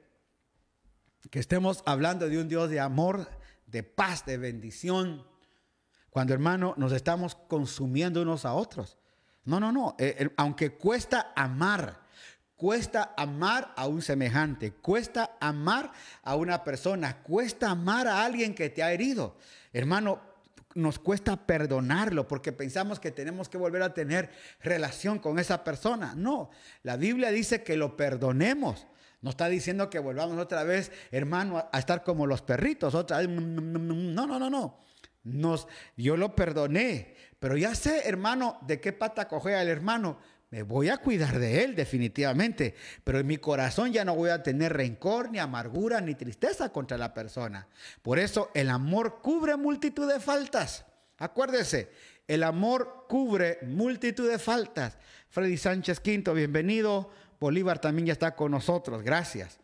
que 1.30 1.38
estemos 1.38 1.82
hablando 1.86 2.28
de 2.28 2.38
un 2.38 2.48
Dios 2.48 2.70
de 2.70 2.80
amor, 2.80 3.28
de 3.66 3.82
paz, 3.82 4.24
de 4.24 4.38
bendición, 4.38 5.26
cuando 6.08 6.32
hermano 6.32 6.74
nos 6.76 6.92
estamos 6.92 7.34
consumiendo 7.34 8.22
unos 8.22 8.44
a 8.44 8.54
otros? 8.54 8.98
No, 9.44 9.60
no, 9.60 9.70
no. 9.70 9.96
Eh, 9.98 10.30
aunque 10.36 10.76
cuesta 10.76 11.32
amar, 11.36 12.00
cuesta 12.56 13.14
amar 13.16 13.72
a 13.76 13.86
un 13.86 14.02
semejante, 14.02 14.72
cuesta 14.72 15.36
amar 15.40 15.92
a 16.22 16.36
una 16.36 16.64
persona, 16.64 17.22
cuesta 17.22 17.70
amar 17.70 18.06
a 18.06 18.24
alguien 18.24 18.54
que 18.54 18.70
te 18.70 18.82
ha 18.82 18.92
herido. 18.92 19.36
Hermano, 19.72 20.30
nos 20.74 20.98
cuesta 20.98 21.46
perdonarlo 21.46 22.28
porque 22.28 22.52
pensamos 22.52 23.00
que 23.00 23.10
tenemos 23.10 23.48
que 23.48 23.58
volver 23.58 23.82
a 23.82 23.94
tener 23.94 24.30
relación 24.60 25.18
con 25.18 25.38
esa 25.38 25.64
persona. 25.64 26.14
No, 26.16 26.50
la 26.82 26.96
Biblia 26.96 27.30
dice 27.30 27.62
que 27.62 27.76
lo 27.76 27.96
perdonemos. 27.96 28.86
No 29.22 29.30
está 29.30 29.48
diciendo 29.48 29.90
que 29.90 29.98
volvamos 29.98 30.38
otra 30.38 30.64
vez, 30.64 30.92
hermano, 31.10 31.68
a 31.72 31.78
estar 31.78 32.02
como 32.04 32.26
los 32.26 32.40
perritos. 32.40 32.94
Otra 32.94 33.18
vez, 33.18 33.28
no, 33.28 34.26
no, 34.26 34.38
no, 34.38 34.50
no. 34.50 34.78
Nos, 35.22 35.68
yo 35.96 36.16
lo 36.16 36.34
perdoné, 36.34 37.14
pero 37.38 37.56
ya 37.56 37.74
sé, 37.74 38.08
hermano, 38.08 38.58
de 38.62 38.80
qué 38.80 38.94
pata 38.94 39.28
cogea 39.28 39.60
el 39.60 39.68
hermano. 39.68 40.18
Me 40.51 40.64
voy 40.64 40.88
a 40.88 40.96
cuidar 40.96 41.38
de 41.38 41.62
él 41.62 41.76
definitivamente, 41.76 42.74
pero 43.05 43.20
en 43.20 43.26
mi 43.28 43.36
corazón 43.36 43.92
ya 43.92 44.05
no 44.05 44.16
voy 44.16 44.30
a 44.30 44.42
tener 44.42 44.72
rencor, 44.72 45.30
ni 45.30 45.38
amargura, 45.38 46.01
ni 46.01 46.16
tristeza 46.16 46.72
contra 46.72 46.98
la 46.98 47.14
persona. 47.14 47.68
Por 48.03 48.18
eso 48.18 48.51
el 48.53 48.68
amor 48.68 49.20
cubre 49.22 49.57
multitud 49.57 50.12
de 50.12 50.18
faltas. 50.18 50.84
Acuérdese, 51.18 51.90
el 52.26 52.42
amor 52.42 53.07
cubre 53.09 53.59
multitud 53.62 54.28
de 54.28 54.40
faltas. 54.40 54.98
Freddy 55.28 55.57
Sánchez 55.57 56.01
Quinto, 56.01 56.34
bienvenido. 56.34 57.11
Bolívar 57.38 57.80
también 57.80 58.07
ya 58.07 58.12
está 58.12 58.34
con 58.34 58.51
nosotros, 58.51 59.03
gracias. 59.05 59.61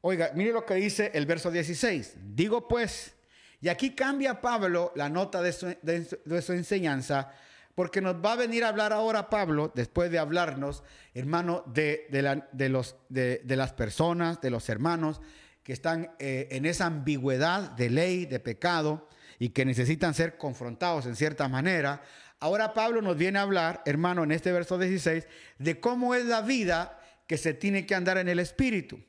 Oiga, 0.00 0.32
mire 0.34 0.52
lo 0.52 0.66
que 0.66 0.74
dice 0.74 1.12
el 1.14 1.26
verso 1.26 1.52
16. 1.52 2.16
Digo 2.34 2.66
pues, 2.66 3.14
y 3.60 3.68
aquí 3.68 3.94
cambia 3.94 4.40
Pablo 4.40 4.92
la 4.96 5.08
nota 5.08 5.40
de 5.40 5.52
su, 5.52 5.66
de 5.82 6.42
su 6.42 6.52
enseñanza 6.52 7.32
porque 7.76 8.00
nos 8.00 8.16
va 8.16 8.32
a 8.32 8.36
venir 8.36 8.64
a 8.64 8.68
hablar 8.68 8.94
ahora 8.94 9.28
Pablo, 9.28 9.70
después 9.74 10.10
de 10.10 10.18
hablarnos, 10.18 10.82
hermano, 11.12 11.62
de, 11.66 12.06
de, 12.10 12.68
los, 12.70 12.96
de, 13.10 13.42
las 13.44 13.74
personas, 13.74 14.40
de 14.40 14.48
los 14.48 14.70
hermanos 14.70 15.20
que 15.62 15.74
están 15.74 16.10
eh, 16.18 16.48
en 16.52 16.64
esa 16.64 16.86
ambigüedad 16.86 17.72
de 17.72 17.90
ley, 17.90 18.24
de 18.24 18.40
pecado, 18.40 19.10
y 19.38 19.50
que 19.50 19.66
necesitan 19.66 20.14
ser 20.14 20.38
confrontados 20.38 21.04
en 21.04 21.16
cierta 21.16 21.48
manera. 21.48 22.02
Ahora 22.40 22.72
Pablo 22.72 23.02
nos 23.02 23.18
viene 23.18 23.38
a 23.38 23.42
hablar, 23.42 23.82
hermano, 23.84 24.24
en 24.24 24.32
este 24.32 24.52
verso 24.52 24.78
16, 24.78 25.26
de 25.58 25.78
cómo 25.78 26.14
es 26.14 26.24
la 26.24 26.40
vida 26.40 26.98
que 27.26 27.36
se 27.36 27.52
tiene 27.52 27.84
que 27.84 27.94
andar 27.94 28.16
en 28.16 28.30
el 28.30 28.38
Espíritu, 28.38 29.04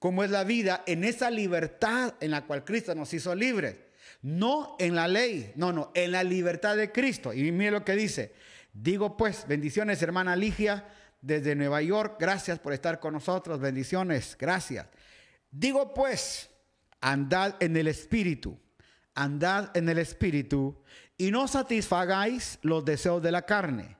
cómo 0.00 0.24
es 0.24 0.30
la 0.32 0.42
vida 0.42 0.82
en 0.86 1.04
esa 1.04 1.30
libertad 1.30 2.14
en 2.18 2.32
la 2.32 2.46
cual 2.46 2.64
Cristo 2.64 2.96
nos 2.96 3.14
hizo 3.14 3.32
libres. 3.36 3.76
No 4.22 4.76
en 4.78 4.94
la 4.94 5.06
ley, 5.06 5.52
no, 5.56 5.72
no, 5.72 5.92
en 5.94 6.12
la 6.12 6.24
libertad 6.24 6.76
de 6.76 6.90
Cristo. 6.90 7.32
Y 7.32 7.52
mire 7.52 7.70
lo 7.70 7.84
que 7.84 7.94
dice. 7.94 8.34
Digo 8.72 9.16
pues, 9.16 9.46
bendiciones 9.46 10.02
hermana 10.02 10.36
Ligia, 10.36 10.88
desde 11.20 11.54
Nueva 11.54 11.82
York. 11.82 12.16
Gracias 12.18 12.58
por 12.58 12.72
estar 12.72 13.00
con 13.00 13.14
nosotros. 13.14 13.60
Bendiciones. 13.60 14.36
Gracias. 14.38 14.86
Digo 15.50 15.94
pues, 15.94 16.50
andad 17.00 17.56
en 17.60 17.76
el 17.76 17.88
Espíritu. 17.88 18.58
Andad 19.14 19.76
en 19.76 19.88
el 19.88 19.98
Espíritu 19.98 20.80
y 21.16 21.32
no 21.32 21.48
satisfagáis 21.48 22.58
los 22.62 22.84
deseos 22.84 23.20
de 23.20 23.32
la 23.32 23.42
carne. 23.42 23.96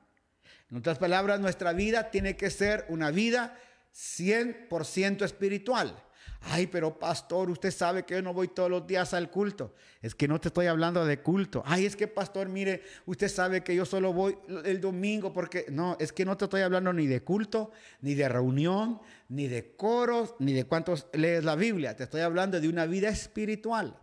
En 0.71 0.77
otras 0.77 0.97
palabras, 0.97 1.39
nuestra 1.39 1.73
vida 1.73 2.09
tiene 2.09 2.37
que 2.37 2.49
ser 2.49 2.85
una 2.87 3.11
vida 3.11 3.57
100% 3.93 5.25
espiritual. 5.25 6.01
Ay, 6.41 6.67
pero 6.67 6.97
pastor, 6.97 7.49
usted 7.49 7.71
sabe 7.71 8.05
que 8.05 8.15
yo 8.15 8.21
no 8.21 8.33
voy 8.33 8.47
todos 8.47 8.69
los 8.69 8.87
días 8.87 9.13
al 9.13 9.29
culto. 9.29 9.73
Es 10.01 10.15
que 10.15 10.27
no 10.27 10.39
te 10.39 10.47
estoy 10.47 10.67
hablando 10.67 11.05
de 11.05 11.19
culto. 11.21 11.61
Ay, 11.65 11.85
es 11.85 11.97
que 11.97 12.07
pastor, 12.07 12.47
mire, 12.47 12.81
usted 13.05 13.27
sabe 13.27 13.61
que 13.61 13.75
yo 13.75 13.85
solo 13.85 14.13
voy 14.13 14.37
el 14.63 14.79
domingo 14.79 15.33
porque... 15.33 15.65
No, 15.69 15.97
es 15.99 16.13
que 16.13 16.23
no 16.23 16.37
te 16.37 16.45
estoy 16.45 16.61
hablando 16.61 16.93
ni 16.93 17.07
de 17.07 17.21
culto, 17.23 17.71
ni 18.01 18.13
de 18.15 18.29
reunión, 18.29 19.01
ni 19.27 19.47
de 19.47 19.75
coros, 19.75 20.35
ni 20.39 20.53
de 20.53 20.63
cuántos 20.63 21.07
lees 21.11 21.43
la 21.43 21.55
Biblia. 21.55 21.95
Te 21.97 22.03
estoy 22.03 22.21
hablando 22.21 22.59
de 22.61 22.69
una 22.69 22.85
vida 22.85 23.09
espiritual. 23.09 23.99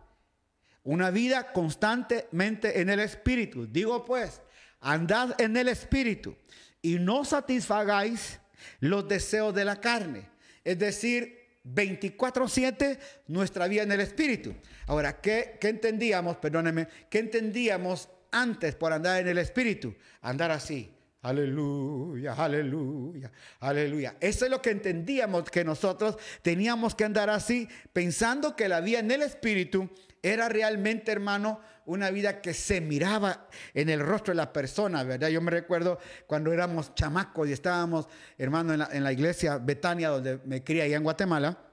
Una 0.83 1.09
vida 1.09 1.51
constantemente 1.53 2.81
en 2.81 2.89
el 2.89 2.99
espíritu. 2.99 3.65
Digo 3.65 4.05
pues, 4.05 4.41
andad 4.79 5.39
en 5.41 5.57
el 5.57 5.69
espíritu 5.69 6.35
y 6.83 6.99
no 6.99 7.25
satisfagáis 7.25 8.39
los 8.79 9.07
deseos 9.07 9.55
de 9.55 9.65
la 9.65 9.81
carne. 9.81 10.29
Es 10.63 10.77
decir, 10.77 11.46
24/7 11.73 12.99
nuestra 13.27 13.67
vida 13.67 13.83
en 13.83 13.91
el 13.91 13.99
Espíritu. 13.99 14.55
Ahora, 14.87 15.19
¿qué, 15.21 15.57
¿qué, 15.59 15.69
entendíamos? 15.69 16.37
Perdónenme, 16.37 16.87
¿qué 17.09 17.19
entendíamos 17.19 18.09
antes 18.31 18.75
por 18.75 18.93
andar 18.93 19.21
en 19.21 19.27
el 19.27 19.37
Espíritu? 19.37 19.95
Andar 20.21 20.51
así. 20.51 20.91
Aleluya, 21.21 22.33
aleluya, 22.33 23.31
aleluya. 23.59 24.15
Eso 24.19 24.45
es 24.45 24.51
lo 24.51 24.61
que 24.61 24.69
entendíamos 24.69 25.49
que 25.49 25.65
nosotros 25.65 26.17
teníamos 26.41 26.95
que 26.95 27.03
andar 27.03 27.29
así, 27.29 27.67
pensando 27.91 28.55
que 28.55 28.69
la 28.69 28.81
vida 28.81 28.99
en 28.99 29.11
el 29.11 29.23
Espíritu 29.23 29.89
era 30.21 30.47
realmente, 30.47 31.11
hermano, 31.11 31.59
una 31.87 32.11
vida 32.11 32.41
que 32.41 32.53
se 32.53 32.79
miraba 32.79 33.47
en 33.73 33.89
el 33.89 33.99
rostro 33.99 34.31
de 34.31 34.35
la 34.37 34.53
persona, 34.53 35.03
¿verdad? 35.03 35.29
Yo 35.29 35.41
me 35.41 35.51
recuerdo 35.51 35.99
cuando 36.27 36.53
éramos 36.53 36.93
chamacos 36.93 37.47
y 37.47 37.53
estábamos, 37.53 38.07
hermano, 38.37 38.73
en 38.73 39.03
la, 39.03 39.11
iglesia 39.11 39.57
Betania, 39.57 40.09
donde 40.09 40.39
me 40.45 40.63
crié 40.63 40.83
allá 40.83 40.97
en 40.97 41.03
Guatemala 41.03 41.66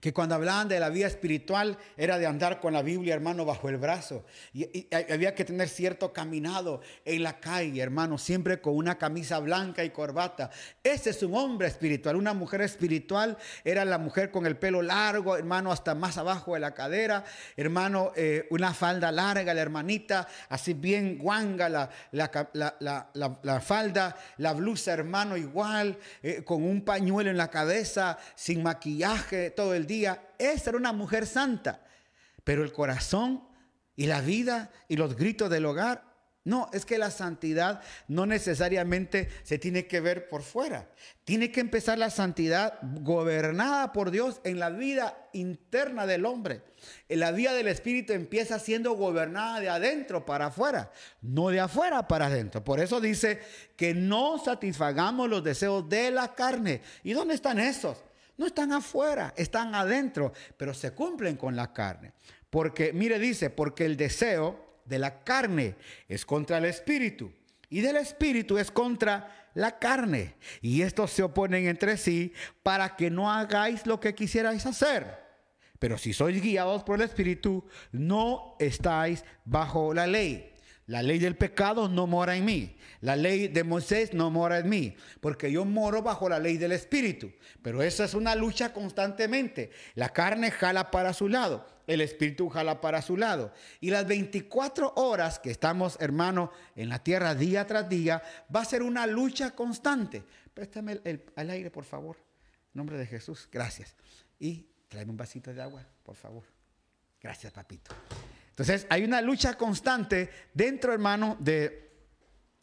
que 0.00 0.12
cuando 0.12 0.34
hablaban 0.34 0.68
de 0.68 0.80
la 0.80 0.88
vida 0.88 1.06
espiritual 1.06 1.78
era 1.96 2.18
de 2.18 2.26
andar 2.26 2.60
con 2.60 2.72
la 2.72 2.82
Biblia, 2.82 3.14
hermano, 3.14 3.44
bajo 3.44 3.68
el 3.68 3.76
brazo. 3.76 4.24
Y, 4.52 4.86
había 5.10 5.34
que 5.34 5.44
tener 5.44 5.68
cierto 5.68 6.12
caminado 6.12 6.80
en 7.04 7.22
la 7.22 7.38
calle, 7.40 7.80
hermano, 7.80 8.18
siempre 8.18 8.60
con 8.60 8.76
una 8.76 8.98
camisa 8.98 9.38
blanca 9.40 9.84
y 9.84 9.90
corbata. 9.90 10.50
Ese 10.82 11.10
es 11.10 11.22
un 11.22 11.34
hombre 11.34 11.68
espiritual. 11.68 12.16
Una 12.16 12.34
mujer 12.34 12.62
espiritual 12.62 13.36
era 13.64 13.84
la 13.84 13.98
mujer 13.98 14.30
con 14.30 14.46
el 14.46 14.56
pelo 14.56 14.82
largo, 14.82 15.36
hermano, 15.36 15.72
hasta 15.72 15.94
más 15.94 16.18
abajo 16.18 16.54
de 16.54 16.60
la 16.60 16.74
cadera. 16.74 17.24
Hermano, 17.56 18.12
eh, 18.16 18.46
una 18.50 18.74
falda 18.74 19.10
larga, 19.12 19.54
la 19.54 19.60
hermanita, 19.60 20.28
así 20.48 20.74
bien 20.74 21.18
guanga 21.18 21.68
la, 21.68 21.90
la, 22.12 23.60
falda, 23.60 24.16
la 24.38 24.52
blusa, 24.52 24.92
hermano, 24.92 25.36
igual, 25.36 25.98
eh, 26.22 26.42
con 26.44 26.62
un 26.62 26.82
pañuelo 26.82 27.30
en 27.30 27.36
la 27.36 27.48
cabeza, 27.48 28.18
sin 28.34 28.62
maquillaje, 28.62 29.50
todo 29.50 29.65
el 29.74 29.86
día. 29.86 30.28
Esa 30.38 30.70
era 30.70 30.78
una 30.78 30.92
mujer 30.92 31.26
santa. 31.26 31.84
Pero 32.44 32.62
el 32.62 32.72
corazón 32.72 33.42
y 33.96 34.06
la 34.06 34.20
vida 34.20 34.70
y 34.88 34.96
los 34.96 35.16
gritos 35.16 35.50
del 35.50 35.66
hogar, 35.66 36.06
no, 36.46 36.70
es 36.72 36.86
que 36.86 36.96
la 36.96 37.10
santidad 37.10 37.82
no 38.06 38.24
necesariamente 38.24 39.28
se 39.42 39.58
tiene 39.58 39.88
que 39.88 39.98
ver 39.98 40.28
por 40.28 40.44
fuera. 40.44 40.88
Tiene 41.24 41.50
que 41.50 41.58
empezar 41.58 41.98
la 41.98 42.08
santidad 42.08 42.78
gobernada 43.00 43.92
por 43.92 44.12
Dios 44.12 44.40
en 44.44 44.60
la 44.60 44.70
vida 44.70 45.28
interna 45.32 46.06
del 46.06 46.24
hombre. 46.24 46.62
En 47.08 47.18
la 47.18 47.32
vida 47.32 47.52
del 47.52 47.66
Espíritu 47.66 48.12
empieza 48.12 48.60
siendo 48.60 48.92
gobernada 48.92 49.58
de 49.58 49.68
adentro 49.68 50.24
para 50.24 50.46
afuera, 50.46 50.92
no 51.20 51.48
de 51.48 51.58
afuera 51.58 52.06
para 52.06 52.26
adentro. 52.26 52.62
Por 52.62 52.78
eso 52.78 53.00
dice 53.00 53.40
que 53.76 53.92
no 53.92 54.38
satisfagamos 54.38 55.28
los 55.28 55.42
deseos 55.42 55.88
de 55.88 56.12
la 56.12 56.36
carne. 56.36 56.80
¿Y 57.02 57.12
dónde 57.12 57.34
están 57.34 57.58
esos? 57.58 57.98
No 58.36 58.46
están 58.46 58.72
afuera, 58.72 59.32
están 59.36 59.74
adentro, 59.74 60.32
pero 60.56 60.74
se 60.74 60.92
cumplen 60.92 61.36
con 61.36 61.56
la 61.56 61.72
carne. 61.72 62.12
Porque, 62.50 62.92
mire, 62.92 63.18
dice, 63.18 63.50
porque 63.50 63.84
el 63.84 63.96
deseo 63.96 64.80
de 64.84 64.98
la 64.98 65.24
carne 65.24 65.76
es 66.08 66.24
contra 66.24 66.58
el 66.58 66.66
espíritu 66.66 67.32
y 67.68 67.80
del 67.80 67.96
espíritu 67.96 68.58
es 68.58 68.70
contra 68.70 69.48
la 69.54 69.78
carne. 69.78 70.34
Y 70.60 70.82
estos 70.82 71.10
se 71.10 71.22
oponen 71.22 71.66
entre 71.66 71.96
sí 71.96 72.32
para 72.62 72.94
que 72.96 73.10
no 73.10 73.30
hagáis 73.30 73.86
lo 73.86 73.98
que 74.00 74.14
quisierais 74.14 74.66
hacer. 74.66 75.24
Pero 75.78 75.98
si 75.98 76.12
sois 76.12 76.40
guiados 76.40 76.84
por 76.84 76.96
el 76.96 77.06
espíritu, 77.06 77.64
no 77.92 78.56
estáis 78.58 79.24
bajo 79.44 79.92
la 79.92 80.06
ley. 80.06 80.55
La 80.86 81.02
ley 81.02 81.18
del 81.18 81.36
pecado 81.36 81.88
no 81.88 82.06
mora 82.06 82.36
en 82.36 82.44
mí. 82.44 82.76
La 83.00 83.16
ley 83.16 83.48
de 83.48 83.64
Moisés 83.64 84.14
no 84.14 84.30
mora 84.30 84.60
en 84.60 84.68
mí. 84.68 84.96
Porque 85.20 85.50
yo 85.50 85.64
moro 85.64 86.00
bajo 86.00 86.28
la 86.28 86.38
ley 86.38 86.58
del 86.58 86.72
Espíritu. 86.72 87.32
Pero 87.60 87.82
esa 87.82 88.04
es 88.04 88.14
una 88.14 88.36
lucha 88.36 88.72
constantemente. 88.72 89.70
La 89.94 90.10
carne 90.10 90.52
jala 90.52 90.92
para 90.92 91.12
su 91.12 91.28
lado. 91.28 91.66
El 91.88 92.00
Espíritu 92.00 92.48
jala 92.48 92.80
para 92.80 93.02
su 93.02 93.16
lado. 93.16 93.52
Y 93.80 93.90
las 93.90 94.06
24 94.06 94.92
horas 94.94 95.40
que 95.40 95.50
estamos, 95.50 95.96
hermano, 96.00 96.52
en 96.76 96.88
la 96.88 97.02
tierra 97.02 97.34
día 97.34 97.66
tras 97.66 97.88
día, 97.88 98.22
va 98.54 98.60
a 98.60 98.64
ser 98.64 98.84
una 98.84 99.08
lucha 99.08 99.56
constante. 99.56 100.22
Préstame 100.54 101.00
el, 101.04 101.50
aire, 101.50 101.70
por 101.70 101.84
favor. 101.84 102.16
En 102.16 102.78
nombre 102.78 102.96
de 102.96 103.06
Jesús. 103.06 103.48
Gracias. 103.50 103.96
Y 104.38 104.68
tráeme 104.88 105.10
un 105.10 105.16
vasito 105.16 105.52
de 105.52 105.62
agua, 105.62 105.84
por 106.04 106.14
favor. 106.14 106.44
Gracias, 107.20 107.52
papito. 107.52 107.90
Entonces, 108.56 108.86
hay 108.88 109.04
una 109.04 109.20
lucha 109.20 109.58
constante 109.58 110.30
dentro, 110.54 110.94
hermano, 110.94 111.36
de, 111.40 111.90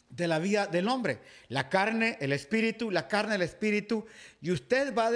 de 0.09 0.27
la 0.27 0.39
vida 0.39 0.65
del 0.65 0.87
hombre. 0.87 1.19
La 1.49 1.69
carne, 1.69 2.17
el 2.19 2.33
espíritu, 2.33 2.89
la 2.89 3.07
carne, 3.07 3.35
el 3.35 3.43
espíritu. 3.43 4.03
Y 4.41 4.49
usted 4.49 4.95
va, 4.95 5.11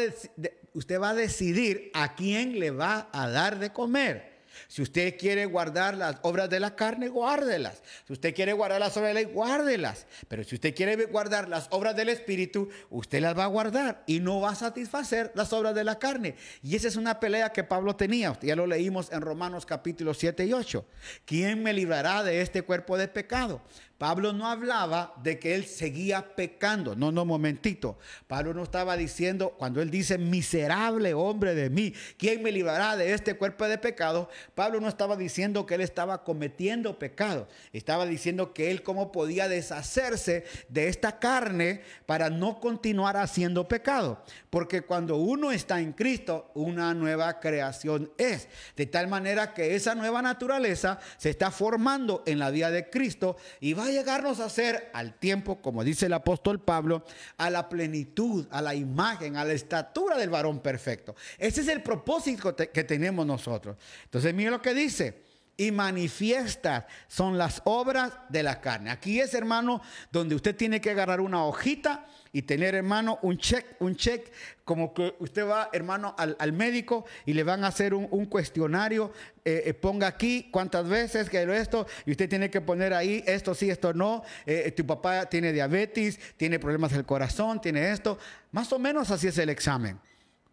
usted 0.73 1.01
va 1.01 1.09
a 1.09 1.15
decidir 1.15 1.89
a 1.95 2.13
quién 2.13 2.59
le 2.59 2.69
va 2.69 3.09
a 3.11 3.27
dar 3.27 3.57
de 3.57 3.73
comer. 3.73 4.36
Si 4.67 4.81
usted 4.81 5.17
quiere 5.17 5.45
guardar 5.45 5.95
las 5.95 6.17
obras 6.21 6.49
de 6.49 6.59
la 6.59 6.75
carne, 6.75 7.07
guárdelas. 7.09 7.81
Si 8.05 8.13
usted 8.13 8.33
quiere 8.33 8.53
guardar 8.53 8.79
las 8.79 8.95
obras 8.97 9.09
de 9.09 9.13
la 9.13 9.21
ley, 9.21 9.33
guárdelas. 9.33 10.05
Pero 10.27 10.43
si 10.43 10.55
usted 10.55 10.75
quiere 10.75 11.05
guardar 11.05 11.49
las 11.49 11.67
obras 11.71 11.95
del 11.95 12.09
Espíritu, 12.09 12.69
usted 12.89 13.21
las 13.21 13.37
va 13.37 13.45
a 13.45 13.47
guardar 13.47 14.03
y 14.07 14.19
no 14.19 14.41
va 14.41 14.51
a 14.51 14.55
satisfacer 14.55 15.31
las 15.35 15.53
obras 15.53 15.75
de 15.75 15.83
la 15.83 15.99
carne. 15.99 16.35
Y 16.61 16.75
esa 16.75 16.87
es 16.87 16.95
una 16.95 17.19
pelea 17.19 17.51
que 17.51 17.63
Pablo 17.63 17.95
tenía. 17.95 18.37
Ya 18.41 18.55
lo 18.55 18.67
leímos 18.67 19.11
en 19.11 19.21
Romanos 19.21 19.65
capítulo 19.65 20.13
7 20.13 20.45
y 20.45 20.53
8. 20.53 20.85
¿Quién 21.25 21.63
me 21.63 21.73
librará 21.73 22.23
de 22.23 22.41
este 22.41 22.61
cuerpo 22.61 22.97
de 22.97 23.07
pecado? 23.07 23.61
Pablo 23.97 24.31
no 24.31 24.47
hablaba 24.47 25.13
de 25.23 25.39
que 25.39 25.55
él 25.55 25.65
seguía 25.65 26.35
pecando. 26.35 26.95
No, 26.95 27.11
no, 27.11 27.25
momentito. 27.25 27.97
Pablo 28.27 28.53
no 28.53 28.61
estaba 28.61 28.95
diciendo, 28.95 29.55
cuando 29.57 29.81
él 29.81 29.89
dice, 29.89 30.19
miserable 30.19 31.15
hombre 31.15 31.55
de 31.55 31.69
mí, 31.69 31.93
¿quién 32.17 32.43
me 32.43 32.51
librará 32.51 32.95
de 32.95 33.13
este 33.13 33.35
cuerpo 33.35 33.67
de 33.67 33.79
pecado? 33.79 34.29
Pablo 34.55 34.79
no 34.79 34.87
estaba 34.87 35.15
diciendo 35.15 35.65
que 35.65 35.75
él 35.75 35.81
estaba 35.81 36.23
cometiendo 36.23 36.99
pecado. 36.99 37.47
Estaba 37.73 38.05
diciendo 38.05 38.53
que 38.53 38.71
él 38.71 38.83
cómo 38.83 39.11
podía 39.11 39.47
deshacerse 39.47 40.45
de 40.69 40.87
esta 40.87 41.19
carne 41.19 41.81
para 42.05 42.29
no 42.29 42.59
continuar 42.59 43.17
haciendo 43.17 43.67
pecado. 43.67 44.23
Porque 44.49 44.81
cuando 44.81 45.17
uno 45.17 45.51
está 45.51 45.79
en 45.79 45.93
Cristo, 45.93 46.51
una 46.53 46.93
nueva 46.93 47.39
creación 47.39 48.11
es. 48.17 48.47
De 48.75 48.85
tal 48.85 49.07
manera 49.07 49.53
que 49.53 49.75
esa 49.75 49.95
nueva 49.95 50.21
naturaleza 50.21 50.99
se 51.17 51.29
está 51.29 51.51
formando 51.51 52.23
en 52.25 52.39
la 52.39 52.49
vida 52.49 52.71
de 52.71 52.89
Cristo 52.89 53.37
y 53.59 53.73
va 53.73 53.85
a 53.85 53.91
llegarnos 53.91 54.39
a 54.39 54.49
ser 54.49 54.89
al 54.93 55.13
tiempo, 55.19 55.61
como 55.61 55.83
dice 55.83 56.07
el 56.07 56.13
apóstol 56.13 56.59
Pablo, 56.59 57.03
a 57.37 57.49
la 57.49 57.69
plenitud, 57.69 58.47
a 58.51 58.61
la 58.61 58.75
imagen, 58.75 59.35
a 59.35 59.45
la 59.45 59.53
estatura 59.53 60.17
del 60.17 60.29
varón 60.29 60.59
perfecto. 60.59 61.15
Ese 61.37 61.61
es 61.61 61.67
el 61.67 61.83
propósito 61.83 62.55
que 62.55 62.83
tenemos 62.83 63.25
nosotros. 63.25 63.77
Entonces, 64.03 64.33
mire 64.37 64.51
lo 64.51 64.61
que 64.61 64.73
dice 64.73 65.27
y 65.57 65.71
manifiestas 65.71 66.85
son 67.07 67.37
las 67.37 67.61
obras 67.65 68.13
de 68.29 68.43
la 68.43 68.61
carne. 68.61 68.91
Aquí 68.91 69.19
es, 69.19 69.33
hermano, 69.33 69.81
donde 70.11 70.35
usted 70.35 70.55
tiene 70.55 70.79
que 70.79 70.91
agarrar 70.91 71.19
una 71.19 71.43
hojita 71.43 72.05
y 72.31 72.43
tener, 72.43 72.75
hermano, 72.75 73.17
un 73.23 73.39
check, 73.39 73.65
un 73.79 73.95
check, 73.95 74.31
como 74.63 74.93
que 74.93 75.15
usted 75.17 75.47
va, 75.47 75.69
hermano, 75.73 76.15
al, 76.17 76.53
médico 76.53 77.05
y 77.25 77.33
le 77.33 77.43
van 77.43 77.63
a 77.63 77.67
hacer 77.67 77.95
un, 77.95 78.25
cuestionario, 78.27 79.11
eh, 79.43 79.63
eh, 79.65 79.73
ponga 79.73 80.05
aquí 80.05 80.49
cuántas 80.51 80.87
veces 80.87 81.27
que 81.29 81.41
esto, 81.57 81.87
y 82.05 82.11
usted 82.11 82.29
tiene 82.29 82.51
que 82.51 82.61
poner 82.61 82.93
ahí 82.93 83.23
esto 83.25 83.55
sí, 83.55 83.71
esto 83.71 83.93
no, 83.93 84.23
eh, 84.45 84.71
tu 84.71 84.85
papá 84.85 85.25
tiene 85.25 85.51
diabetes, 85.51 86.19
tiene 86.37 86.59
problemas 86.59 86.91
del 86.91 87.05
corazón, 87.05 87.59
tiene 87.59 87.91
esto, 87.91 88.19
más 88.51 88.71
o 88.71 88.77
menos 88.77 89.09
así 89.09 89.27
es 89.27 89.37
el 89.39 89.49
examen. 89.49 89.99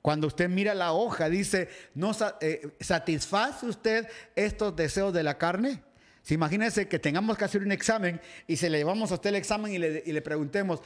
Cuando 0.05 0.27
usted 0.27 0.51
mira 0.51 0.75
la 0.75 0.93
hoja, 0.93 1.31
dice, 1.31 1.71
¿no 1.95 2.13
satisface 2.13 3.65
usted 3.65 4.07
estos 4.37 4.77
deseos 4.77 5.15
de 5.15 5.23
la 5.23 5.39
carne? 5.39 5.83
Si 6.21 6.35
imagínese 6.35 6.89
que 6.89 6.99
tengamos 6.99 7.39
que 7.39 7.47
hacer 7.47 7.63
un 7.63 7.73
examen 7.73 8.21
y 8.47 8.57
se 8.59 8.69
le 8.69 8.77
llevamos 8.77 9.11
a 9.11 9.15
usted 9.15 9.31
el 9.31 9.37
examen 9.37 9.73
y 9.73 9.79
le, 9.79 10.03
y 10.05 10.13
le 10.13 10.21
preguntemos, 10.21 10.81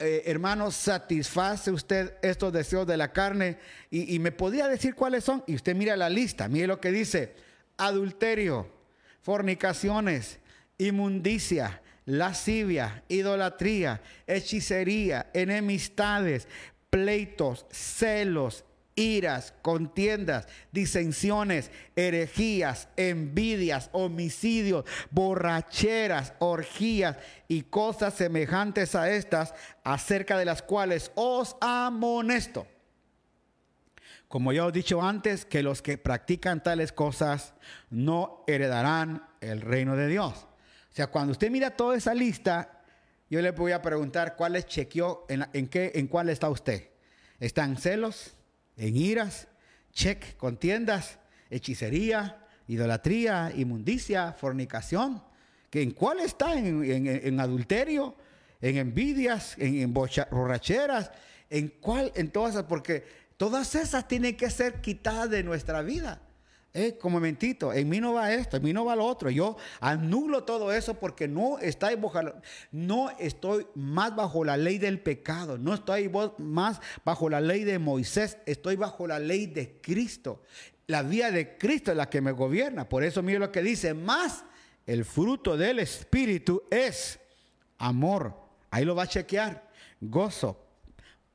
eh, 0.00 0.24
hermano, 0.26 0.72
satisface 0.72 1.70
usted 1.70 2.14
estos 2.22 2.52
deseos 2.52 2.88
de 2.88 2.96
la 2.96 3.12
carne? 3.12 3.56
Y, 3.88 4.12
y 4.12 4.18
me 4.18 4.32
podía 4.32 4.66
decir 4.66 4.96
cuáles 4.96 5.22
son. 5.22 5.44
Y 5.46 5.54
usted 5.54 5.76
mira 5.76 5.96
la 5.96 6.10
lista, 6.10 6.48
mire 6.48 6.66
lo 6.66 6.80
que 6.80 6.90
dice. 6.90 7.36
Adulterio, 7.76 8.68
fornicaciones, 9.22 10.40
inmundicia, 10.76 11.82
lascivia, 12.04 13.04
idolatría, 13.06 14.02
hechicería, 14.26 15.30
enemistades, 15.34 16.48
pleitos, 16.96 17.66
celos, 17.70 18.64
iras, 18.94 19.52
contiendas, 19.60 20.48
disensiones, 20.72 21.70
herejías, 21.94 22.88
envidias, 22.96 23.90
homicidios, 23.92 24.86
borracheras, 25.10 26.32
orgías 26.38 27.18
y 27.48 27.64
cosas 27.64 28.14
semejantes 28.14 28.94
a 28.94 29.10
estas, 29.10 29.52
acerca 29.84 30.38
de 30.38 30.46
las 30.46 30.62
cuales 30.62 31.12
os 31.16 31.56
amonesto. 31.60 32.66
Como 34.26 34.54
ya 34.54 34.64
os 34.64 34.70
he 34.70 34.76
dicho 34.76 35.02
antes, 35.02 35.44
que 35.44 35.62
los 35.62 35.82
que 35.82 35.98
practican 35.98 36.62
tales 36.62 36.92
cosas 36.92 37.52
no 37.90 38.42
heredarán 38.46 39.28
el 39.42 39.60
reino 39.60 39.96
de 39.96 40.08
Dios. 40.08 40.46
O 40.90 40.94
sea, 40.96 41.08
cuando 41.08 41.32
usted 41.32 41.50
mira 41.50 41.72
toda 41.72 41.94
esa 41.94 42.14
lista, 42.14 42.75
yo 43.28 43.42
le 43.42 43.50
voy 43.50 43.72
a 43.72 43.82
preguntar 43.82 44.36
cuáles 44.36 44.66
chequeó, 44.66 45.26
en, 45.28 45.46
en, 45.52 45.68
qué, 45.68 45.92
en 45.94 46.06
cuál 46.06 46.28
está 46.28 46.48
usted. 46.48 46.90
¿Están 47.38 47.76
celos? 47.76 48.36
en 48.76 48.96
iras, 48.96 49.48
check, 49.92 50.36
contiendas, 50.36 51.18
hechicería, 51.50 52.46
idolatría, 52.68 53.52
inmundicia, 53.54 54.32
fornicación. 54.32 55.22
¿Que 55.70 55.82
¿En 55.82 55.92
cuál 55.92 56.20
está? 56.20 56.54
En, 56.58 57.40
adulterio, 57.40 58.16
en 58.60 58.76
envidias, 58.76 59.56
en, 59.58 59.92
borracheras, 59.92 61.10
en 61.50 61.68
cuál, 61.68 62.12
en 62.14 62.30
todas 62.30 62.54
esas, 62.54 62.64
porque 62.64 63.04
todas 63.36 63.74
esas 63.74 64.06
tienen 64.06 64.36
que 64.36 64.50
ser 64.50 64.80
quitadas 64.80 65.30
de 65.30 65.42
nuestra 65.42 65.82
vida. 65.82 66.20
Eh, 66.78 66.98
como 66.98 67.18
mentito, 67.20 67.72
en 67.72 67.88
mí 67.88 68.02
no 68.02 68.12
va 68.12 68.34
esto, 68.34 68.58
en 68.58 68.62
mí 68.62 68.70
no 68.70 68.84
va 68.84 68.94
lo 68.94 69.06
otro. 69.06 69.30
Yo 69.30 69.56
anulo 69.80 70.44
todo 70.44 70.70
eso 70.74 70.92
porque 70.92 71.26
no, 71.26 71.58
está 71.58 71.88
no 72.70 73.10
estoy 73.18 73.66
más 73.74 74.14
bajo 74.14 74.44
la 74.44 74.58
ley 74.58 74.76
del 74.76 75.00
pecado, 75.00 75.56
no 75.56 75.72
estoy 75.72 76.10
más 76.36 76.82
bajo 77.02 77.30
la 77.30 77.40
ley 77.40 77.64
de 77.64 77.78
Moisés, 77.78 78.36
estoy 78.44 78.76
bajo 78.76 79.06
la 79.06 79.18
ley 79.18 79.46
de 79.46 79.80
Cristo. 79.80 80.42
La 80.86 81.02
vía 81.02 81.30
de 81.30 81.56
Cristo 81.56 81.92
es 81.92 81.96
la 81.96 82.10
que 82.10 82.20
me 82.20 82.32
gobierna. 82.32 82.86
Por 82.86 83.04
eso 83.04 83.22
mire 83.22 83.38
lo 83.38 83.50
que 83.50 83.62
dice, 83.62 83.94
más 83.94 84.44
el 84.84 85.06
fruto 85.06 85.56
del 85.56 85.78
Espíritu 85.78 86.62
es 86.70 87.18
amor. 87.78 88.34
Ahí 88.70 88.84
lo 88.84 88.94
va 88.94 89.04
a 89.04 89.08
chequear. 89.08 89.66
Gozo, 89.98 90.62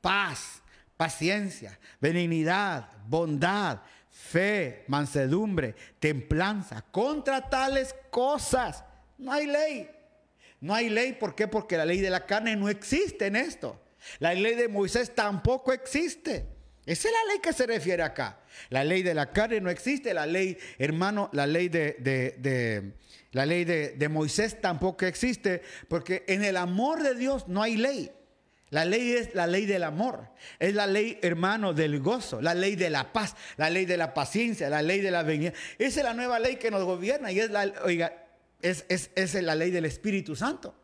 paz, 0.00 0.62
paciencia, 0.96 1.76
benignidad, 2.00 2.90
bondad 3.08 3.80
fe, 4.12 4.84
mansedumbre, 4.86 5.74
templanza. 5.98 6.84
Contra 6.92 7.48
tales 7.48 7.94
cosas 8.10 8.84
no 9.18 9.32
hay 9.32 9.46
ley. 9.46 9.90
No 10.60 10.74
hay 10.74 10.90
ley, 10.90 11.14
¿por 11.14 11.34
qué? 11.34 11.48
Porque 11.48 11.76
la 11.76 11.84
ley 11.84 12.00
de 12.00 12.10
la 12.10 12.24
carne 12.26 12.54
no 12.54 12.68
existe 12.68 13.26
en 13.26 13.34
esto. 13.34 13.80
La 14.20 14.34
ley 14.34 14.54
de 14.54 14.68
Moisés 14.68 15.14
tampoco 15.14 15.72
existe. 15.72 16.46
Esa 16.84 17.08
es 17.08 17.14
la 17.14 17.32
ley 17.32 17.40
que 17.40 17.52
se 17.52 17.66
refiere 17.66 18.02
acá. 18.02 18.40
La 18.68 18.84
ley 18.84 19.02
de 19.02 19.14
la 19.14 19.30
carne 19.30 19.60
no 19.60 19.70
existe. 19.70 20.14
La 20.14 20.26
ley, 20.26 20.58
hermano, 20.78 21.30
la 21.32 21.46
ley 21.46 21.68
de, 21.68 21.96
de 21.98 22.92
la 23.32 23.46
ley 23.46 23.64
de 23.64 24.08
Moisés 24.08 24.60
tampoco 24.60 25.06
existe. 25.06 25.62
Porque 25.88 26.24
en 26.28 26.44
el 26.44 26.56
amor 26.56 27.02
de 27.02 27.14
Dios 27.14 27.48
no 27.48 27.62
hay 27.62 27.76
ley. 27.76 28.12
La 28.72 28.86
ley 28.86 29.12
es 29.12 29.34
la 29.34 29.46
ley 29.46 29.66
del 29.66 29.84
amor, 29.84 30.30
es 30.58 30.74
la 30.74 30.86
ley, 30.86 31.18
hermano, 31.20 31.74
del 31.74 32.00
gozo, 32.00 32.40
la 32.40 32.54
ley 32.54 32.74
de 32.74 32.88
la 32.88 33.12
paz, 33.12 33.36
la 33.58 33.68
ley 33.68 33.84
de 33.84 33.98
la 33.98 34.14
paciencia, 34.14 34.70
la 34.70 34.80
ley 34.80 35.02
de 35.02 35.10
la 35.10 35.22
venida. 35.22 35.52
Esa 35.78 36.00
es 36.00 36.04
la 36.04 36.14
nueva 36.14 36.38
ley 36.38 36.56
que 36.56 36.70
nos 36.70 36.82
gobierna 36.82 37.30
y 37.30 37.38
es 37.38 37.50
la, 37.50 37.70
oiga, 37.84 38.24
es, 38.62 38.86
es, 38.88 39.10
es 39.14 39.34
la 39.34 39.54
ley 39.54 39.70
del 39.70 39.84
Espíritu 39.84 40.34
Santo 40.34 40.81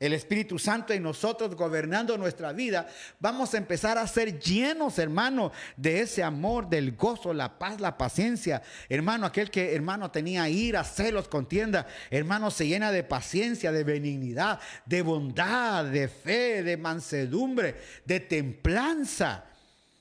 el 0.00 0.12
Espíritu 0.12 0.58
Santo 0.58 0.92
en 0.92 1.02
nosotros 1.02 1.54
gobernando 1.56 2.16
nuestra 2.16 2.52
vida, 2.52 2.88
vamos 3.18 3.54
a 3.54 3.58
empezar 3.58 3.98
a 3.98 4.06
ser 4.06 4.38
llenos, 4.38 4.98
hermano, 4.98 5.52
de 5.76 6.00
ese 6.00 6.22
amor, 6.22 6.68
del 6.68 6.94
gozo, 6.94 7.32
la 7.32 7.58
paz, 7.58 7.80
la 7.80 7.98
paciencia. 7.98 8.62
Hermano, 8.88 9.26
aquel 9.26 9.50
que, 9.50 9.74
hermano, 9.74 10.10
tenía 10.10 10.48
ira, 10.48 10.84
celos, 10.84 11.28
contienda, 11.28 11.86
hermano, 12.10 12.50
se 12.50 12.66
llena 12.66 12.92
de 12.92 13.02
paciencia, 13.02 13.72
de 13.72 13.84
benignidad, 13.84 14.60
de 14.86 15.02
bondad, 15.02 15.84
de 15.84 16.08
fe, 16.08 16.62
de 16.62 16.76
mansedumbre, 16.76 17.76
de 18.04 18.20
templanza. 18.20 19.44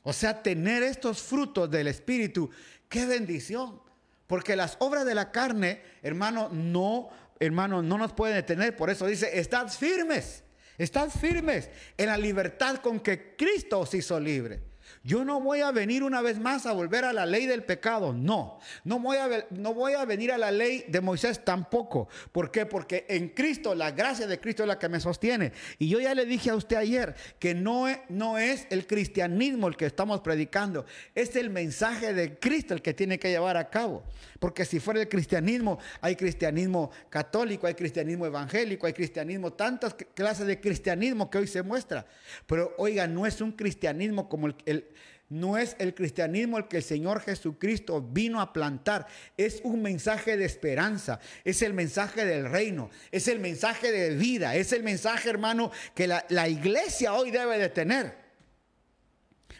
O 0.03 0.13
sea, 0.13 0.41
tener 0.41 0.83
estos 0.83 1.21
frutos 1.21 1.69
del 1.69 1.87
Espíritu, 1.87 2.49
qué 2.87 3.05
bendición. 3.05 3.81
Porque 4.27 4.57
las 4.57 4.75
obras 4.79 5.05
de 5.05 5.15
la 5.15 5.31
carne, 5.31 5.81
hermano, 6.03 6.49
no 6.51 7.09
hermano, 7.39 7.81
no 7.81 7.97
nos 7.97 8.13
pueden 8.13 8.35
detener. 8.35 8.75
Por 8.75 8.89
eso 8.89 9.05
dice, 9.05 9.39
estad 9.39 9.69
firmes, 9.69 10.43
estad 10.77 11.09
firmes 11.09 11.69
en 11.97 12.07
la 12.07 12.17
libertad 12.17 12.77
con 12.77 12.99
que 12.99 13.35
Cristo 13.35 13.79
os 13.79 13.93
hizo 13.93 14.19
libre. 14.19 14.66
Yo 15.07 15.23
no 15.23 15.39
voy 15.39 15.61
a 15.61 15.71
venir 15.71 16.03
una 16.03 16.21
vez 16.21 16.37
más 16.37 16.65
a 16.65 16.73
volver 16.73 17.05
a 17.05 17.13
la 17.13 17.25
ley 17.25 17.45
del 17.45 17.63
pecado, 17.63 18.11
no. 18.11 18.59
No 18.83 18.99
voy 18.99 19.15
a, 19.15 19.47
no 19.51 19.73
voy 19.73 19.93
a 19.93 20.03
venir 20.03 20.33
a 20.33 20.37
la 20.37 20.51
ley 20.51 20.83
de 20.89 20.99
Moisés 20.99 21.45
tampoco. 21.45 22.09
¿Por 22.33 22.51
qué? 22.51 22.65
Porque 22.65 23.05
en 23.07 23.29
Cristo, 23.29 23.73
la 23.73 23.91
gracia 23.91 24.27
de 24.27 24.37
Cristo 24.37 24.63
es 24.63 24.67
la 24.67 24.77
que 24.77 24.89
me 24.89 24.99
sostiene. 24.99 25.53
Y 25.79 25.87
yo 25.87 26.01
ya 26.01 26.13
le 26.13 26.25
dije 26.25 26.49
a 26.49 26.55
usted 26.55 26.75
ayer 26.75 27.15
que 27.39 27.55
no 27.55 27.87
es, 27.87 27.99
no 28.09 28.37
es 28.37 28.67
el 28.69 28.85
cristianismo 28.85 29.69
el 29.69 29.77
que 29.77 29.85
estamos 29.85 30.19
predicando, 30.19 30.85
es 31.15 31.37
el 31.37 31.51
mensaje 31.51 32.13
de 32.13 32.37
Cristo 32.37 32.73
el 32.73 32.81
que 32.81 32.93
tiene 32.93 33.17
que 33.17 33.29
llevar 33.29 33.55
a 33.55 33.69
cabo. 33.69 34.03
Porque 34.41 34.65
si 34.65 34.81
fuera 34.81 34.99
el 34.99 35.07
cristianismo, 35.07 35.79
hay 36.01 36.17
cristianismo 36.17 36.91
católico, 37.09 37.65
hay 37.65 37.75
cristianismo 37.75 38.25
evangélico, 38.25 38.85
hay 38.85 38.93
cristianismo, 38.93 39.53
tantas 39.53 39.95
clases 40.13 40.47
de 40.47 40.59
cristianismo 40.59 41.29
que 41.29 41.37
hoy 41.37 41.47
se 41.47 41.63
muestra. 41.63 42.05
Pero 42.45 42.75
oiga, 42.77 43.07
no 43.07 43.25
es 43.25 43.39
un 43.39 43.53
cristianismo 43.53 44.27
como 44.27 44.47
el 44.65 44.85
no 45.29 45.57
es 45.57 45.75
el 45.79 45.93
cristianismo 45.93 46.57
el 46.57 46.67
que 46.67 46.77
el 46.77 46.83
Señor 46.83 47.21
Jesucristo 47.21 48.01
vino 48.01 48.39
a 48.39 48.53
plantar. 48.53 49.07
Es 49.35 49.59
un 49.63 49.81
mensaje 49.81 50.37
de 50.37 50.45
esperanza. 50.45 51.19
Es 51.43 51.61
el 51.61 51.73
mensaje 51.73 52.25
del 52.25 52.49
reino. 52.49 52.89
Es 53.11 53.27
el 53.27 53.39
mensaje 53.39 53.91
de 53.91 54.15
vida. 54.15 54.55
Es 54.55 54.71
el 54.71 54.83
mensaje, 54.83 55.29
hermano, 55.29 55.71
que 55.93 56.07
la, 56.07 56.25
la 56.29 56.47
iglesia 56.47 57.13
hoy 57.13 57.31
debe 57.31 57.57
de 57.57 57.69
tener. 57.69 58.26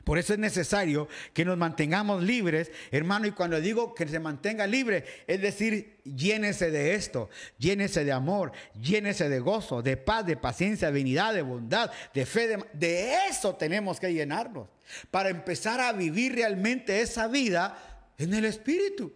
Por 0.08 0.18
eso 0.18 0.32
es 0.32 0.39
necesario 0.39 1.10
que 1.34 1.43
nos 1.43 1.58
mantengamos 1.58 2.24
libres, 2.24 2.72
hermano, 2.91 3.28
y 3.28 3.32
cuando 3.32 3.60
digo 3.60 3.93
que 3.93 4.08
se 4.08 4.22
mantenga 4.22 4.66
libre, 4.66 5.03
es 5.28 5.41
decir, 5.41 5.97
llénese 6.05 6.72
de 6.72 6.93
esto, 6.93 7.30
llénese 7.58 8.05
de 8.05 8.14
amor, 8.14 8.53
llénese 8.82 9.28
de 9.28 9.41
gozo, 9.41 9.82
de 9.82 9.97
paz, 9.97 10.26
de 10.26 10.38
paciencia, 10.38 10.93
de 10.93 11.03
de 11.03 11.41
bondad, 11.41 11.91
de 12.14 12.26
fe, 12.26 12.58
de 12.72 13.16
eso 13.30 13.55
tenemos 13.55 13.99
que 13.99 14.14
llenarnos 14.14 14.70
para 15.12 15.28
empezar 15.28 15.82
a 15.82 15.91
vivir 15.91 16.36
realmente 16.36 17.01
esa 17.01 17.28
vida 17.28 17.78
en 18.18 18.34
el 18.34 18.45
Espíritu. 18.45 19.12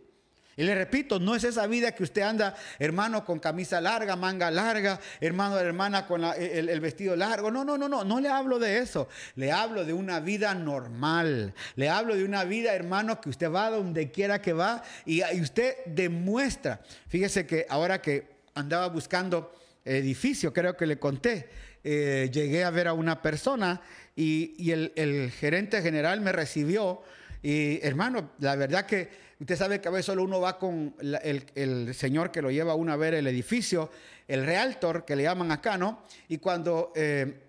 Y 0.61 0.63
le 0.63 0.75
repito, 0.75 1.19
no 1.19 1.33
es 1.33 1.43
esa 1.43 1.65
vida 1.65 1.91
que 1.91 2.03
usted 2.03 2.21
anda, 2.21 2.55
hermano, 2.77 3.25
con 3.25 3.39
camisa 3.39 3.81
larga, 3.81 4.15
manga 4.15 4.51
larga, 4.51 4.99
hermano, 5.19 5.57
hermana 5.57 6.05
con 6.05 6.23
el, 6.23 6.79
vestido 6.79 7.15
largo. 7.15 7.49
No, 7.49 7.65
no, 7.65 7.79
no, 7.79 7.89
no, 7.89 8.03
no 8.03 8.19
le 8.19 8.29
hablo 8.29 8.59
de 8.59 8.77
eso. 8.77 9.09
Le 9.33 9.51
hablo 9.51 9.83
de 9.83 9.93
una 9.93 10.19
vida 10.19 10.53
normal. 10.53 11.55
Le 11.75 11.89
hablo 11.89 12.15
de 12.15 12.23
una 12.23 12.43
vida, 12.43 12.75
hermano, 12.75 13.19
que 13.19 13.29
usted 13.29 13.49
va 13.49 13.71
donde 13.71 14.11
quiera 14.11 14.39
que 14.39 14.53
va 14.53 14.83
y, 15.03 15.23
usted 15.41 15.77
demuestra. 15.87 16.79
Fíjese 17.07 17.47
que 17.47 17.65
ahora 17.67 17.99
que 17.99 18.27
andaba 18.53 18.87
buscando 18.89 19.55
edificio, 19.83 20.53
creo 20.53 20.77
que 20.77 20.85
le 20.85 20.99
conté, 20.99 21.49
eh, 21.83 22.29
llegué 22.31 22.63
a 22.63 22.69
ver 22.69 22.87
a 22.87 22.93
una 22.93 23.19
persona 23.23 23.81
y, 24.15 24.69
el 24.69 25.31
gerente 25.31 25.81
general 25.81 26.21
me 26.21 26.31
recibió. 26.31 27.01
Y 27.41 27.79
hermano, 27.81 28.33
la 28.37 28.55
verdad 28.55 28.85
que 28.85 29.30
Usted 29.41 29.55
sabe 29.55 29.81
que 29.81 29.87
a 29.87 29.91
veces 29.91 30.05
solo 30.05 30.23
uno 30.23 30.39
va 30.39 30.59
con 30.59 30.93
el, 31.01 31.95
señor 31.95 32.29
que 32.29 32.43
lo 32.43 32.51
lleva 32.51 32.73
a 32.73 32.75
uno 32.75 32.93
a 32.93 32.95
ver 32.95 33.15
el 33.15 33.25
edificio, 33.25 33.89
el 34.27 34.45
realtor, 34.45 35.03
que 35.03 35.15
le 35.15 35.23
llaman 35.23 35.51
acá, 35.51 35.79
¿no? 35.79 36.03
Y 36.27 36.37
cuando, 36.37 36.93
eh, 36.95 37.41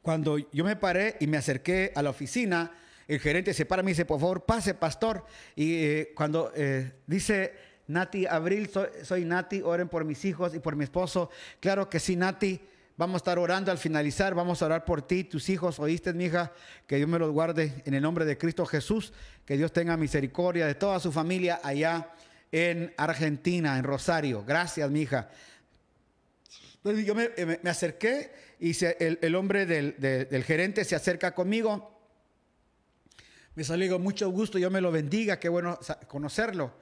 cuando 0.00 0.38
yo 0.38 0.64
me 0.64 0.76
paré 0.76 1.16
y 1.18 1.26
me 1.26 1.36
acerqué 1.36 1.90
a 1.96 2.00
la 2.00 2.10
oficina, 2.10 2.70
el 3.08 3.18
gerente 3.18 3.54
se 3.54 3.66
para 3.66 3.82
y 3.82 3.86
me 3.86 3.90
dice, 3.90 4.04
por 4.04 4.20
favor, 4.20 4.44
pase, 4.44 4.74
pastor. 4.74 5.24
Y 5.56 5.82
eh, 5.82 6.12
cuando 6.14 6.52
eh, 6.54 6.92
dice 7.08 7.54
Nati 7.88 8.26
Abril, 8.26 8.70
soy, 8.70 8.86
soy 9.02 9.24
Nati, 9.24 9.62
oren 9.62 9.88
por 9.88 10.04
mis 10.04 10.24
hijos 10.24 10.54
y 10.54 10.60
por 10.60 10.76
mi 10.76 10.84
esposo. 10.84 11.28
Claro 11.58 11.90
que 11.90 11.98
sí, 11.98 12.14
Nati. 12.14 12.60
Vamos 12.98 13.14
a 13.14 13.18
estar 13.18 13.38
orando 13.38 13.70
al 13.70 13.78
finalizar, 13.78 14.34
vamos 14.34 14.60
a 14.60 14.66
orar 14.66 14.84
por 14.84 15.02
ti, 15.02 15.22
tus 15.22 15.48
hijos, 15.50 15.78
oíste, 15.78 16.12
mi 16.12 16.24
hija, 16.24 16.52
que 16.84 16.96
Dios 16.96 17.08
me 17.08 17.20
los 17.20 17.30
guarde 17.30 17.80
en 17.84 17.94
el 17.94 18.02
nombre 18.02 18.24
de 18.24 18.36
Cristo 18.36 18.66
Jesús, 18.66 19.12
que 19.46 19.56
Dios 19.56 19.72
tenga 19.72 19.96
misericordia 19.96 20.66
de 20.66 20.74
toda 20.74 20.98
su 20.98 21.12
familia 21.12 21.60
allá 21.62 22.10
en 22.50 22.92
Argentina, 22.96 23.78
en 23.78 23.84
Rosario. 23.84 24.44
Gracias, 24.44 24.90
mi 24.90 25.02
hija. 25.02 25.30
Entonces 26.74 27.06
yo 27.06 27.14
me, 27.14 27.70
acerqué 27.70 28.32
y 28.58 28.76
el, 28.82 29.34
hombre 29.36 29.64
del, 29.64 30.42
gerente 30.44 30.84
se 30.84 30.96
acerca 30.96 31.36
conmigo. 31.36 31.96
Me 33.54 33.62
salió 33.62 33.96
mucho 34.00 34.28
gusto, 34.30 34.58
yo 34.58 34.72
me 34.72 34.80
lo 34.80 34.90
bendiga, 34.90 35.38
qué 35.38 35.48
bueno 35.48 35.78
conocerlo. 36.08 36.74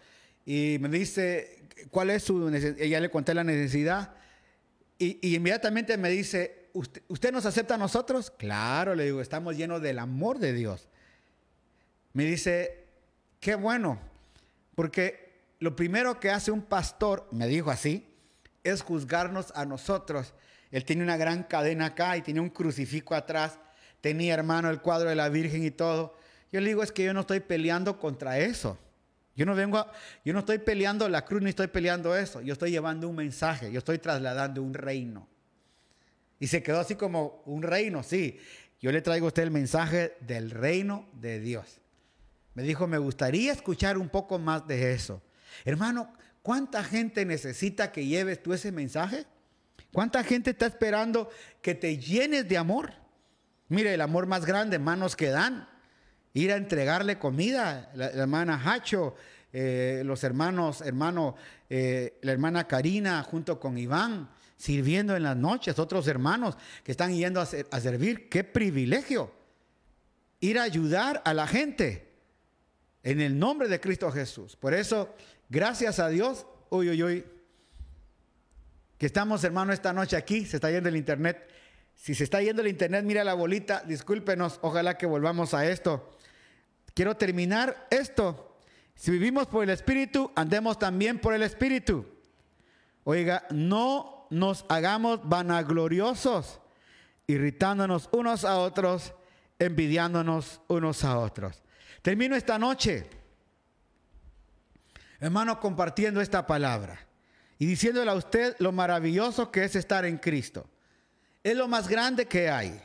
Y 0.47 0.79
me 0.81 0.89
dice, 0.89 1.59
¿cuál 1.91 2.09
es 2.09 2.23
su 2.23 2.49
necesidad? 2.49 2.81
Ella 2.81 3.01
le 3.01 3.11
conté 3.11 3.35
la 3.35 3.45
necesidad. 3.45 4.15
Y, 4.99 5.35
inmediatamente 5.35 5.97
me 5.97 6.11
dice, 6.11 6.71
¿Usted, 6.73 7.03
¿Usted 7.09 7.33
nos 7.33 7.47
acepta 7.47 7.75
a 7.75 7.79
nosotros? 7.79 8.31
Claro, 8.31 8.95
le 8.95 9.05
digo, 9.05 9.21
estamos 9.21 9.57
llenos 9.57 9.81
del 9.81 9.99
amor 9.99 10.39
de 10.39 10.53
Dios. 10.53 10.89
Me 12.13 12.25
dice, 12.25 12.85
qué 13.41 13.55
bueno, 13.55 13.99
porque 14.75 15.27
lo 15.59 15.75
primero 15.75 16.21
que 16.21 16.31
hace 16.31 16.51
un 16.51 16.63
pastor, 16.63 17.29
me 17.31 17.47
dijo 17.47 17.71
así, 17.71 18.07
es 18.63 18.83
juzgarnos 18.83 19.53
a 19.55 19.65
nosotros. 19.65 20.35
Él 20.71 20.85
tiene 20.85 21.03
una 21.03 21.17
gran 21.17 21.45
cadena 21.45 21.87
acá 21.87 22.17
y 22.17 22.23
tiene 22.23 22.41
un 22.41 22.51
crucifijo 22.51 23.15
atrás. 23.15 23.59
Tenía, 24.01 24.35
hermano, 24.35 24.69
el 24.69 24.81
cuadro 24.81 25.09
de 25.09 25.15
la 25.15 25.29
Virgen 25.29 25.65
y 25.65 25.71
todo. 25.71 26.17
Yo 26.53 26.61
le 26.61 26.69
digo, 26.69 26.83
es 26.83 26.93
que 26.93 27.05
yo 27.05 27.15
no 27.15 27.21
estoy 27.21 27.41
peleando 27.41 27.99
contra 27.99 28.39
eso. 28.39 28.79
Yo 29.37 29.45
no 29.45 29.55
vengo, 29.55 29.87
yo 30.25 30.33
no 30.33 30.41
estoy 30.41 30.59
peleando 30.59 31.09
la 31.09 31.25
cruz 31.25 31.43
ni 31.43 31.51
estoy 31.51 31.67
peleando 31.67 32.17
eso. 32.17 32.41
Yo 32.41 32.55
estoy 32.55 32.71
llevando 32.71 33.09
un 33.09 33.17
mensaje, 33.17 33.71
yo 33.71 33.79
estoy 33.79 33.99
trasladando 33.99 34.63
un 34.63 34.73
reino. 34.73 35.29
Y 36.41 36.47
se 36.47 36.63
quedó 36.63 36.81
así 36.81 36.95
como 36.97 37.43
un 37.45 37.63
reino, 37.63 38.03
sí. 38.03 38.39
Yo 38.81 38.91
le 38.93 39.03
traigo 39.03 39.27
a 39.27 39.29
usted 39.29 39.43
el 39.43 39.51
mensaje 39.51 40.17
del 40.21 40.51
reino 40.51 41.07
de 41.13 41.41
Dios. 41.41 41.81
Me 42.55 42.63
dijo, 42.63 42.87
me 42.87 42.99
gustaría 42.99 43.53
escuchar 43.53 43.99
un 43.99 44.09
poco 44.09 44.39
más 44.39 44.67
de 44.67 44.93
eso. 44.93 45.23
Hermano, 45.67 46.13
¿cuánta 46.43 46.83
gente 46.83 47.27
necesita 47.27 47.93
que 47.93 48.07
lleves 48.07 48.43
tú 48.43 48.55
ese 48.55 48.73
mensaje? 48.73 49.27
¿Cuánta 49.93 50.25
gente 50.25 50.51
está 50.51 50.67
esperando 50.67 51.29
que 51.61 51.75
te 51.75 51.99
llenes 51.99 52.49
de 52.49 52.57
amor? 52.57 52.95
Mire, 53.69 53.93
el 53.93 54.01
amor 54.01 54.27
más 54.27 54.47
grande, 54.47 54.79
manos 54.79 55.17
que 55.17 55.29
dan. 55.29 55.69
Ir 56.37 56.53
a 56.53 56.57
entregarle 56.57 57.19
comida, 57.19 57.91
la, 57.95 58.09
hermana 58.09 58.61
Hacho, 58.63 59.15
eh, 59.55 60.03
los 60.05 60.23
hermanos, 60.23 60.83
hermano, 60.83 61.35
eh, 61.71 62.19
la 62.21 62.33
hermana 62.33 62.69
Karina 62.69 63.23
junto 63.23 63.59
con 63.59 63.79
Iván, 63.79 64.29
sirviendo 64.59 65.17
en 65.17 65.23
las 65.23 65.35
noches, 65.35 65.79
otros 65.79 66.07
hermanos 66.09 66.59
que 66.85 66.91
están 66.91 67.15
yendo 67.15 67.41
a, 67.41 67.45
a 67.45 67.81
servir. 67.81 68.29
¡Qué 68.29 68.45
privilegio! 68.45 69.33
Ir 70.41 70.59
a 70.59 70.65
ayudar 70.65 71.23
a 71.25 71.33
la 71.33 71.47
gente 71.47 72.13
en 73.03 73.23
el 73.23 73.39
nombre 73.39 73.67
de 73.67 73.81
Cristo 73.81 74.13
Jesús. 74.13 74.57
Por 74.57 74.75
eso, 74.75 75.15
gracias 75.49 75.99
a 76.01 76.11
Dios, 76.11 76.45
uy, 76.69 76.91
uy, 76.91 77.03
uy, 77.03 77.25
que 78.99 79.07
estamos, 79.07 79.43
hermano, 79.43 79.73
esta 79.73 79.95
noche 79.95 80.17
aquí, 80.17 80.45
se 80.45 80.59
está 80.59 80.71
yendo 80.71 80.91
el 80.91 80.97
internet. 80.97 81.49
Si 81.95 82.15
se 82.15 82.25
está 82.25 82.43
yendo 82.43 82.61
el 82.61 82.69
internet, 82.69 83.07
mira 83.07 83.25
la 83.25 83.33
bolita, 83.33 83.83
discúlpenos, 83.87 84.59
ojalá 84.61 84.99
que 84.99 85.07
volvamos 85.07 85.55
a 85.55 85.67
esto. 85.67 86.13
Quiero 86.97 87.15
terminar 87.15 87.87
esto. 87.91 88.57
Si 88.95 89.11
vivimos 89.11 89.47
por 89.49 89.63
el 89.63 89.69
Espíritu, 89.69 90.33
andemos 90.35 90.79
también 90.79 91.19
por 91.19 91.35
el 91.35 91.43
Espíritu. 91.43 92.07
Oiga, 93.05 93.47
no 93.51 94.27
nos 94.31 94.65
hagamos 94.71 95.21
vanagloriosos, 95.29 96.59
irritándonos 97.27 98.09
unos 98.13 98.47
a 98.47 98.57
otros, 98.57 99.13
envidiándonos 99.59 100.63
unos 100.69 101.05
a 101.05 101.19
otros. 101.19 101.63
Termino 102.01 102.35
esta 102.35 102.59
noche, 102.59 103.07
hermano, 105.21 105.61
compartiendo 105.61 106.23
esta 106.23 106.47
palabra 106.47 106.99
y 107.59 107.67
diciéndole 107.67 108.11
a 108.11 108.15
usted 108.15 108.57
lo 108.59 108.73
maravilloso 108.73 109.51
que 109.53 109.65
es 109.65 109.77
estar 109.77 110.07
en 110.07 110.17
Cristo. 110.17 110.67
Es 111.45 111.59
lo 111.59 111.69
más 111.69 111.89
grande 111.89 112.25
que 112.25 112.49
hay. 112.49 112.81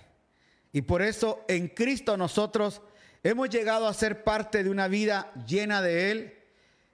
Y 0.73 0.81
por 0.81 1.01
eso 1.01 1.45
en 1.47 1.69
Cristo 1.69 2.17
nosotros 2.17 2.81
hemos 3.23 3.49
llegado 3.49 3.87
a 3.87 3.93
ser 3.93 4.23
parte 4.23 4.63
de 4.63 4.69
una 4.69 4.87
vida 4.87 5.31
llena 5.47 5.81
de 5.81 6.11
Él, 6.11 6.33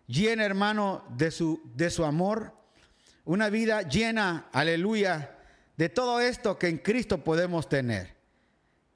llena, 0.07 0.45
hermano, 0.45 1.05
de 1.09 1.31
su, 1.31 1.61
de 1.75 1.89
su 1.89 2.05
amor, 2.05 2.53
una 3.25 3.49
vida 3.49 3.81
llena, 3.81 4.47
aleluya, 4.51 5.35
de 5.75 5.89
todo 5.89 6.19
esto 6.19 6.57
que 6.57 6.67
en 6.67 6.77
Cristo 6.77 7.23
podemos 7.23 7.69
tener. 7.69 8.15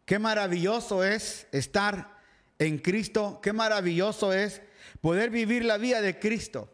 Qué 0.05 0.19
maravilloso 0.19 1.03
es 1.03 1.47
estar 1.51 2.17
en 2.59 2.79
Cristo, 2.79 3.39
qué 3.41 3.53
maravilloso 3.53 4.33
es 4.33 4.61
poder 4.99 5.29
vivir 5.29 5.65
la 5.65 5.77
vida 5.77 6.01
de 6.01 6.19
Cristo. 6.19 6.69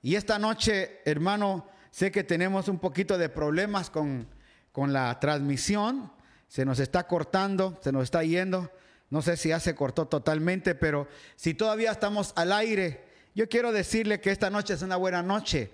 Y 0.00 0.16
esta 0.16 0.38
noche, 0.38 1.00
hermano, 1.04 1.68
sé 1.90 2.10
que 2.10 2.24
tenemos 2.24 2.68
un 2.68 2.78
poquito 2.78 3.18
de 3.18 3.28
problemas 3.28 3.90
con, 3.90 4.26
con 4.72 4.92
la 4.92 5.18
transmisión. 5.20 6.12
Se 6.48 6.64
nos 6.64 6.80
está 6.80 7.06
cortando, 7.06 7.78
se 7.82 7.92
nos 7.92 8.04
está 8.04 8.24
yendo. 8.24 8.70
No 9.12 9.20
sé 9.20 9.36
si 9.36 9.50
ya 9.50 9.60
se 9.60 9.74
cortó 9.74 10.08
totalmente, 10.08 10.74
pero 10.74 11.06
si 11.36 11.52
todavía 11.52 11.90
estamos 11.90 12.32
al 12.34 12.50
aire, 12.50 13.04
yo 13.34 13.46
quiero 13.46 13.70
decirle 13.70 14.22
que 14.22 14.30
esta 14.30 14.48
noche 14.48 14.72
es 14.72 14.80
una 14.80 14.96
buena 14.96 15.22
noche 15.22 15.70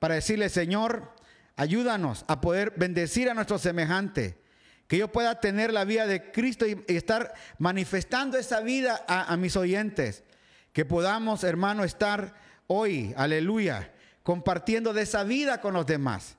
para 0.00 0.16
decirle, 0.16 0.48
Señor, 0.48 1.14
ayúdanos 1.54 2.24
a 2.26 2.40
poder 2.40 2.72
bendecir 2.76 3.30
a 3.30 3.34
nuestro 3.34 3.58
semejante, 3.58 4.40
que 4.88 4.98
yo 4.98 5.06
pueda 5.06 5.38
tener 5.38 5.72
la 5.72 5.84
vida 5.84 6.08
de 6.08 6.32
Cristo 6.32 6.66
y, 6.66 6.82
estar 6.88 7.32
manifestando 7.58 8.36
esa 8.36 8.60
vida 8.60 9.04
a, 9.06 9.32
a 9.32 9.36
mis 9.36 9.54
oyentes, 9.54 10.24
que 10.72 10.84
podamos, 10.84 11.44
hermano, 11.44 11.84
estar 11.84 12.34
hoy, 12.66 13.14
aleluya, 13.16 13.92
compartiendo 14.24 14.92
de 14.92 15.02
esa 15.02 15.22
vida 15.22 15.60
con 15.60 15.74
los 15.74 15.86
demás, 15.86 16.38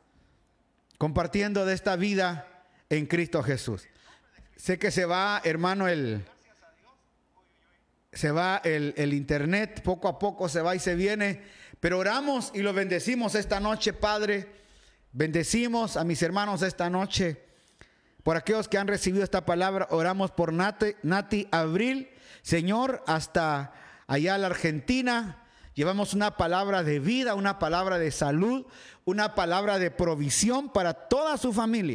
compartiendo 0.97 1.65
de 1.65 1.75
esta 1.75 1.95
vida 1.95 2.65
en 2.89 3.05
Cristo 3.05 3.41
Jesús. 3.41 3.87
Sé 4.57 4.77
que 4.77 4.91
se 4.91 5.05
va, 5.05 5.41
hermano, 5.45 5.87
el... 5.87 6.25
Se 8.11 8.31
va 8.31 8.61
el, 8.63 8.93
el 8.97 9.13
internet, 9.13 9.81
poco 9.83 10.07
a 10.07 10.19
poco 10.19 10.49
se 10.49 10.61
va 10.61 10.75
y 10.75 10.79
se 10.79 10.95
viene, 10.95 11.41
pero 11.79 11.97
oramos 11.97 12.51
y 12.53 12.61
lo 12.61 12.73
bendecimos 12.73 13.35
esta 13.35 13.59
noche, 13.59 13.93
Padre. 13.93 14.47
Bendecimos 15.13 15.97
a 15.97 16.03
mis 16.03 16.21
hermanos 16.21 16.61
esta 16.61 16.89
noche. 16.89 17.43
Por 18.23 18.37
aquellos 18.37 18.67
que 18.67 18.77
han 18.77 18.87
recibido 18.87 19.23
esta 19.23 19.45
palabra, 19.45 19.87
oramos 19.89 20.31
por 20.31 20.53
Nati, 20.53 20.95
Nati 21.01 21.47
Abril, 21.51 22.09
Señor, 22.43 23.03
hasta 23.07 23.73
allá 24.07 24.37
la 24.37 24.47
Argentina. 24.47 25.43
Llevamos 25.73 26.13
una 26.13 26.37
palabra 26.37 26.83
de 26.83 26.99
vida, 26.99 27.33
una 27.33 27.57
palabra 27.57 27.97
de 27.97 28.11
salud, 28.11 28.67
una 29.05 29.33
palabra 29.33 29.79
de 29.79 29.89
provisión 29.89 30.71
para 30.71 30.93
toda 30.93 31.37
su 31.37 31.51
familia. 31.51 31.89